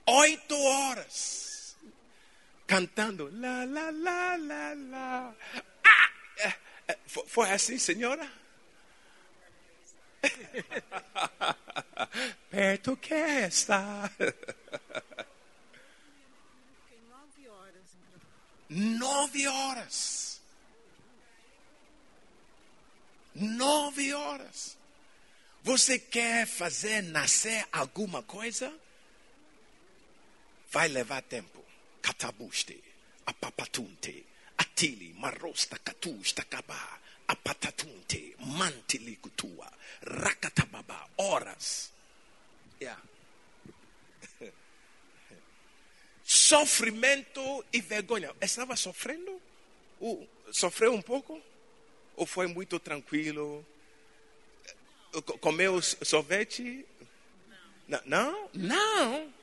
Oito 0.07 0.55
horas. 0.57 1.77
Cantando. 2.67 3.31
Lá, 3.41 3.65
lá, 3.65 3.91
lá, 3.91 4.37
lá, 4.37 4.75
lá. 4.91 5.37
Ah! 5.85 6.57
Fo- 7.07 7.27
Foi 7.27 7.51
assim, 7.51 7.79
senhora? 7.79 8.31
Perto 12.51 12.97
que 12.97 13.15
está. 13.15 14.11
Nove 18.69 19.47
horas. 19.49 20.41
Nove 23.35 24.13
horas. 24.13 24.77
Você 25.63 25.99
quer 25.99 26.47
fazer 26.47 27.03
nascer 27.03 27.67
alguma 27.73 28.23
coisa? 28.23 28.73
Vai 30.71 30.89
levar 30.89 31.23
tempo. 31.23 31.65
Catabuste, 32.03 32.83
apapatunte, 33.27 34.25
atili, 34.79 35.13
marosta, 35.15 35.77
catusta, 35.79 36.45
cabá, 36.45 36.99
apatatunte, 37.27 38.37
mantili 38.39 39.17
cutua, 39.17 39.69
racatababa, 40.03 41.11
horas. 41.17 41.91
Yeah. 42.81 43.03
Sofrimento 46.25 47.65
e 47.73 47.81
vergonha. 47.81 48.33
Estava 48.41 48.77
sofrendo? 48.77 49.43
Uh, 50.01 50.29
sofreu 50.53 50.95
um 50.95 51.03
pouco? 51.03 51.43
Ou 52.15 52.25
foi 52.25 52.47
muito 52.47 52.79
tranquilo? 52.79 53.67
Co- 55.25 55.39
Comeu 55.39 55.83
sorvete? 55.83 56.87
Não. 57.89 58.01
Não? 58.07 58.51
Não. 58.55 59.35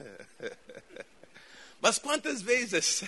Mas 1.84 1.98
quantas 1.98 2.40
vezes, 2.40 3.02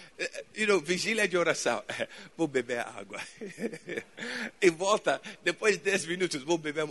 you 0.56 0.66
know, 0.66 0.80
vigília 0.80 1.28
de 1.28 1.36
oração, 1.36 1.84
vou 2.34 2.48
beber 2.48 2.80
água. 2.80 3.20
E 4.58 4.70
volta, 4.70 5.20
depois 5.42 5.76
de 5.76 5.82
10 5.82 6.06
minutos, 6.06 6.42
vou 6.42 6.56
beber. 6.56 6.84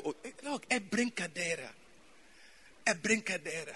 Look, 0.43 0.67
é 0.69 0.79
brincadeira. 0.79 1.73
É 2.85 2.93
brincadeira. 2.93 3.75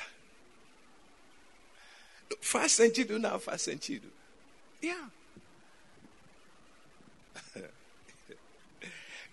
Faz 2.40 2.74
sentido? 2.74 3.18
Não 3.18 3.40
faz 3.40 3.64
sentido. 3.64 4.14
Yeah. 4.84 5.10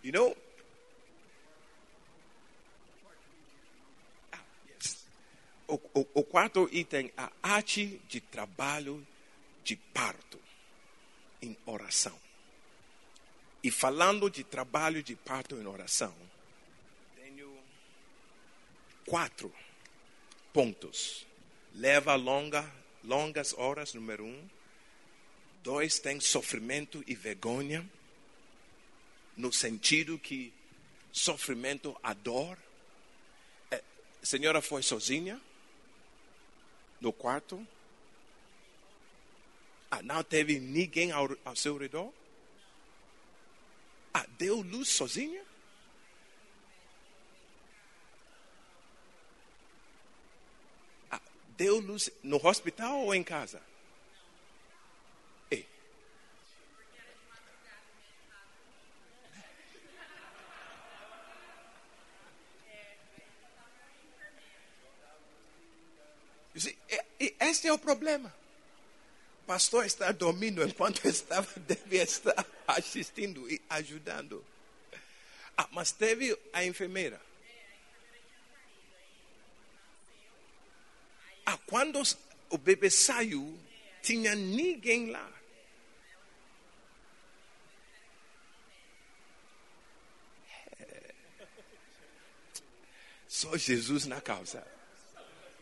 You 0.02 0.12
know, 0.12 0.36
Ah, 4.32 4.38
yes. 4.68 5.04
O, 5.72 5.80
o, 5.94 6.06
o 6.20 6.22
quarto 6.22 6.68
item, 6.70 7.10
a 7.16 7.32
arte 7.42 7.98
de 8.06 8.20
trabalho 8.20 9.06
de 9.64 9.74
parto 9.74 10.38
em 11.40 11.56
oração. 11.64 12.18
E 13.64 13.70
falando 13.70 14.28
de 14.28 14.44
trabalho 14.44 15.02
de 15.02 15.16
parto 15.16 15.56
em 15.56 15.66
oração, 15.66 16.14
tenho 17.16 17.58
quatro 19.06 19.52
pontos. 20.52 21.26
Leva 21.74 22.14
longa, 22.16 22.70
longas 23.02 23.54
horas, 23.54 23.94
número 23.94 24.26
um. 24.26 24.50
Dois, 25.62 25.98
tem 25.98 26.20
sofrimento 26.20 27.02
e 27.06 27.14
vergonha, 27.14 27.88
no 29.36 29.50
sentido 29.50 30.18
que 30.18 30.52
sofrimento, 31.12 31.96
a 32.02 32.12
dor. 32.12 32.58
É, 33.70 33.82
a 34.22 34.26
senhora 34.26 34.60
foi 34.60 34.82
sozinha 34.82 35.40
no 37.02 37.12
quarto? 37.12 37.66
Ah, 39.90 40.00
não 40.02 40.22
teve 40.22 40.58
ninguém 40.58 41.10
ao, 41.10 41.28
ao 41.44 41.56
seu 41.56 41.76
redor? 41.76 42.12
Ah, 44.14 44.24
deu 44.38 44.60
luz 44.62 44.88
sozinha? 44.88 45.44
Ah, 51.10 51.20
deu 51.56 51.80
luz 51.80 52.10
no 52.22 52.36
hospital 52.46 53.00
ou 53.00 53.14
em 53.14 53.24
casa? 53.24 53.60
Este 67.52 67.68
é 67.68 67.72
o 67.72 67.78
problema. 67.78 68.34
O 69.42 69.44
pastor 69.44 69.84
está 69.84 70.10
dormindo 70.10 70.64
enquanto 70.64 71.06
estava, 71.06 71.46
devia 71.60 72.02
estar 72.02 72.46
assistindo 72.66 73.46
e 73.50 73.60
ajudando. 73.68 74.42
Ah, 75.54 75.68
mas 75.70 75.92
teve 75.92 76.34
a 76.50 76.64
enfermeira. 76.64 77.20
Ah, 81.44 81.58
quando 81.66 82.00
o 82.48 82.56
bebê 82.56 82.88
saiu, 82.88 83.60
tinha 84.00 84.34
ninguém 84.34 85.10
lá. 85.10 85.30
É. 90.80 91.14
Só 93.28 93.58
Jesus 93.58 94.06
na 94.06 94.22
causa. 94.22 94.66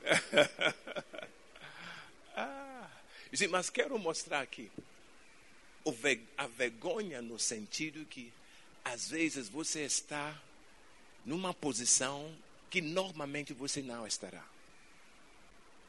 ah, 2.41 2.91
mas 3.51 3.71
quero 3.71 3.99
mostrar 3.99 4.41
aqui 4.41 4.71
a 6.37 6.47
vergonha 6.47 7.23
no 7.23 7.39
sentido 7.39 8.05
que 8.07 8.33
às 8.85 9.09
vezes 9.09 9.49
você 9.49 9.81
está 9.85 10.41
numa 11.25 11.53
posição 11.55 12.35
que 12.69 12.81
normalmente 12.81 13.53
você 13.53 13.83
não 13.83 14.07
estará. 14.07 14.45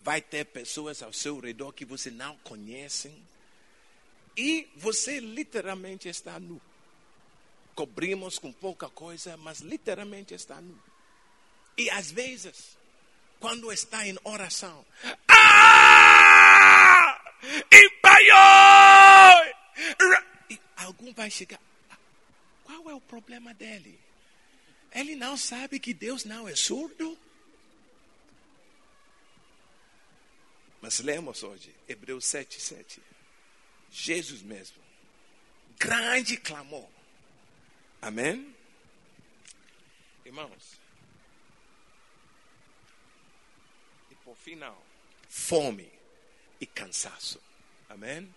Vai 0.02 0.22
ter 0.22 0.46
pessoas 0.46 1.04
ao 1.04 1.14
seu 1.14 1.40
redor 1.40 1.74
que 1.74 1.86
você 1.86 2.10
não 2.10 2.36
conhece 2.38 3.12
e 4.36 4.68
você 4.76 5.20
literalmente 5.20 6.08
está 6.08 6.40
nu. 6.40 6.60
Cobrimos 7.76 8.40
com 8.40 8.52
pouca 8.52 8.90
coisa, 8.90 9.38
mas 9.38 9.60
literalmente 9.60 10.34
está 10.34 10.60
nu. 10.60 10.78
E 11.78 11.90
às 11.90 12.12
vezes, 12.12 12.78
quando 13.40 13.72
está 13.72 14.08
em 14.08 14.18
oração, 14.24 14.86
ah! 17.42 17.52
Empaiou! 17.72 19.42
E 20.50 20.60
algum 20.78 21.14
vai 21.14 21.30
chegar. 21.30 21.60
Qual 22.64 22.90
é 22.90 22.94
o 22.94 23.02
problema 23.02 23.54
dele? 23.54 24.00
Ele 24.92 25.16
não 25.16 25.38
sabe 25.38 25.80
que 25.80 25.94
Deus 25.94 26.26
não 26.26 26.48
é 26.48 26.56
surdo? 26.56 27.18
Mas 30.82 31.00
lemos 31.00 31.44
hoje, 31.44 31.74
Hebreus 31.88 32.26
7, 32.26 32.60
7. 32.60 33.02
Jesus 33.92 34.42
mesmo. 34.42 34.82
Grande 35.78 36.38
clamor. 36.38 36.90
Amém? 38.02 38.56
Irmãos. 40.26 40.80
E 44.10 44.16
por 44.16 44.36
final, 44.36 44.84
fome 45.30 46.01
e 46.62 46.66
cansaço. 46.66 47.42
Amém? 47.90 48.34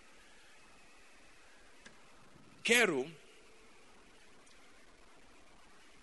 Quero 2.63 3.09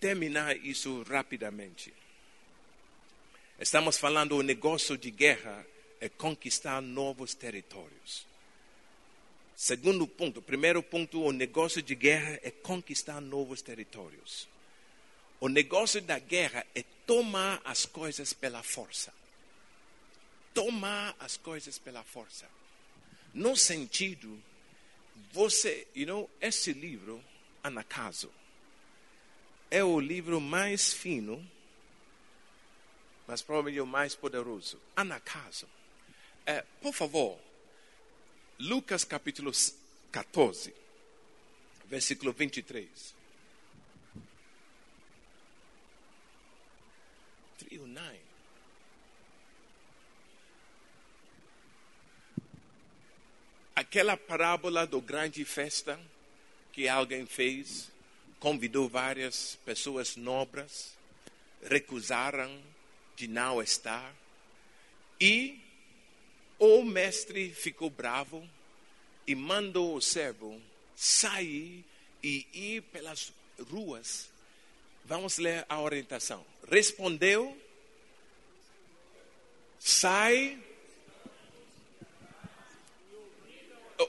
terminar 0.00 0.56
isso 0.56 1.02
rapidamente. 1.02 1.92
Estamos 3.58 3.98
falando 3.98 4.36
o 4.36 4.42
negócio 4.42 4.96
de 4.96 5.10
guerra 5.10 5.66
é 6.00 6.08
conquistar 6.08 6.80
novos 6.80 7.34
territórios. 7.34 8.26
Segundo 9.54 10.06
ponto, 10.06 10.42
primeiro 10.42 10.82
ponto, 10.82 11.22
o 11.22 11.30
negócio 11.30 11.82
de 11.82 11.94
guerra 11.94 12.40
é 12.42 12.50
conquistar 12.50 13.20
novos 13.20 13.62
territórios. 13.62 14.48
O 15.38 15.48
negócio 15.48 16.00
da 16.00 16.18
guerra 16.18 16.66
é 16.74 16.84
tomar 17.06 17.60
as 17.64 17.86
coisas 17.86 18.32
pela 18.32 18.62
força. 18.62 19.12
Tomar 20.54 21.16
as 21.18 21.36
coisas 21.36 21.78
pela 21.78 22.02
força. 22.02 22.48
No 23.32 23.56
sentido, 23.56 24.42
você, 25.32 25.86
you 25.94 26.06
know, 26.06 26.30
esse 26.40 26.72
livro, 26.72 27.22
Anacaso, 27.62 28.30
é 29.70 29.82
o 29.82 29.98
livro 29.98 30.40
mais 30.40 30.92
fino, 30.92 31.44
mas 33.26 33.40
provavelmente 33.40 33.80
o 33.80 33.86
mais 33.86 34.14
poderoso. 34.14 34.78
Anacaso. 34.94 35.66
É, 36.44 36.62
por 36.82 36.92
favor, 36.92 37.38
Lucas 38.58 39.04
capítulo 39.04 39.50
14, 40.10 40.74
versículo 41.86 42.32
23. 42.32 43.14
309. 47.58 48.21
Aquela 53.92 54.16
parábola 54.16 54.86
do 54.86 55.02
grande 55.02 55.44
festa 55.44 56.00
que 56.72 56.88
alguém 56.88 57.26
fez, 57.26 57.90
convidou 58.40 58.88
várias 58.88 59.58
pessoas 59.66 60.16
nobres, 60.16 60.96
recusaram 61.62 62.58
de 63.14 63.28
não 63.28 63.62
estar, 63.62 64.16
e 65.20 65.60
o 66.58 66.82
mestre 66.82 67.52
ficou 67.52 67.90
bravo 67.90 68.48
e 69.26 69.34
mandou 69.34 69.94
o 69.94 70.00
servo 70.00 70.58
sair 70.96 71.84
e 72.22 72.46
ir 72.50 72.80
pelas 72.84 73.30
ruas. 73.60 74.30
Vamos 75.04 75.36
ler 75.36 75.66
a 75.68 75.78
orientação. 75.78 76.42
Respondeu, 76.66 77.54
sai. 79.78 80.71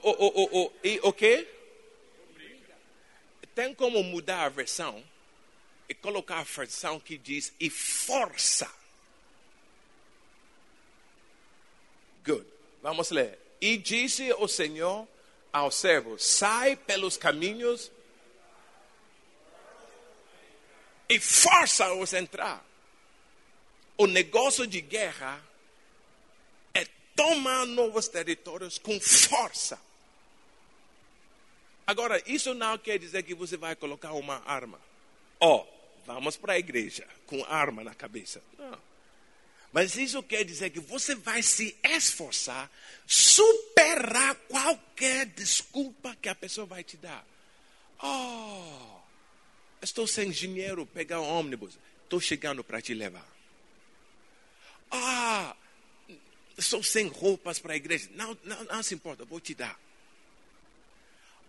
O, 0.02 0.10
o, 0.10 0.26
o, 0.26 0.64
o, 0.64 0.72
e 0.82 1.00
o 1.02 1.12
quê? 1.12 1.48
Tem 3.54 3.74
como 3.74 4.02
mudar 4.02 4.44
a 4.44 4.48
versão 4.48 5.02
e 5.88 5.94
colocar 5.94 6.38
a 6.38 6.42
versão 6.42 6.98
que 6.98 7.16
diz 7.16 7.52
e 7.60 7.70
força. 7.70 8.70
Good. 12.24 12.46
Vamos 12.82 13.10
ler. 13.10 13.38
E 13.60 13.76
disse 13.76 14.32
o 14.34 14.48
Senhor 14.48 15.06
ao 15.52 15.70
servo: 15.70 16.18
sai 16.18 16.74
pelos 16.74 17.16
caminhos 17.16 17.92
e 21.08 21.20
força-os 21.20 22.12
a 22.12 22.18
entrar. 22.18 22.66
O 23.96 24.06
negócio 24.06 24.66
de 24.66 24.80
guerra 24.80 25.40
tomar 27.14 27.66
novos 27.66 28.08
territórios 28.08 28.78
com 28.78 29.00
força. 29.00 29.78
Agora, 31.86 32.22
isso 32.26 32.54
não 32.54 32.78
quer 32.78 32.98
dizer 32.98 33.22
que 33.22 33.34
você 33.34 33.56
vai 33.56 33.76
colocar 33.76 34.12
uma 34.12 34.42
arma. 34.46 34.80
Ó, 35.38 35.56
oh, 35.56 35.66
vamos 36.06 36.36
para 36.36 36.54
a 36.54 36.58
igreja 36.58 37.06
com 37.26 37.44
arma 37.44 37.84
na 37.84 37.94
cabeça. 37.94 38.42
Não. 38.58 38.78
Mas 39.72 39.96
isso 39.96 40.22
quer 40.22 40.44
dizer 40.44 40.70
que 40.70 40.78
você 40.78 41.16
vai 41.16 41.42
se 41.42 41.76
esforçar, 41.82 42.70
superar 43.06 44.36
qualquer 44.48 45.26
desculpa 45.26 46.16
que 46.22 46.28
a 46.28 46.34
pessoa 46.34 46.64
vai 46.64 46.84
te 46.84 46.96
dar. 46.96 47.26
Oh, 48.00 49.00
estou 49.82 50.06
sem 50.06 50.30
dinheiro, 50.30 50.86
pegar 50.86 51.20
um 51.20 51.28
ônibus. 51.28 51.76
Estou 52.04 52.20
chegando 52.20 52.62
para 52.62 52.80
te 52.80 52.94
levar. 52.94 53.26
Ah, 54.90 55.56
estou 56.56 56.82
sem 56.82 57.08
roupas 57.08 57.58
para 57.58 57.74
a 57.74 57.76
igreja. 57.76 58.08
Não, 58.12 58.36
não, 58.44 58.64
não 58.64 58.82
se 58.82 58.94
importa, 58.94 59.24
vou 59.24 59.40
te 59.40 59.54
dar. 59.54 59.78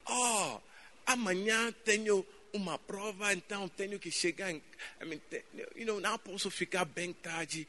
Oh, 0.07 0.59
amanhã 1.05 1.71
tenho 1.83 2.25
uma 2.53 2.77
prova, 2.79 3.33
então 3.33 3.67
tenho 3.69 3.99
que 3.99 4.11
chegar 4.11 4.51
em. 4.51 4.61
I 5.01 5.05
mean, 5.05 5.21
you 5.75 5.85
know, 5.85 5.99
não 5.99 6.17
posso 6.17 6.49
ficar 6.49 6.85
bem 6.85 7.13
tarde. 7.13 7.67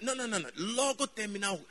Não, 0.00 0.14
não, 0.14 0.26
não, 0.26 0.38
não. 0.38 0.50
Logo 0.56 1.06
terminar 1.06 1.52
um, 1.52 1.64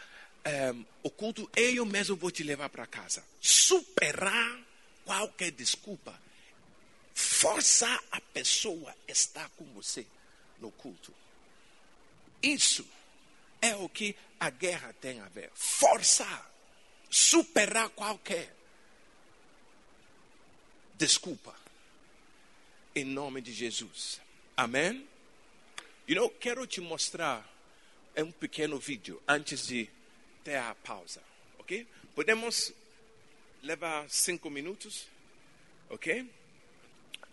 o 1.04 1.10
culto, 1.10 1.50
eu 1.56 1.86
mesmo 1.86 2.16
vou 2.16 2.32
te 2.32 2.44
levar 2.44 2.70
para 2.70 2.88
casa. 2.88 3.24
Superar 3.40 4.60
qualquer 5.06 5.52
desculpa. 5.52 6.20
Forçar 7.14 8.02
a 8.12 8.22
pessoa 8.22 8.96
a 9.08 9.12
estar 9.12 9.50
com 9.52 9.66
você 9.74 10.06
no 10.60 10.72
culto. 10.72 11.14
Isso 12.42 12.88
é 13.62 13.76
o 13.76 13.90
que 13.90 14.16
a 14.40 14.50
guerra 14.50 14.94
tem 15.02 15.20
a 15.20 15.28
ver. 15.30 15.52
Forçar. 15.54 16.50
Superar 17.10 17.90
qualquer 17.90 18.56
desculpa. 21.00 21.56
Em 22.94 23.06
nome 23.06 23.42
de 23.42 23.54
Jesus. 23.54 24.22
Amém? 24.56 25.08
You 26.08 26.16
know, 26.16 26.30
quero 26.30 26.68
te 26.68 26.82
mostrar 26.82 27.48
é 28.14 28.24
um 28.24 28.32
pequeno 28.32 28.78
vídeo 28.78 29.22
antes 29.28 29.68
de 29.68 29.90
ter 30.44 30.58
a 30.58 30.76
pausa, 30.76 31.22
ok? 31.58 31.88
Podemos 32.14 32.74
levar 33.64 34.10
cinco 34.10 34.50
minutos, 34.50 35.08
ok? 35.90 36.30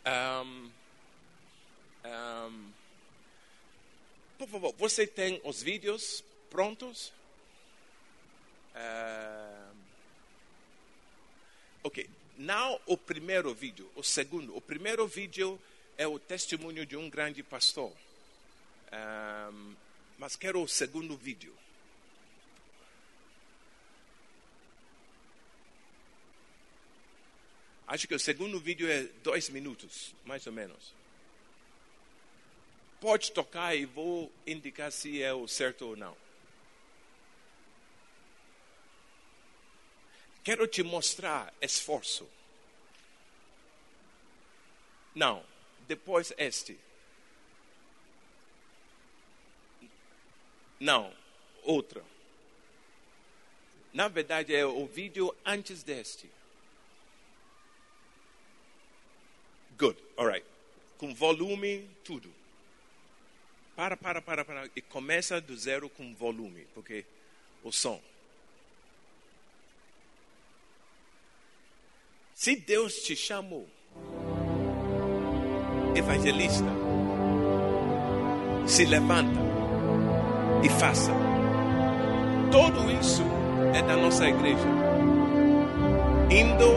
Um, 0.07 0.71
um, 2.05 2.73
por 4.37 4.49
favor, 4.49 4.75
você 4.77 5.07
tem 5.07 5.41
os 5.45 5.63
vídeos 5.63 6.23
prontos? 6.51 7.13
Um, 8.75 9.77
ok, 11.85 12.09
não 12.37 12.81
o 12.87 12.97
primeiro 12.97 13.55
vídeo, 13.55 13.91
o 13.95 14.03
segundo. 14.03 14.57
O 14.57 14.61
primeiro 14.61 15.07
vídeo 15.07 15.59
é 15.97 16.07
o 16.07 16.19
testemunho 16.19 16.85
de 16.85 16.97
um 16.97 17.09
grande 17.09 17.43
pastor. 17.43 17.93
Um, 18.93 19.75
mas 20.19 20.37
quero 20.37 20.63
o 20.63 20.69
segundo 20.69 21.17
vídeo. 21.17 21.55
Acho 27.87 28.09
que 28.09 28.15
o 28.15 28.19
segundo 28.19 28.59
vídeo 28.59 28.91
é 28.91 29.05
dois 29.23 29.49
minutos, 29.49 30.13
mais 30.25 30.47
ou 30.47 30.53
menos. 30.53 30.93
Pode 33.01 33.33
tocar 33.33 33.75
e 33.75 33.85
vou 33.85 34.33
indicar 34.47 34.91
se 34.91 35.23
é 35.23 35.33
o 35.33 35.47
certo 35.47 35.87
ou 35.87 35.97
não. 35.97 36.17
Quero 40.43 40.67
te 40.67 40.83
mostrar 40.83 41.53
esforço. 41.61 42.29
Não, 45.15 45.45
depois 45.89 46.33
este. 46.39 46.79
Não, 50.79 51.13
outra. 51.63 52.05
Na 53.93 54.09
verdade, 54.09 54.55
é 54.55 54.65
o 54.65 54.87
vídeo 54.87 55.35
antes 55.45 55.83
deste. 55.83 56.31
Good, 59.79 59.99
alright. 60.19 60.47
Com 60.99 61.15
volume, 61.15 61.89
tudo. 62.05 62.36
Para, 63.77 63.95
para, 63.95 64.23
para, 64.23 64.45
para. 64.45 64.71
E 64.75 64.81
começa 64.81 65.39
do 65.39 65.55
zero 65.55 65.91
com 65.91 66.15
volume, 66.15 66.67
porque 66.73 67.05
o 67.63 67.71
som. 67.71 68.01
Se 72.35 72.57
Deus 72.57 73.03
te 73.03 73.15
chamou, 73.15 73.69
evangelista, 75.95 76.65
se 78.67 78.87
levanta 78.87 79.41
e 80.65 80.69
faça. 80.81 81.13
Tudo 82.51 82.91
isso 82.99 83.23
é 83.75 83.83
da 83.83 83.97
nossa 83.97 84.27
igreja. 84.27 84.69
Indo 86.31 86.77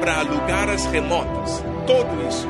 para 0.00 0.22
lugares 0.22 0.84
remotos. 0.86 1.60
Tudo 1.86 2.28
isso. 2.28 2.46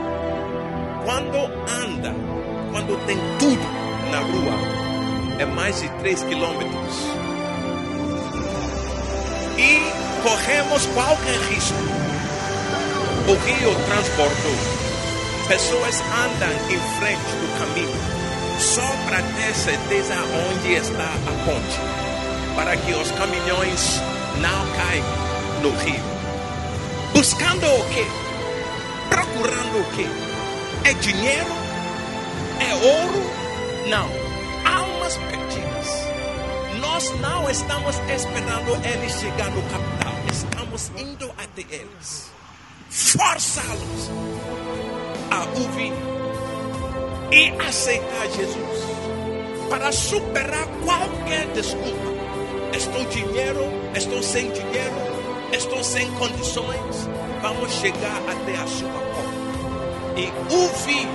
Quando 1.04 1.38
anda, 1.68 2.33
quando 2.74 3.06
tem 3.06 3.16
tudo 3.38 3.62
na 4.10 4.18
rua, 4.18 5.38
é 5.38 5.44
mais 5.44 5.80
de 5.80 5.88
3 5.88 6.24
quilômetros. 6.24 6.96
E 9.56 9.78
corremos 10.24 10.84
qualquer 10.86 11.38
risco. 11.52 11.78
O 13.28 13.34
rio 13.46 13.72
transportou. 13.86 14.56
Pessoas 15.46 16.00
andam 16.00 16.50
em 16.68 16.80
frente 16.98 17.30
do 17.38 17.58
caminho 17.60 17.94
só 18.58 18.96
para 19.06 19.22
ter 19.22 19.54
certeza 19.54 20.14
onde 20.50 20.72
está 20.72 21.04
a 21.04 21.44
ponte, 21.44 22.56
para 22.56 22.76
que 22.76 22.92
os 22.92 23.08
caminhões 23.12 24.00
não 24.40 24.66
caiam 24.74 25.62
no 25.62 25.70
rio. 25.78 26.02
Buscando 27.12 27.66
o 27.66 27.88
quê? 27.90 28.04
Procurando 29.10 29.80
o 29.80 29.84
quê? 29.94 30.06
É 30.82 30.92
dinheiro? 30.94 31.63
É 32.60 32.74
ouro? 32.74 33.22
Não. 33.88 34.08
Almas 34.64 35.16
perdidas. 35.16 36.04
Nós 36.80 37.10
não 37.20 37.50
estamos 37.50 37.96
esperando 38.08 38.74
eles 38.86 39.12
chegar 39.18 39.50
no 39.50 39.62
capital. 39.62 40.14
Estamos 40.32 40.90
indo 40.96 41.30
até 41.38 41.62
eles 41.62 42.34
forçá-los 42.94 44.10
a 45.30 45.40
ouvir 45.58 45.92
e 47.32 47.50
aceitar 47.66 48.26
Jesus 48.28 48.84
para 49.68 49.90
superar 49.90 50.66
qualquer 50.84 51.46
desculpa. 51.48 52.14
Estou 52.72 53.04
dinheiro, 53.06 53.64
estou 53.96 54.22
sem 54.22 54.50
dinheiro, 54.52 54.94
estou 55.52 55.82
sem 55.82 56.08
condições. 56.12 57.08
Vamos 57.42 57.72
chegar 57.72 58.22
até 58.28 58.56
a 58.56 58.66
sua 58.66 58.90
porta 58.90 59.44
e 60.16 60.54
ouvir 60.54 61.08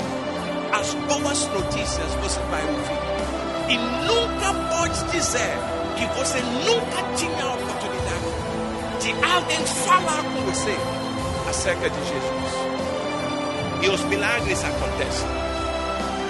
as 0.71 0.93
boas 0.93 1.47
notícias. 1.47 2.13
Você 2.21 2.39
vai 2.51 2.63
ouvir 2.63 3.19
e 3.69 3.77
nunca 3.77 4.53
pode 4.75 5.03
dizer 5.11 5.57
que 5.95 6.05
você 6.17 6.39
nunca 6.39 7.03
tinha 7.15 7.43
a 7.43 7.53
oportunidade 7.53 7.89
de 9.01 9.11
alguém 9.23 9.65
falar 9.85 10.23
com 10.23 10.41
você 10.51 10.75
acerca 11.49 11.89
de 11.89 11.99
Jesus. 11.99 12.79
E 13.81 13.89
os 13.89 14.01
milagres 14.05 14.63
acontecem. 14.63 15.27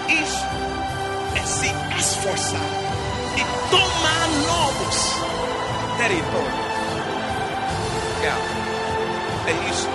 Isso 0.09 0.45
é 1.35 1.45
se 1.45 1.99
esforçar 1.99 2.61
e 3.35 3.69
tomar 3.69 4.27
novos 4.47 5.15
territórios. 5.97 6.69
É, 8.21 9.49
é 9.49 9.69
isso. 9.69 9.87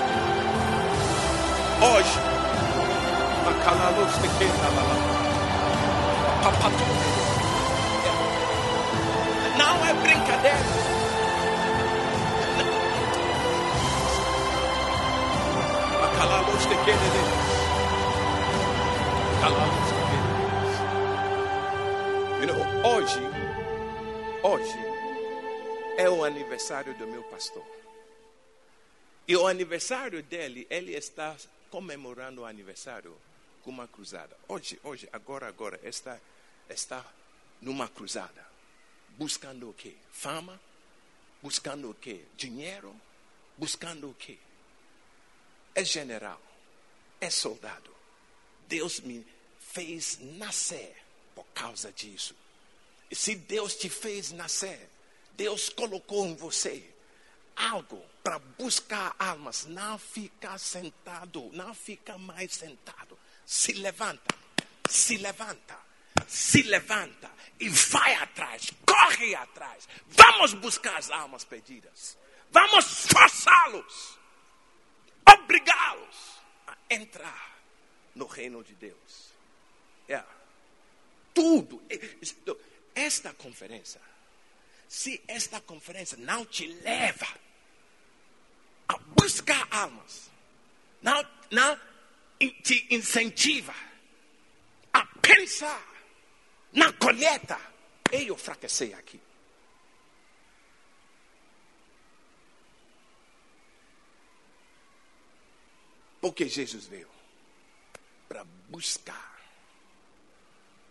Hoje, 1.83 2.34
Não 9.59 9.87
é 9.87 9.95
brincadeira. 9.95 10.59
You 22.41 22.47
know, 22.47 22.95
hoje, 22.95 23.21
hoje 24.43 24.79
é 25.97 26.09
o 26.11 26.25
aniversário 26.25 26.95
do 26.95 27.07
meu 27.07 27.23
pastor. 27.25 27.65
E 29.27 29.37
o 29.37 29.47
aniversário 29.47 30.23
dele, 30.23 30.67
ele 30.69 30.95
está 30.95 31.35
comemorando 31.71 32.43
o 32.43 32.45
aniversário 32.45 33.17
uma 33.71 33.89
cruzada. 33.89 34.37
Hoje, 34.49 34.79
hoje, 34.83 35.09
agora, 35.13 35.49
agora, 35.49 35.81
está, 35.83 36.21
está 36.69 37.05
numa 37.61 37.89
cruzada. 37.89 38.47
Buscando 39.11 39.71
o 39.71 39.75
quê? 39.75 39.95
Fama? 40.11 40.61
Buscando 41.43 41.91
o 41.91 41.95
quê? 41.95 42.25
Dinheiro? 42.37 42.95
Buscando 43.57 44.11
o 44.11 44.15
quê? 44.15 44.39
é 45.75 45.85
general, 45.85 46.41
é 47.21 47.29
soldado. 47.29 47.95
Deus 48.69 49.01
me 49.01 49.27
fez 49.59 50.19
nascer 50.21 50.97
por 51.35 51.45
causa 51.47 51.93
disso. 51.93 52.35
E 53.11 53.17
se 53.17 53.35
Deus 53.35 53.75
te 53.75 53.91
fez 53.91 54.31
nascer, 54.31 54.89
Deus 55.33 55.69
colocou 55.69 56.27
em 56.27 56.37
você 56.37 56.89
algo 57.57 58.03
para 58.23 58.39
buscar 58.39 59.15
almas. 59.19 59.67
Não 59.67 59.99
fica 59.99 60.57
sentado, 60.59 61.51
não 61.53 61.75
fica 61.75 62.17
mais 62.17 62.55
sentado. 62.55 63.14
Se 63.47 63.73
levanta, 63.73 64.35
se 64.89 65.17
levanta, 65.19 65.79
se 66.27 66.63
levanta 66.63 67.31
e 67.61 67.69
vai 67.69 68.15
atrás, 68.15 68.71
corre 68.87 69.35
atrás. 69.35 69.89
Vamos 70.09 70.55
buscar 70.55 70.97
as 70.97 71.11
almas 71.11 71.45
perdidas. 71.45 72.17
Vamos 72.51 73.07
forçá-los 73.09 74.19
obrigá-los 75.45 76.41
a 76.67 76.77
entrar 76.91 77.59
no 78.15 78.27
reino 78.27 78.63
de 78.63 78.75
Deus. 78.75 79.33
É. 80.09 80.23
Tudo. 81.33 81.83
Esta 82.95 83.33
conferência, 83.35 84.01
se 84.89 85.23
esta 85.27 85.61
conferência 85.61 86.17
não 86.17 86.45
te 86.47 86.67
leva 86.67 87.27
a 88.87 88.97
buscar 89.21 89.67
almas, 89.71 90.31
não, 91.03 91.29
não 91.51 91.81
te 92.51 92.87
incentiva 92.91 93.75
a 94.93 95.07
pensar 95.21 95.95
na 96.73 96.93
colheita, 96.93 97.59
eu 98.11 98.37
fracassei 98.37 98.93
aqui. 98.95 99.21
Porque 106.21 106.49
Jesus 106.49 106.87
veio 106.87 107.11
para 108.29 108.45
buscar 108.69 109.41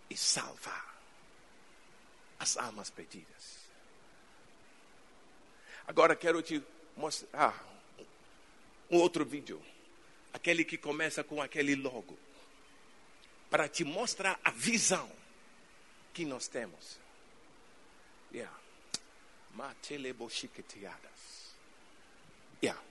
e 0.10 0.16
salvar 0.16 0.96
as 2.40 2.56
almas 2.58 2.90
perdidas. 2.90 3.68
Agora 5.88 6.16
quero 6.16 6.42
te 6.42 6.64
mostrar 6.96 7.54
um 8.90 8.98
outro 8.98 9.26
vídeo, 9.26 9.62
aquele 10.34 10.66
que 10.66 10.78
começa 10.78 11.24
com 11.24 11.42
aquele 11.42 11.76
logo, 11.76 12.18
para 13.50 13.68
te 13.68 13.84
mostrar 13.84 14.40
a 14.44 14.52
visão 14.52 15.10
que 16.14 16.26
nós 16.26 16.48
temos. 16.48 17.00
Yeah. 18.34 18.52
Yeah. 22.62 22.82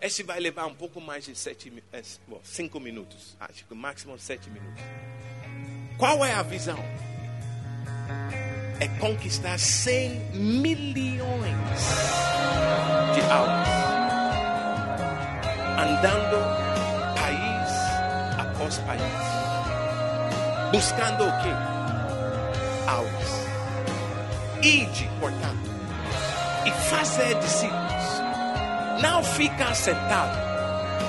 Esse 0.00 0.22
vai 0.22 0.38
levar 0.38 0.66
um 0.66 0.74
pouco 0.74 1.00
mais 1.00 1.24
de 1.24 1.34
sete, 1.34 1.72
é, 1.92 2.02
cinco 2.42 2.78
minutos. 2.78 3.36
Acho 3.40 3.64
que 3.64 3.74
máximo 3.74 4.18
sete 4.18 4.50
minutos. 4.50 4.82
Qual 5.96 6.24
é 6.24 6.32
a 6.32 6.42
visão? 6.42 6.78
É 8.80 8.88
conquistar 8.98 9.58
100 9.58 10.34
milhões 10.34 11.78
de 13.14 13.20
almas. 13.30 13.81
Andando 15.82 16.38
país 17.16 18.38
após 18.38 18.78
país. 18.78 19.02
Buscando 20.70 21.24
o 21.24 21.32
quê? 21.42 21.52
Almas. 22.86 23.48
Ide, 24.62 25.10
portanto, 25.18 25.70
e 26.64 26.70
fazer 26.70 27.34
discípulos. 27.40 28.22
Não 29.02 29.24
fica 29.24 29.74
sentado 29.74 30.38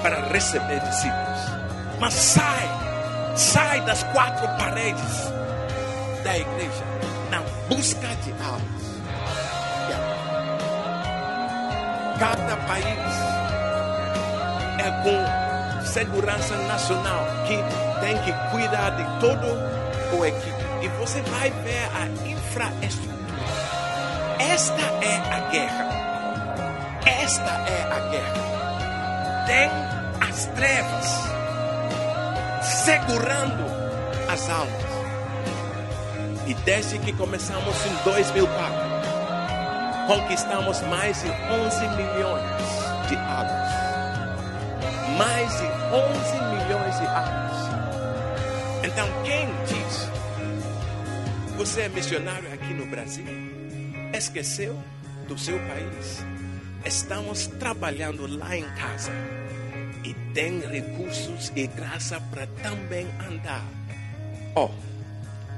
para 0.01 0.27
receber 0.29 0.79
discípulos, 0.79 1.39
mas 1.99 2.15
sai, 2.15 2.69
sai 3.35 3.81
das 3.81 4.01
quatro 4.05 4.47
paredes 4.57 5.31
da 6.23 6.35
igreja 6.35 6.83
na 7.29 7.41
busca 7.69 8.07
de 8.23 8.31
almas. 8.43 8.83
Cada 12.17 12.57
país 12.65 13.52
é 14.83 14.91
com 15.01 15.85
segurança 15.85 16.55
nacional 16.67 17.25
que 17.47 17.57
tem 18.01 18.17
que 18.19 18.33
cuidar 18.51 18.91
de 18.91 19.19
todo 19.19 19.47
o 20.17 20.25
equipe. 20.25 20.63
E 20.81 20.87
você 20.99 21.21
vai 21.21 21.49
ver 21.49 21.87
a 21.95 22.27
infraestrutura. 22.27 23.13
Esta 24.39 24.81
é 25.01 25.15
a 25.31 25.39
guerra. 25.49 25.89
Esta 27.05 27.51
é 27.51 27.83
a 27.91 27.99
guerra. 28.09 29.45
Tem 29.47 29.69
as 30.29 30.45
trevas 30.47 31.33
segurando 32.61 33.63
as 34.29 34.49
almas. 34.49 34.83
E 36.45 36.53
desde 36.53 36.99
que 36.99 37.13
começamos 37.13 37.75
em 37.85 38.03
2004, 38.03 38.73
conquistamos 40.07 40.81
mais 40.81 41.21
de 41.21 41.29
11 41.29 41.87
milhões 41.95 43.07
de 43.07 43.15
almas. 43.15 43.62
Mais 45.17 45.51
de 45.57 45.65
11 45.65 46.33
milhões 46.55 46.99
de 46.99 47.05
almas. 47.05 47.53
Então, 48.83 49.07
quem 49.23 49.47
diz 49.67 50.13
você 51.55 51.81
é 51.81 51.89
missionário 51.89 52.51
aqui 52.51 52.73
no 52.73 52.85
Brasil? 52.87 53.25
Esqueceu 54.11 54.77
do 55.27 55.37
seu 55.37 55.57
país? 55.59 56.25
Estamos 56.83 57.47
trabalhando 57.47 58.27
lá 58.27 58.57
em 58.57 58.65
casa 58.75 59.11
e 60.03 60.13
tem 60.33 60.59
recursos 60.59 61.51
e 61.55 61.67
graça 61.67 62.19
para 62.31 62.47
também 62.61 63.07
andar. 63.29 63.63
Ó, 64.55 64.69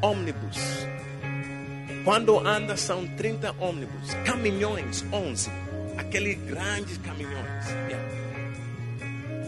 oh, 0.02 0.08
ônibus. 0.08 0.86
Quando 2.04 2.46
anda 2.46 2.78
são 2.78 3.08
30 3.16 3.56
ônibus, 3.60 4.14
caminhões 4.26 5.04
11, 5.12 5.50
aqueles 5.98 6.38
grandes 6.46 6.98
caminhões. 7.00 7.66
Yeah. 7.90 8.25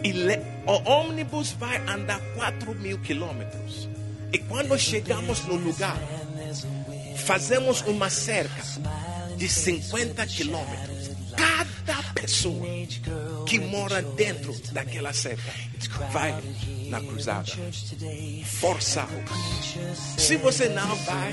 E 0.03 0.11
le, 0.11 0.39
o 0.65 0.89
ônibus 0.89 1.51
vai 1.53 1.77
andar 1.87 2.19
4 2.35 2.73
mil 2.75 2.99
quilômetros. 2.99 3.89
E 4.31 4.37
quando 4.39 4.77
chegamos 4.77 5.43
no 5.45 5.55
lugar, 5.55 5.97
fazemos 7.15 7.81
uma 7.81 8.09
cerca 8.09 8.63
de 9.37 9.47
50 9.47 10.25
quilômetros. 10.27 11.11
Cada 11.35 12.03
pessoa 12.13 12.65
que 13.45 13.59
mora 13.59 14.01
dentro 14.01 14.53
daquela 14.71 15.13
cerca 15.13 15.51
vai 16.11 16.35
na 16.89 16.99
cruzada. 16.99 17.51
Forçá-los. 18.45 19.77
Se 20.17 20.37
você 20.37 20.69
não 20.69 20.95
vai, 20.95 21.31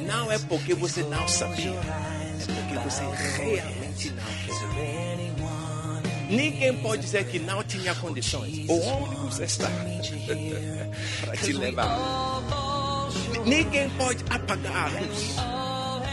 não 0.00 0.30
é 0.30 0.38
porque 0.38 0.74
você 0.74 1.02
não 1.02 1.26
sabia, 1.28 1.70
é 1.70 2.46
porque 2.46 2.78
você 2.88 3.02
realmente 3.42 4.10
não 4.10 4.24
quer. 4.24 5.15
Ninguém 6.28 6.76
pode 6.78 7.02
dizer 7.02 7.26
que 7.26 7.38
não 7.38 7.62
tinha 7.62 7.94
condições. 7.94 8.68
O 8.68 8.80
ônibus 8.80 9.38
está 9.38 9.68
para 11.24 11.36
te 11.36 11.52
levar. 11.52 11.98
Ninguém 13.44 13.88
pode 13.90 14.24
apagar 14.28 14.86
a 14.86 15.00
luz 15.00 15.36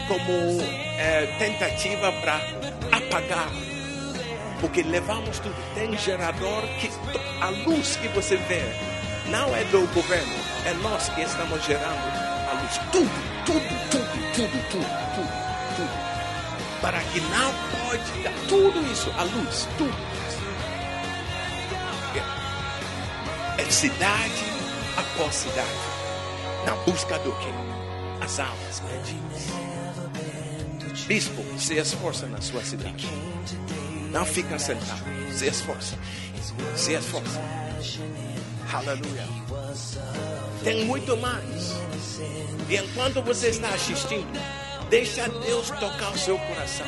como 0.06 0.60
é, 0.98 1.26
tentativa 1.38 2.12
para 2.12 2.36
apagar. 2.92 3.50
Porque 4.60 4.82
levamos 4.82 5.38
tudo. 5.40 5.56
Tem 5.74 5.96
gerador 5.98 6.62
que 6.80 6.90
a 7.40 7.48
luz 7.68 7.96
que 7.96 8.08
você 8.08 8.36
vê 8.36 8.62
não 9.30 9.54
é 9.54 9.64
do 9.64 9.80
governo, 9.92 10.34
é 10.66 10.74
nós 10.74 11.08
que 11.08 11.22
estamos 11.22 11.64
gerando 11.64 11.84
a 11.84 12.60
luz. 12.60 12.78
Tudo, 12.92 13.10
tudo, 13.44 13.60
tudo, 13.90 14.32
tudo, 14.34 14.70
tudo, 14.70 14.86
tudo. 15.14 15.53
Para 16.84 17.00
que 17.00 17.18
não 17.18 17.50
pode 17.70 18.22
dar 18.22 18.34
tudo 18.46 18.78
isso, 18.92 19.10
a 19.16 19.22
luz, 19.22 19.66
tudo. 19.78 19.96
É 23.56 23.70
cidade 23.70 24.44
após 24.94 25.34
cidade, 25.34 25.66
na 26.66 26.74
busca 26.84 27.18
do 27.20 27.32
que? 27.36 27.48
As 28.22 28.38
almas 28.38 28.80
perdidas. 28.80 31.06
Bispo, 31.06 31.42
se 31.58 31.78
esforça 31.78 32.26
na 32.26 32.42
sua 32.42 32.62
cidade. 32.62 33.08
Não 34.10 34.26
fica 34.26 34.58
sentado. 34.58 35.04
Se 35.32 35.46
esforça. 35.46 35.96
Se 36.76 36.92
esforça. 36.92 37.40
Aleluia. 38.70 39.26
Tem 40.62 40.84
muito 40.84 41.16
mais. 41.16 41.76
E 42.68 42.76
enquanto 42.76 43.22
você 43.22 43.48
está 43.48 43.70
assistindo, 43.70 44.38
deixa 44.90 45.28
Deus 45.28 45.70
tocar 45.70 46.10
o 46.12 46.18
seu 46.18 46.38
coração. 46.38 46.86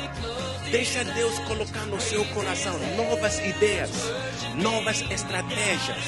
Deixa 0.71 1.03
Deus 1.03 1.39
colocar 1.39 1.85
no 1.85 1.99
seu 1.99 2.25
coração 2.25 2.77
novas 2.95 3.39
ideias, 3.39 3.91
novas 4.55 5.01
estratégias 5.09 6.03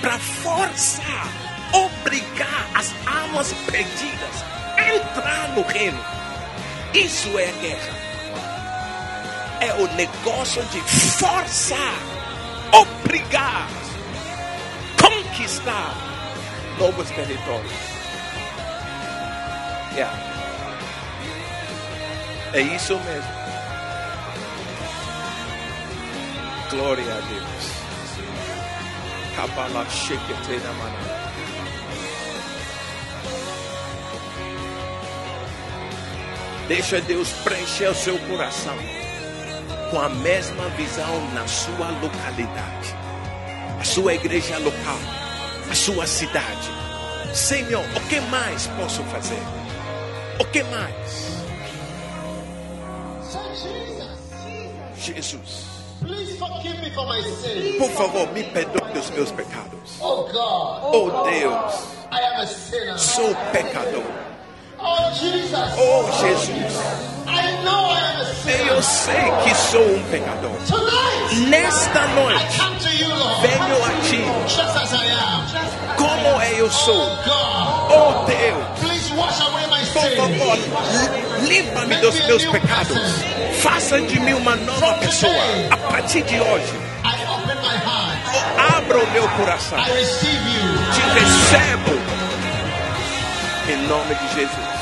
para 0.00 0.18
forçar, 0.18 1.28
obrigar 1.72 2.68
as 2.74 2.94
almas 3.06 3.52
perdidas 3.70 4.44
a 4.76 4.94
entrar 4.94 5.48
no 5.56 5.62
reino. 5.62 5.98
Isso 6.94 7.38
é 7.38 7.50
guerra. 7.60 8.08
É 9.60 9.74
o 9.74 9.88
negócio 9.94 10.62
de 10.66 10.80
forçar, 10.82 11.94
obrigar, 12.72 13.68
conquistar 15.02 15.94
novos 16.78 17.08
territórios. 17.10 17.97
Yeah. 19.94 20.12
É 22.52 22.60
isso 22.60 22.98
mesmo. 23.00 23.38
Glória 26.70 27.04
a 27.04 27.20
Deus. 27.20 27.78
Kabbalah 29.36 29.86
Sheketena 29.88 30.72
Manana. 30.72 31.18
Deixa 36.68 37.00
Deus 37.00 37.30
preencher 37.44 37.88
o 37.88 37.94
seu 37.94 38.18
coração 38.20 38.76
com 39.90 39.98
a 39.98 40.08
mesma 40.08 40.68
visão 40.70 41.30
na 41.32 41.46
sua 41.46 41.90
localidade, 42.02 42.94
a 43.80 43.84
sua 43.84 44.14
igreja 44.14 44.58
local, 44.58 44.98
a 45.70 45.74
sua 45.74 46.06
cidade. 46.06 46.68
Senhor, 47.32 47.84
o 47.96 48.00
que 48.08 48.20
mais 48.20 48.66
posso 48.78 49.02
fazer? 49.04 49.57
O 50.40 50.44
que 50.46 50.62
mais? 50.64 51.38
Jesus. 54.96 55.66
Por 57.78 57.90
favor, 57.90 58.32
me 58.32 58.44
perdoe 58.44 58.92
dos 58.92 59.10
meus 59.10 59.32
pecados. 59.32 59.98
Oh 60.00 61.22
Deus, 61.24 61.74
sou 63.00 63.34
pecador. 63.52 64.04
Oh 64.80 66.12
Jesus, 66.20 66.72
eu 68.68 68.82
sei 68.82 69.30
que 69.42 69.54
sou 69.54 69.82
um 69.82 70.02
pecador. 70.04 70.52
Nesta 71.48 72.06
noite, 72.08 72.58
venho 73.42 73.84
a 73.84 73.90
Ti 74.02 74.24
como 75.96 76.42
eu 76.42 76.70
sou. 76.70 77.10
Oh 77.90 78.24
Deus, 78.24 78.87
limpa-me 81.46 81.96
dos 81.96 82.20
meus 82.26 82.44
pecados. 82.46 82.98
Faça 83.60 84.00
de 84.00 84.20
mim 84.20 84.34
uma 84.34 84.56
nova 84.56 84.94
pessoa. 84.94 85.32
A 85.70 85.76
partir 85.76 86.22
de 86.22 86.40
hoje, 86.40 86.72
abra 88.76 88.98
o 88.98 89.10
meu 89.10 89.28
coração. 89.30 89.78
Te 89.84 91.00
recebo 91.00 91.98
em 93.68 93.76
nome 93.86 94.14
de 94.14 94.34
Jesus. 94.34 94.78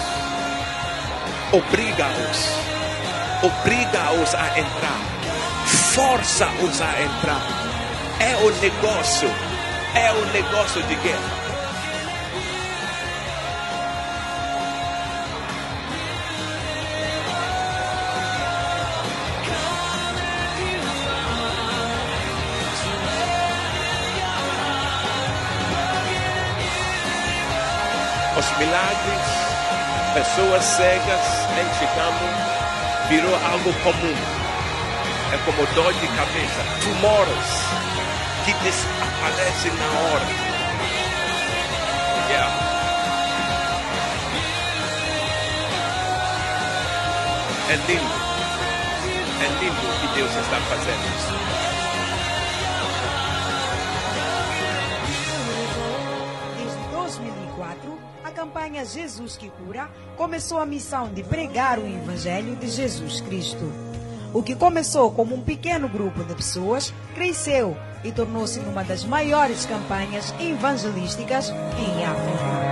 Obriga-os, 1.52 2.50
obriga-os 3.42 4.34
a 4.34 4.58
entrar, 4.58 5.00
força-os 5.94 6.80
a 6.80 7.02
entrar. 7.02 7.42
É 8.18 8.36
o 8.36 8.50
negócio, 8.60 9.30
é 9.94 10.12
o 10.12 10.26
negócio 10.32 10.82
de 10.84 10.94
guerra. 10.96 11.45
Milagres, 28.58 29.26
pessoas 30.14 30.64
cegas 30.64 31.20
identificando, 31.52 32.24
virou 33.08 33.34
algo 33.34 33.72
comum. 33.82 34.16
É 35.32 35.38
como 35.44 35.66
dor 35.74 35.92
de 35.92 36.06
cabeça, 36.08 36.64
tumores 36.82 37.86
que 38.44 38.52
desaparecem 38.54 39.72
na 39.72 39.86
hora. 39.86 40.26
Yeah. 42.30 42.66
É 47.68 47.76
lindo. 47.88 48.26
É 49.42 49.48
lindo 49.60 49.80
o 49.80 50.00
que 50.00 50.14
Deus 50.14 50.30
está 50.36 50.60
fazendo. 50.60 51.65
Campanha 58.76 58.84
Jesus 58.84 59.36
que 59.36 59.48
Cura 59.48 59.88
começou 60.16 60.58
a 60.58 60.66
missão 60.66 61.08
de 61.08 61.22
pregar 61.22 61.78
o 61.78 61.86
Evangelho 61.86 62.56
de 62.56 62.68
Jesus 62.68 63.20
Cristo. 63.22 63.72
O 64.34 64.42
que 64.42 64.54
começou 64.54 65.10
como 65.12 65.34
um 65.34 65.40
pequeno 65.40 65.88
grupo 65.88 66.22
de 66.24 66.34
pessoas 66.34 66.92
cresceu 67.14 67.76
e 68.04 68.12
tornou-se 68.12 68.58
uma 68.60 68.84
das 68.84 69.04
maiores 69.04 69.64
campanhas 69.64 70.34
evangelísticas 70.38 71.48
em 71.50 72.04
África. 72.04 72.66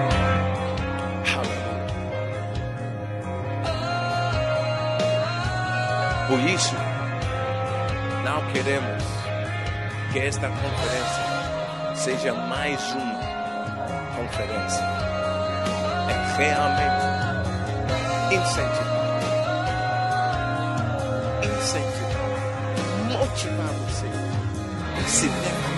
Por 6.29 6.41
isso, 6.41 6.75
não 8.25 8.53
queremos 8.53 9.05
que 10.13 10.19
esta 10.19 10.49
conferência 10.49 11.95
seja 11.95 12.35
mais 12.35 12.81
uma 12.93 13.25
conferência. 14.17 15.14
Realmente 16.37 17.05
incentivar, 18.35 19.21
incentivar, 21.45 22.29
motivar 23.13 23.73
você 23.87 24.09
se 25.07 25.27
levantar 25.27 25.75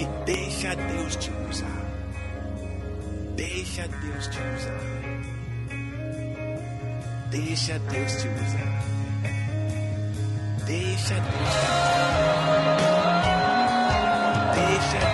e 0.00 0.06
deixa 0.24 0.74
Deus 0.74 1.16
te 1.16 1.30
usar. 1.48 1.86
Deixa 3.36 3.86
Deus 3.86 4.26
te 4.26 4.38
usar. 4.38 4.80
Deixa 7.30 7.78
Deus 7.78 8.12
te 8.12 8.28
usar. 8.28 8.82
Deixa 10.66 11.14
Deus 11.14 11.50
te 11.52 11.66
usar. 11.68 12.06
Deixa 14.54 15.05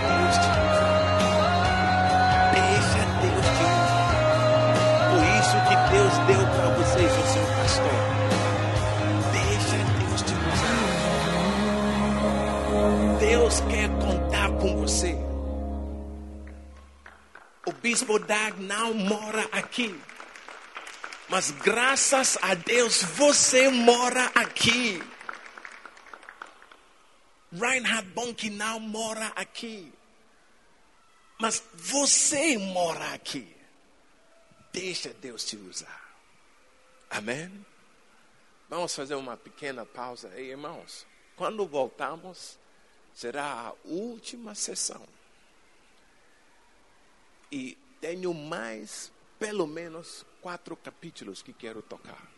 O 17.92 17.94
bispo 17.94 18.18
Dag 18.18 18.58
não 18.58 18.94
mora 18.94 19.46
aqui. 19.52 19.94
Mas 21.28 21.50
graças 21.50 22.38
a 22.40 22.54
Deus 22.54 23.02
você 23.02 23.68
mora 23.68 24.32
aqui. 24.34 24.98
Reinhard 27.52 28.08
Bonk 28.12 28.48
não 28.48 28.80
mora 28.80 29.26
aqui. 29.36 29.92
Mas 31.38 31.62
você 31.74 32.56
mora 32.56 33.12
aqui. 33.12 33.54
Deixa 34.72 35.10
Deus 35.12 35.44
te 35.44 35.58
usar. 35.58 36.16
Amém? 37.10 37.66
Vamos 38.70 38.94
fazer 38.94 39.16
uma 39.16 39.36
pequena 39.36 39.84
pausa 39.84 40.30
aí, 40.30 40.48
irmãos. 40.48 41.06
Quando 41.36 41.66
voltamos, 41.66 42.58
será 43.14 43.68
a 43.68 43.74
última 43.84 44.54
sessão. 44.54 45.06
E 47.52 47.76
tenho 48.02 48.34
mais, 48.34 49.12
pelo 49.38 49.64
menos, 49.64 50.26
quatro 50.40 50.76
capítulos 50.76 51.40
que 51.40 51.52
quero 51.52 51.80
tocar. 51.80 52.28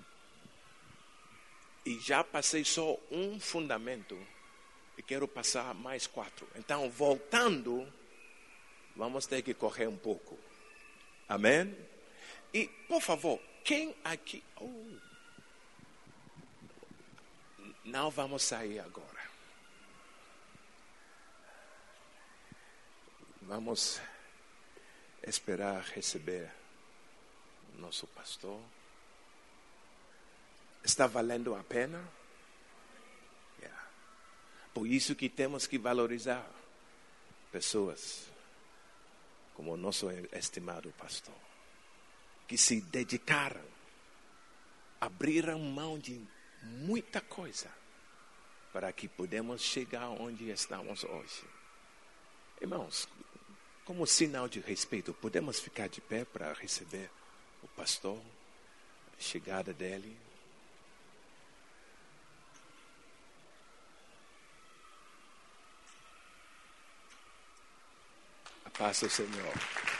E 1.86 1.98
já 1.98 2.22
passei 2.22 2.64
só 2.64 2.98
um 3.10 3.40
fundamento 3.40 4.14
e 4.96 5.02
quero 5.02 5.26
passar 5.26 5.74
mais 5.74 6.06
quatro. 6.06 6.46
Então, 6.54 6.90
voltando, 6.90 7.90
vamos 8.94 9.26
ter 9.26 9.40
que 9.40 9.54
correr 9.54 9.88
um 9.88 9.96
pouco. 9.96 10.38
Amém? 11.26 11.74
E, 12.52 12.68
por 12.86 13.00
favor, 13.00 13.40
quem 13.64 13.96
aqui. 14.04 14.44
Oh, 14.60 14.98
não 17.86 18.10
vamos 18.10 18.42
sair 18.42 18.80
agora. 18.80 19.24
Vamos 23.40 24.00
esperar 25.26 25.82
receber 25.94 26.50
nosso 27.78 28.06
pastor. 28.06 28.60
Está 30.82 31.06
valendo 31.06 31.54
a 31.54 31.62
pena? 31.62 32.02
Yeah. 33.58 33.88
Por 34.72 34.86
isso 34.86 35.14
que 35.16 35.28
temos 35.28 35.66
que 35.66 35.78
valorizar 35.78 36.46
pessoas 37.50 38.26
como 39.54 39.72
o 39.72 39.76
nosso 39.76 40.10
estimado 40.32 40.90
pastor, 40.98 41.34
que 42.46 42.58
se 42.58 42.80
dedicaram, 42.80 43.64
abriram 45.00 45.60
mão 45.60 45.98
de 45.98 46.20
muita 46.60 47.20
coisa 47.20 47.70
para 48.72 48.92
que 48.92 49.08
podemos 49.08 49.62
chegar 49.62 50.08
onde 50.08 50.50
estamos 50.50 51.04
hoje. 51.04 51.44
Irmãos, 52.60 53.08
como 53.84 54.06
sinal 54.06 54.48
de 54.48 54.60
respeito, 54.60 55.12
podemos 55.12 55.60
ficar 55.60 55.88
de 55.88 56.00
pé 56.00 56.24
para 56.24 56.52
receber 56.54 57.10
o 57.62 57.68
pastor, 57.68 58.18
a 59.18 59.22
chegada 59.22 59.72
dele. 59.72 60.16
A 68.64 68.70
paz 68.70 69.00
do 69.00 69.10
Senhor. 69.10 69.93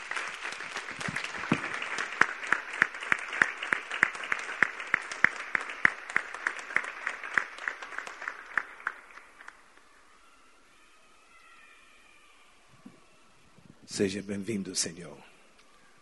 Seja 13.95 14.21
bem-vindo, 14.21 14.75
Senhor. 14.75 15.17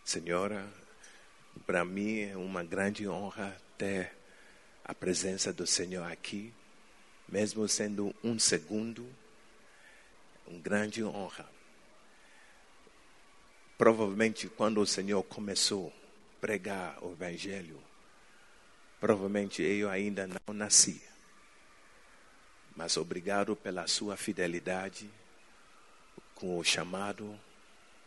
Senhora, 0.04 0.68
para 1.64 1.84
mim 1.84 2.22
é 2.22 2.36
uma 2.36 2.64
grande 2.64 3.08
honra 3.08 3.56
ter 3.78 4.10
a 4.84 4.92
presença 4.92 5.52
do 5.52 5.64
Senhor 5.64 6.02
aqui, 6.10 6.52
mesmo 7.28 7.68
sendo 7.68 8.12
um 8.24 8.36
segundo, 8.36 9.08
uma 10.44 10.58
grande 10.58 11.04
honra. 11.04 11.48
Provavelmente 13.78 14.48
quando 14.48 14.80
o 14.80 14.86
Senhor 14.88 15.22
começou 15.22 15.90
a 15.90 16.40
pregar 16.40 16.98
o 17.00 17.12
Evangelho, 17.12 17.80
provavelmente 18.98 19.62
eu 19.62 19.88
ainda 19.88 20.26
não 20.26 20.52
nasci. 20.52 21.00
Mas 22.74 22.96
obrigado 22.96 23.54
pela 23.54 23.86
sua 23.86 24.16
fidelidade 24.16 25.08
com 26.34 26.58
o 26.58 26.64
chamado, 26.64 27.38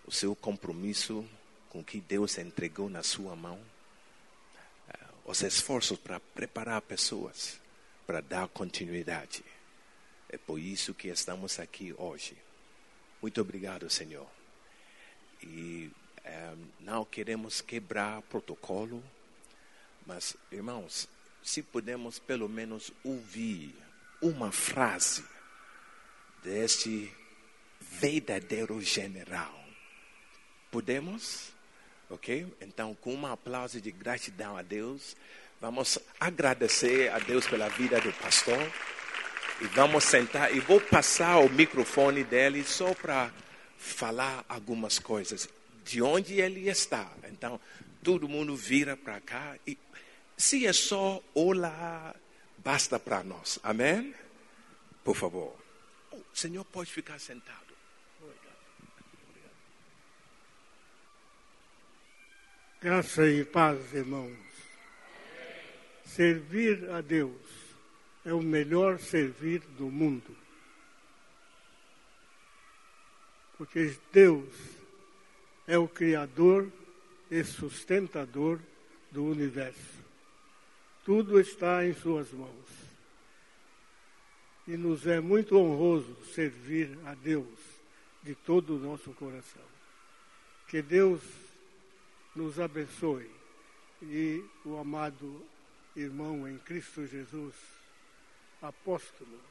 o 0.08 0.12
seu 0.12 0.36
compromisso 0.36 1.24
com 1.70 1.82
o 1.82 1.84
que 1.84 2.00
Deus 2.00 2.38
entregou 2.40 2.90
na 2.90 3.04
sua 3.04 3.36
mão, 3.36 3.60
os 5.26 5.42
esforços 5.42 6.00
para 6.00 6.20
preparar 6.20 6.82
pessoas 6.82 7.60
para 8.08 8.22
dar 8.22 8.48
continuidade. 8.48 9.44
É 10.30 10.38
por 10.38 10.58
isso 10.58 10.94
que 10.94 11.10
estamos 11.10 11.60
aqui 11.60 11.94
hoje. 11.98 12.38
Muito 13.22 13.42
obrigado, 13.42 13.90
Senhor. 13.90 14.28
E 15.44 15.92
é, 16.24 16.56
não 16.80 17.04
queremos 17.04 17.60
quebrar 17.60 18.22
protocolo, 18.24 19.04
mas, 20.06 20.38
irmãos, 20.50 21.10
se 21.44 21.62
podemos 21.62 22.18
pelo 22.18 22.48
menos 22.48 22.94
ouvir 23.04 23.76
uma 24.22 24.52
frase 24.52 25.26
deste 26.42 27.14
verdadeiro 27.82 28.80
general. 28.82 29.67
Podemos? 30.72 31.52
Ok? 32.10 32.48
Então, 32.62 32.96
com 32.96 33.14
um 33.14 33.26
aplauso 33.26 33.82
de 33.82 33.92
gratidão 33.92 34.58
a 34.58 34.62
Deus, 34.62 35.16
vamos 35.60 36.00
agradecer 36.20 37.12
a 37.12 37.20
Deus 37.20 37.48
pela 37.48 37.70
vida 37.70 38.00
do 38.00 38.12
pastor. 38.14 38.60
E 39.60 39.66
vamos 39.68 40.04
sentar 40.04 40.56
e 40.56 40.60
vou 40.60 40.80
passar 40.80 41.40
o 41.40 41.50
microfone 41.50 42.24
dele 42.24 42.64
só 42.64 42.94
para 42.94 43.32
falar 43.78 44.46
algumas 44.48 45.00
coisas. 45.00 45.50
de 45.88 46.02
onde 46.02 46.42
ele 46.42 46.70
está. 46.70 47.10
Então, 47.30 47.60
todo 48.04 48.28
mundo 48.28 48.56
vira 48.56 48.98
para 48.98 49.22
cá 49.22 49.56
e 49.66 49.78
se 50.36 50.68
é 50.68 50.74
só 50.74 51.24
olá, 51.34 52.14
basta 52.58 53.00
para 53.00 53.24
nós. 53.24 53.58
Amém? 53.64 54.14
Por 55.04 55.16
favor. 55.16 55.56
O 56.12 56.24
Senhor 56.34 56.66
pode 56.66 56.92
ficar 56.92 57.20
sentado. 57.20 57.67
Graça 62.80 63.28
e 63.28 63.44
paz, 63.44 63.92
irmãos. 63.92 64.38
Servir 66.06 66.88
a 66.92 67.02
Deus 67.02 67.42
é 68.24 68.32
o 68.32 68.40
melhor 68.40 69.00
servir 69.00 69.62
do 69.80 69.86
mundo. 69.86 70.38
Porque 73.58 73.98
Deus 74.14 74.54
é 75.66 75.76
o 75.76 75.88
Criador 75.88 76.72
e 77.32 77.44
sustentador 77.44 78.60
do 79.10 79.26
universo. 79.26 79.98
Tudo 81.04 81.40
está 81.40 81.84
em 81.84 81.96
Suas 81.96 82.32
mãos. 82.32 82.70
E 84.68 84.78
nos 84.78 85.08
é 85.08 85.20
muito 85.20 85.58
honroso 85.58 86.16
servir 86.26 86.96
a 87.06 87.16
Deus 87.16 87.58
de 88.22 88.36
todo 88.36 88.76
o 88.76 88.80
nosso 88.80 89.12
coração. 89.14 89.66
Que 90.68 90.80
Deus 90.84 91.24
nos 92.38 92.60
abençoe 92.60 93.28
e 94.00 94.48
o 94.64 94.78
amado 94.78 95.44
irmão 95.96 96.48
em 96.48 96.56
Cristo 96.60 97.08
Jesus, 97.08 97.56
apóstolo, 98.62 99.42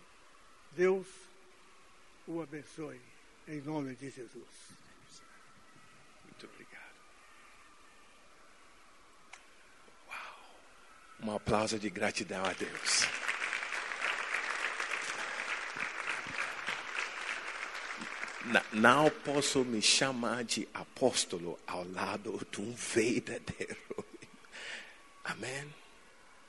Deus 0.71 1.09
o 2.29 2.41
abençoe 2.41 3.01
em 3.49 3.61
nome 3.61 3.97
de 3.97 4.09
Jesus. 4.09 4.47
Muito 6.25 6.47
obrigado. 6.47 6.95
Uau. 10.07 10.55
Um 11.23 11.35
aplauso 11.35 11.81
de 11.81 11.91
gratidão 11.91 12.45
a 12.45 12.53
Deus. 12.53 13.26
Não 18.73 19.11
posso 19.11 19.65
me 19.65 19.83
chamar 19.83 20.45
de 20.45 20.69
apóstolo 20.73 21.59
ao 21.67 21.85
lado 21.91 22.47
de 22.51 22.61
um 22.61 22.73
verdadeiro. 22.75 23.77
Amém? 25.25 25.75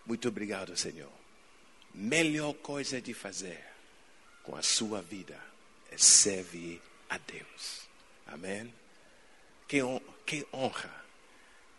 Muito 0.05 0.27
obrigado, 0.27 0.77
Senhor. 0.77 1.11
Melhor 1.93 2.53
coisa 2.53 3.01
de 3.01 3.13
fazer 3.13 3.63
com 4.43 4.55
a 4.55 4.61
sua 4.61 5.01
vida 5.01 5.39
é 5.91 5.97
servir 5.97 6.81
a 7.09 7.17
Deus. 7.17 7.87
Amém? 8.27 8.71
Que, 9.67 9.79
que 10.25 10.45
honra 10.53 10.93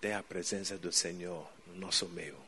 ter 0.01 0.12
a 0.12 0.23
presença 0.23 0.77
do 0.77 0.93
Senhor 0.93 1.49
no 1.66 1.77
nosso 1.77 2.09
meio. 2.09 2.39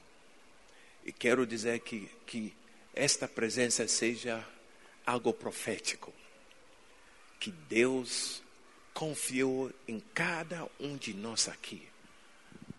E 1.05 1.13
quero 1.13 1.47
dizer 1.47 1.81
que, 1.81 2.11
que 2.27 2.55
esta 2.95 3.29
presença 3.29 3.87
seja 3.87 4.45
algo 5.07 5.33
profético. 5.33 6.13
Que 7.41 7.51
Deus 7.51 8.43
confiou 8.95 9.73
em 9.89 9.99
cada 9.99 10.69
um 10.79 10.97
de 10.97 11.15
nós 11.15 11.49
aqui 11.49 11.89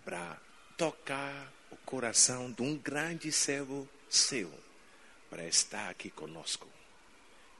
para 0.05 0.39
tocar 0.77 1.51
o 1.71 1.77
coração 1.77 2.51
de 2.51 2.61
um 2.61 2.77
grande 2.77 3.31
servo 3.31 3.89
seu 4.09 4.51
para 5.29 5.47
estar 5.47 5.89
aqui 5.89 6.09
conosco. 6.09 6.67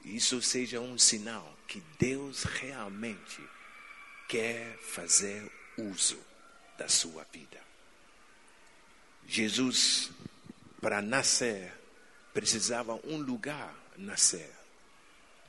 Isso 0.04 0.42
seja 0.42 0.80
um 0.80 0.98
sinal 0.98 1.56
que 1.66 1.80
Deus 1.98 2.44
realmente 2.44 3.40
quer 4.28 4.76
fazer 4.78 5.50
uso 5.76 6.18
da 6.76 6.88
sua 6.88 7.24
vida. 7.32 7.60
Jesus, 9.26 10.10
para 10.80 11.00
nascer, 11.00 11.72
precisava 12.34 12.94
um 13.04 13.18
lugar 13.18 13.74
nascer. 13.96 14.50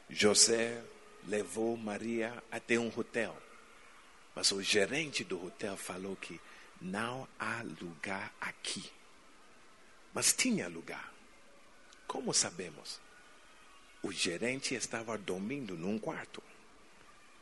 José 0.10 0.84
levou 1.28 1.76
Maria 1.78 2.44
até 2.52 2.78
um 2.78 2.92
hotel, 2.96 3.36
mas 4.36 4.52
o 4.52 4.62
gerente 4.62 5.24
do 5.24 5.46
hotel 5.46 5.78
falou 5.78 6.16
que 6.16 6.40
não 6.82 7.28
há 7.40 7.62
lugar 7.82 8.34
aqui. 8.42 8.90
Mas 10.14 10.34
tinha 10.34 10.68
lugar. 10.68 11.12
Como 12.08 12.34
sabemos? 12.34 13.00
O 14.02 14.12
gerente 14.12 14.76
estava 14.76 15.18
dormindo 15.18 15.76
num 15.76 15.98
quarto 15.98 16.44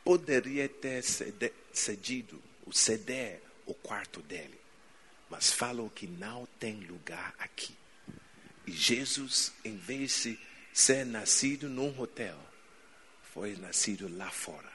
poderia 0.04 0.68
ter 0.68 1.02
cedido, 1.72 2.42
ceder 2.72 3.40
o 3.66 3.74
quarto 3.74 4.20
dele, 4.22 4.58
mas 5.30 5.52
falou 5.52 5.88
que 5.90 6.06
não 6.06 6.46
tem 6.58 6.80
lugar 6.80 7.34
aqui. 7.38 7.74
E 8.66 8.72
Jesus, 8.72 9.52
em 9.64 9.76
vez 9.76 10.22
de 10.22 10.38
ser 10.72 11.04
nascido 11.04 11.68
num 11.68 11.98
hotel, 12.00 12.38
foi 13.32 13.56
nascido 13.56 14.14
lá 14.16 14.30
fora. 14.30 14.70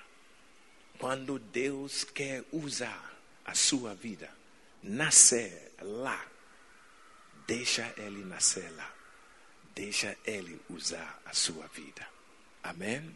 Quando 0.97 1.37
Deus 1.37 2.03
quer 2.03 2.43
usar 2.51 3.15
a 3.45 3.53
sua 3.53 3.93
vida, 3.93 4.29
nascer 4.81 5.73
lá, 5.79 6.25
deixa 7.45 7.93
ele 7.97 8.25
nascer 8.25 8.69
lá. 8.75 8.93
Deixa 9.75 10.17
ele 10.25 10.59
usar 10.69 11.21
a 11.23 11.33
sua 11.33 11.67
vida. 11.67 12.07
Amém? 12.63 13.15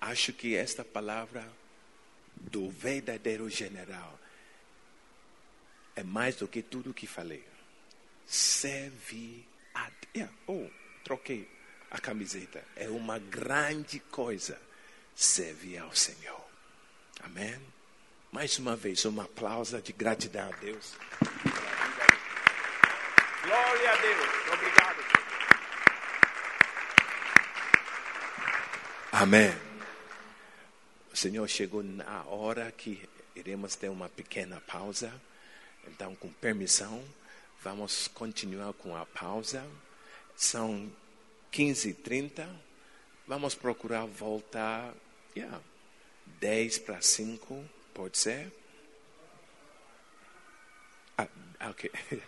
Acho 0.00 0.32
que 0.32 0.56
esta 0.56 0.82
palavra 0.82 1.46
do 2.34 2.70
verdadeiro 2.70 3.50
general 3.50 4.18
é 5.94 6.02
mais 6.02 6.36
do 6.36 6.48
que 6.48 6.62
tudo 6.62 6.94
que 6.94 7.06
falei. 7.06 7.44
Servir 8.26 9.46
a 9.74 9.90
Deus. 10.14 10.30
Oh, 10.46 10.66
troquei 11.04 11.55
a 11.90 11.98
camiseta. 11.98 12.62
É 12.74 12.88
uma 12.88 13.18
grande 13.18 14.00
coisa 14.00 14.60
servir 15.14 15.78
ao 15.78 15.94
Senhor. 15.94 16.44
Amém? 17.22 17.58
Mais 18.30 18.58
uma 18.58 18.76
vez, 18.76 19.04
um 19.06 19.20
aplauso 19.20 19.80
de 19.80 19.92
gratidão 19.92 20.48
a 20.48 20.56
Deus. 20.56 20.94
Glória 23.42 23.92
a 23.92 23.96
Deus. 23.96 24.28
Obrigado. 24.52 24.96
Amém. 29.12 29.56
O 31.12 31.16
Senhor 31.16 31.48
chegou 31.48 31.82
na 31.82 32.24
hora 32.24 32.70
que 32.72 33.08
iremos 33.34 33.74
ter 33.74 33.88
uma 33.88 34.08
pequena 34.08 34.60
pausa. 34.60 35.12
Então, 35.86 36.14
com 36.16 36.30
permissão, 36.30 37.02
vamos 37.62 38.08
continuar 38.08 38.74
com 38.74 38.94
a 38.94 39.06
pausa. 39.06 39.66
São 40.36 40.92
15h30. 41.56 42.46
Vamos 43.26 43.54
procurar 43.54 44.06
voltar. 44.06 44.92
Yeah, 45.34 45.60
10 46.40 46.78
para 46.80 47.00
5, 47.00 47.64
pode 47.94 48.18
ser? 48.18 48.52
Ah, 51.16 51.28
ok. 51.70 51.90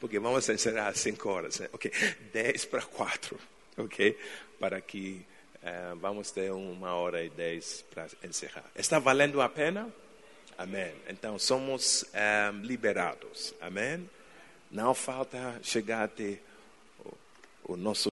Porque 0.00 0.18
vamos 0.18 0.48
encerrar 0.48 0.88
às 0.88 1.00
5 1.00 1.28
horas. 1.28 1.58
Né? 1.58 1.68
Ok. 1.72 1.90
10 2.32 2.64
para 2.66 2.82
4. 2.82 3.38
Ok? 3.76 4.18
Para 4.58 4.80
que 4.80 5.26
eh, 5.62 5.92
vamos 5.96 6.30
ter 6.30 6.52
uma 6.52 6.94
hora 6.94 7.24
e 7.24 7.30
10 7.30 7.82
para 7.90 8.06
encerrar. 8.22 8.64
Está 8.74 8.98
valendo 8.98 9.40
a 9.40 9.48
pena? 9.48 9.92
Amém. 10.56 10.94
Então 11.08 11.38
somos 11.38 12.04
eh, 12.12 12.52
liberados. 12.62 13.52
Amém? 13.60 14.08
Não 14.70 14.94
falta 14.94 15.58
chegar 15.62 16.04
até 16.04 16.38
o, 17.04 17.72
o 17.72 17.76
nosso 17.76 18.08